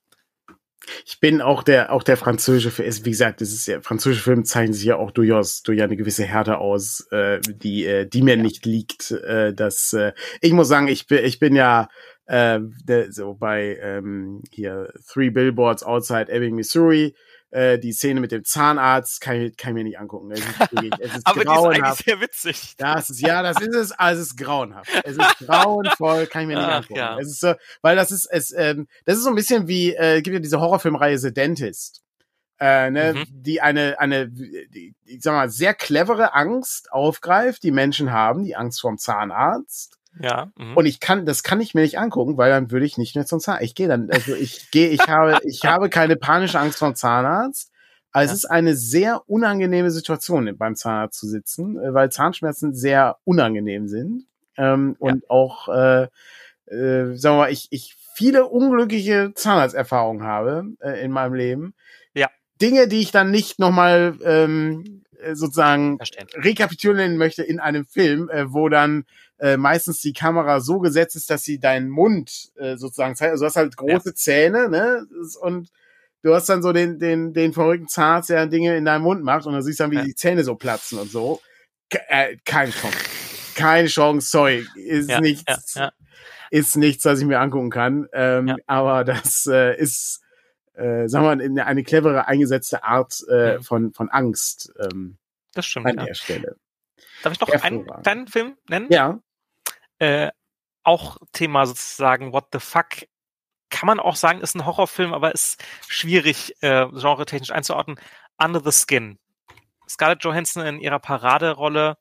[1.05, 4.45] ich bin auch der, auch der französische Film, wie gesagt, das ist ja, französische Filme
[4.45, 8.37] zeichnen sich ja auch durchaus durch eine gewisse Härte aus, äh, die, äh, die mir
[8.37, 8.43] ja.
[8.43, 9.11] nicht liegt.
[9.11, 11.89] Äh, dass, äh, ich muss sagen, ich bin, ich bin ja
[12.26, 17.14] äh, der, so bei ähm, hier Three Billboards Outside Ebbing, Missouri
[17.51, 20.30] äh, die Szene mit dem Zahnarzt kann ich, kann ich mir nicht angucken.
[20.32, 20.46] Es ist,
[21.01, 21.74] es ist Aber grauenhaft.
[21.74, 22.74] die ist eigentlich sehr witzig.
[22.76, 24.90] Das ist, ja, das ist es, also es ist grauenhaft.
[25.05, 26.99] Es ist grauenvoll, kann ich mir nicht Ach, angucken.
[26.99, 27.18] Ja.
[27.18, 30.20] Es ist so, weil das ist, es, ähm, das ist so ein bisschen wie, äh,
[30.22, 32.03] gibt ja diese Horrorfilmreihe The Dentist.
[32.61, 33.24] Äh, ne, mhm.
[33.30, 34.32] die eine, eine,
[35.05, 39.97] ich sag mal, sehr clevere Angst aufgreift, die Menschen haben, die Angst vorm Zahnarzt.
[40.20, 40.50] Ja.
[40.56, 40.76] Mhm.
[40.76, 43.26] Und ich kann, das kann ich mir nicht angucken, weil dann würde ich nicht mehr
[43.26, 43.64] zum Zahnarzt.
[43.64, 47.72] Ich gehe dann, also ich gehe, ich habe, ich habe keine panische Angst vor Zahnarzt.
[48.12, 48.30] Aber ja.
[48.30, 53.88] es ist eine sehr unangenehme Situation, beim Zahnarzt zu sitzen, äh, weil Zahnschmerzen sehr unangenehm
[53.88, 54.26] sind.
[54.56, 55.10] Ähm, ja.
[55.10, 56.08] Und auch, äh,
[56.66, 61.74] äh, sagen wir mal, ich, ich viele unglückliche Zahnarzterfahrungen habe äh, in meinem Leben.
[62.14, 62.28] Ja.
[62.60, 65.98] Dinge, die ich dann nicht nochmal ähm, äh, sozusagen
[66.34, 69.04] rekapitulieren möchte in einem Film, äh, wo dann
[69.39, 73.32] äh, meistens die Kamera so gesetzt ist, dass sie deinen Mund äh, sozusagen zeigt.
[73.32, 74.14] Also du hast halt große ja.
[74.14, 75.07] Zähne, ne?
[75.41, 75.70] Und
[76.22, 79.47] du hast dann so den, den, den verrückten Zahnarzt, der Dinge in deinem Mund macht
[79.47, 80.05] und dann siehst du dann, wie ja.
[80.05, 81.41] die Zähne so platzen und so.
[81.91, 82.99] Ke äh, keine Chance.
[83.55, 84.66] Keine Chance, sorry.
[84.76, 85.74] Ist ja, nichts.
[85.74, 85.93] Ja,
[86.51, 88.09] ist nichts, was ich mir angucken kann.
[88.12, 90.20] Ähm, Aber das äh, ist,
[90.74, 94.72] äh, sagen wir mal, eine clevere eingesetzte Art äh, von, von Angst.
[94.78, 95.18] Ähm,
[95.55, 95.86] das stimmt.
[95.86, 96.57] An der Stelle.
[97.22, 98.87] Darf ich noch einen kleinen Film nennen?
[98.91, 99.21] Ja.
[99.99, 100.30] Äh,
[100.83, 103.07] auch Thema sozusagen What the fuck
[103.70, 108.00] kann man auch sagen, ist ein Horrorfilm, aber ist schwierig äh, genre-technisch einzuordnen.
[108.38, 109.18] Under the Skin.
[109.88, 111.99] Scarlett Johansson in ihrer Paraderolle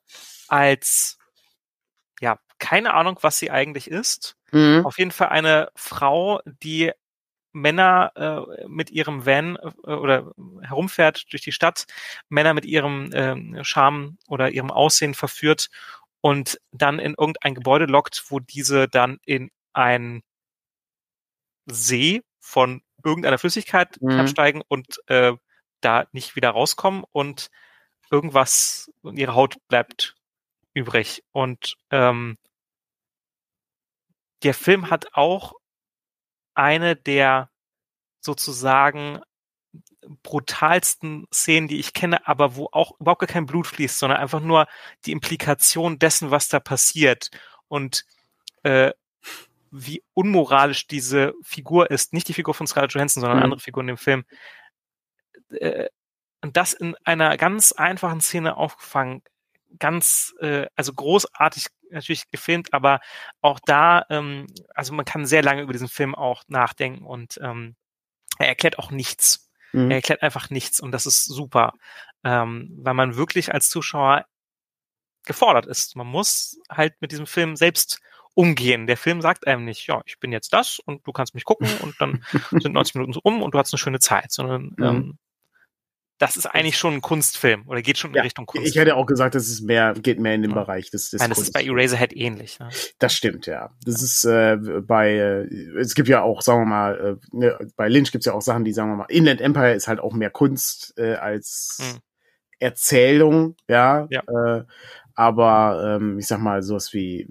[0.48, 1.18] als
[2.20, 4.36] ja, keine Ahnung, was sie eigentlich ist.
[4.50, 4.84] Mhm.
[4.84, 6.92] Auf jeden Fall eine Frau, die
[7.52, 11.86] Männer äh, mit ihrem Van äh, oder herumfährt durch die Stadt,
[12.28, 15.68] Männer mit ihrem äh, Charme oder ihrem Aussehen verführt
[16.20, 20.22] und dann in irgendein Gebäude lockt, wo diese dann in ein
[21.66, 24.20] See von irgendeiner Flüssigkeit mhm.
[24.20, 25.34] absteigen und äh,
[25.80, 27.50] da nicht wieder rauskommen und
[28.10, 30.16] irgendwas, ihre Haut bleibt
[30.74, 31.22] übrig.
[31.32, 32.36] Und ähm,
[34.42, 35.54] der Film hat auch
[36.54, 37.50] eine der
[38.20, 39.20] sozusagen
[40.22, 44.40] brutalsten Szenen, die ich kenne, aber wo auch überhaupt gar kein Blut fließt, sondern einfach
[44.40, 44.66] nur
[45.04, 47.30] die Implikation dessen, was da passiert
[47.68, 48.04] und
[48.62, 48.92] äh,
[49.70, 52.12] wie unmoralisch diese Figur ist.
[52.12, 53.44] Nicht die Figur von Scarlett Johansson, sondern mhm.
[53.44, 54.24] andere Figur in dem Film.
[55.50, 55.88] Äh,
[56.40, 59.22] und das in einer ganz einfachen Szene aufgefangen,
[59.78, 63.00] ganz, äh, also großartig natürlich gefilmt, aber
[63.40, 67.76] auch da, ähm, also man kann sehr lange über diesen Film auch nachdenken und ähm,
[68.38, 69.47] er erklärt auch nichts.
[69.72, 69.90] Mhm.
[69.90, 71.72] Er erklärt einfach nichts und das ist super,
[72.24, 74.26] ähm, weil man wirklich als Zuschauer
[75.24, 75.96] gefordert ist.
[75.96, 78.00] Man muss halt mit diesem Film selbst
[78.34, 78.86] umgehen.
[78.86, 81.68] Der Film sagt einem nicht, ja, ich bin jetzt das und du kannst mich gucken
[81.82, 84.84] und dann sind 90 Minuten so um und du hast eine schöne Zeit, sondern mhm.
[84.84, 85.18] ähm,
[86.18, 88.66] das ist eigentlich schon ein Kunstfilm oder geht schon in ja, Richtung Kunst.
[88.66, 90.56] Ich hätte auch gesagt, das ist mehr, geht mehr in den ja.
[90.56, 92.58] Bereich des, des Nein, das ist bei Eraserhead ähnlich.
[92.58, 92.68] Ne?
[92.98, 93.70] Das stimmt, ja.
[93.84, 97.88] Das ist äh, bei, äh, es gibt ja auch, sagen wir mal, äh, ne, bei
[97.88, 100.30] Lynch gibt's ja auch Sachen, die, sagen wir mal, Inland Empire ist halt auch mehr
[100.30, 101.98] Kunst äh, als mhm.
[102.58, 104.08] Erzählung, ja.
[104.10, 104.22] ja.
[104.22, 104.64] Äh,
[105.14, 107.28] aber ähm, ich sag mal, sowas wie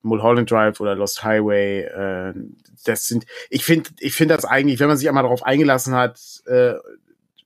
[0.00, 2.34] Mulholland Drive oder Lost Highway, äh,
[2.84, 6.18] das sind, ich finde, ich finde das eigentlich, wenn man sich einmal darauf eingelassen hat,
[6.46, 6.74] äh,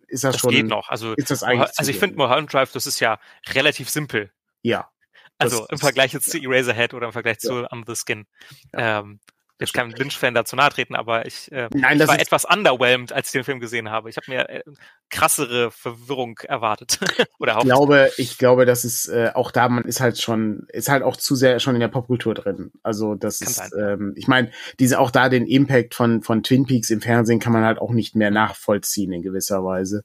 [0.09, 0.51] ist das, das schon.
[0.51, 0.89] geht noch.
[0.89, 3.19] Also, ist das eigentlich also ich finde Mulholland Drive, das ist ja
[3.49, 4.31] relativ simpel.
[4.63, 4.91] Ja.
[5.39, 7.49] Also im Vergleich jetzt zu Eraserhead oder im Vergleich ja.
[7.49, 8.27] zu Under the Skin.
[8.73, 9.01] Ja.
[9.01, 9.21] Ähm,
[9.59, 13.29] jetzt kein Lynch-Fan dazu nahe treten, aber ich, äh, Nein, ich war etwas underwhelmed, als
[13.29, 14.11] ich den Film gesehen habe.
[14.11, 14.63] Ich habe mir äh,
[15.09, 16.99] krassere Verwirrung erwartet.
[17.39, 20.89] Oder ich glaube, ich glaube, das ist äh, auch da, man ist halt schon, ist
[20.89, 22.73] halt auch zu sehr schon in der Popkultur drin.
[22.83, 26.67] Also das kann ist, ähm, ich meine, diese auch da den Impact von von Twin
[26.67, 30.05] Peaks im Fernsehen kann man halt auch nicht mehr nachvollziehen in gewisser Weise,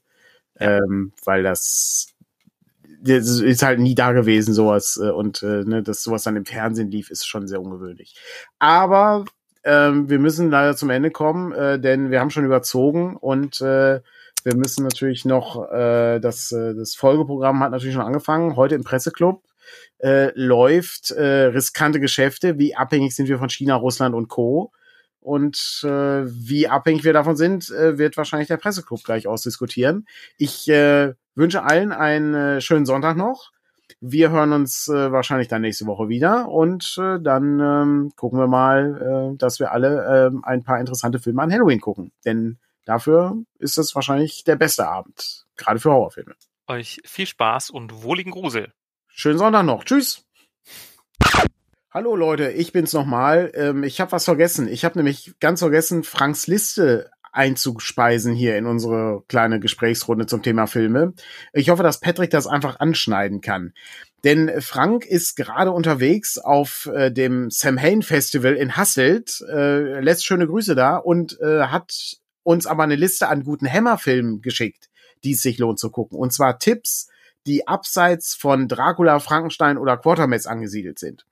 [0.58, 0.78] ja.
[0.78, 2.08] ähm, weil das
[3.04, 4.98] das ist halt nie da gewesen, sowas.
[5.02, 8.14] Äh, und äh, ne, dass sowas dann im Fernsehen lief, ist schon sehr ungewöhnlich.
[8.58, 9.24] Aber
[9.64, 14.00] ähm, wir müssen leider zum Ende kommen, äh, denn wir haben schon überzogen und äh,
[14.44, 18.56] wir müssen natürlich noch, äh, das, äh, das Folgeprogramm hat natürlich schon angefangen.
[18.56, 19.42] Heute im Presseclub
[19.98, 22.58] äh, läuft äh, riskante Geschäfte.
[22.58, 24.72] Wie abhängig sind wir von China, Russland und Co.
[25.20, 30.08] Und äh, wie abhängig wir davon sind, äh, wird wahrscheinlich der Presseclub gleich ausdiskutieren.
[30.36, 33.51] Ich äh, wünsche allen einen äh, schönen Sonntag noch.
[34.04, 38.48] Wir hören uns äh, wahrscheinlich dann nächste Woche wieder und äh, dann ähm, gucken wir
[38.48, 42.10] mal, äh, dass wir alle äh, ein paar interessante Filme an Halloween gucken.
[42.24, 46.34] Denn dafür ist es wahrscheinlich der beste Abend, gerade für Horrorfilme.
[46.66, 48.72] Euch viel Spaß und wohligen Grusel.
[49.06, 49.84] Schönen Sonntag noch.
[49.84, 50.24] Tschüss.
[51.92, 53.52] Hallo Leute, ich bin's nochmal.
[53.54, 54.66] Ähm, ich habe was vergessen.
[54.66, 60.66] Ich habe nämlich ganz vergessen, Franks Liste einzuspeisen hier in unsere kleine Gesprächsrunde zum Thema
[60.66, 61.14] Filme.
[61.52, 63.72] Ich hoffe, dass Patrick das einfach anschneiden kann.
[64.24, 70.24] Denn Frank ist gerade unterwegs auf äh, dem Sam Hain Festival in Hasselt, äh, lässt
[70.24, 74.90] schöne Grüße da und äh, hat uns aber eine Liste an guten Hammer-Filmen geschickt,
[75.24, 76.18] die es sich lohnt zu gucken.
[76.18, 77.08] Und zwar Tipps,
[77.46, 81.26] die abseits von Dracula, Frankenstein oder Quatermass angesiedelt sind.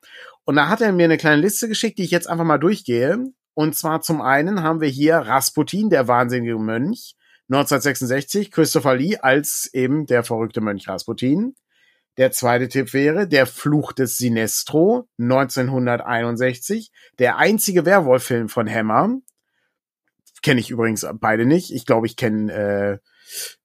[0.44, 3.32] Und da hat er mir eine kleine Liste geschickt, die ich jetzt einfach mal durchgehe.
[3.54, 7.14] Und zwar zum einen haben wir hier Rasputin, der wahnsinnige Mönch,
[7.50, 11.56] 1966, Christopher Lee als eben der verrückte Mönch Rasputin.
[12.16, 19.16] Der zweite Tipp wäre Der Fluch des Sinestro, 1961, der einzige Werwolf-Film von Hammer.
[20.42, 21.72] Kenne ich übrigens beide nicht.
[21.72, 22.98] Ich glaube, ich kenne äh,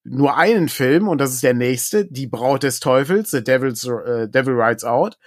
[0.04, 4.28] nur einen Film und das ist der nächste, Die Braut des Teufels, The Devil's, äh,
[4.30, 5.18] Devil Rides Out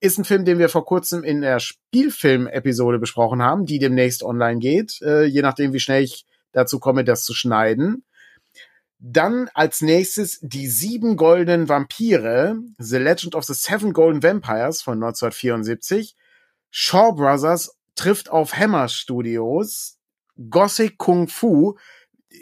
[0.00, 4.58] ist ein Film, den wir vor kurzem in der Spielfilm-Episode besprochen haben, die demnächst online
[4.58, 8.04] geht, äh, je nachdem, wie schnell ich dazu komme, das zu schneiden.
[8.98, 14.94] Dann als nächstes die sieben goldenen Vampire, The Legend of the Seven Golden Vampires von
[14.94, 16.16] 1974.
[16.70, 19.98] Shaw Brothers trifft auf Hammer Studios.
[20.50, 21.76] Gothic Kung Fu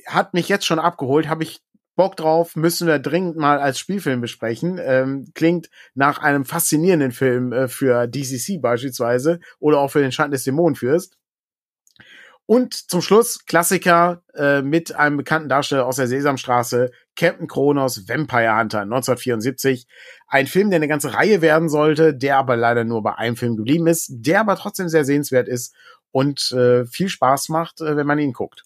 [0.07, 1.61] hat mich jetzt schon abgeholt, habe ich
[1.97, 4.79] Bock drauf, müssen wir dringend mal als Spielfilm besprechen.
[4.81, 10.31] Ähm, klingt nach einem faszinierenden Film äh, für DCC beispielsweise oder auch für den Schatten
[10.31, 11.17] des Dämonenfürst.
[12.49, 18.57] Und zum Schluss Klassiker äh, mit einem bekannten Darsteller aus der Sesamstraße, Captain Kronos Vampire
[18.57, 19.89] Hunter 1974.
[20.29, 23.57] Ein Film, der eine ganze Reihe werden sollte, der aber leider nur bei einem Film
[23.57, 25.75] geblieben ist, der aber trotzdem sehr sehenswert ist
[26.13, 28.63] und äh, viel Spaß macht, äh, wenn man ihn guckt.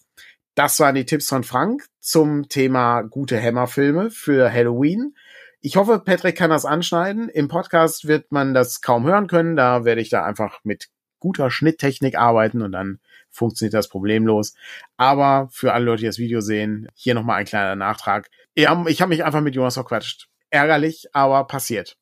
[0.55, 5.15] Das waren die Tipps von Frank zum Thema gute Hammerfilme für Halloween.
[5.61, 7.29] Ich hoffe, Patrick kann das anschneiden.
[7.29, 9.55] Im Podcast wird man das kaum hören können.
[9.55, 12.99] Da werde ich da einfach mit guter Schnitttechnik arbeiten und dann
[13.29, 14.55] funktioniert das problemlos.
[14.97, 18.29] Aber für alle Leute, die das Video sehen, hier nochmal ein kleiner Nachtrag.
[18.55, 20.27] Ich habe mich einfach mit Jonas verquatscht.
[20.49, 21.97] Ärgerlich, aber passiert.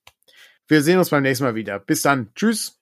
[0.68, 1.80] Wir sehen uns beim nächsten Mal wieder.
[1.80, 2.32] Bis dann.
[2.34, 2.78] Tschüss.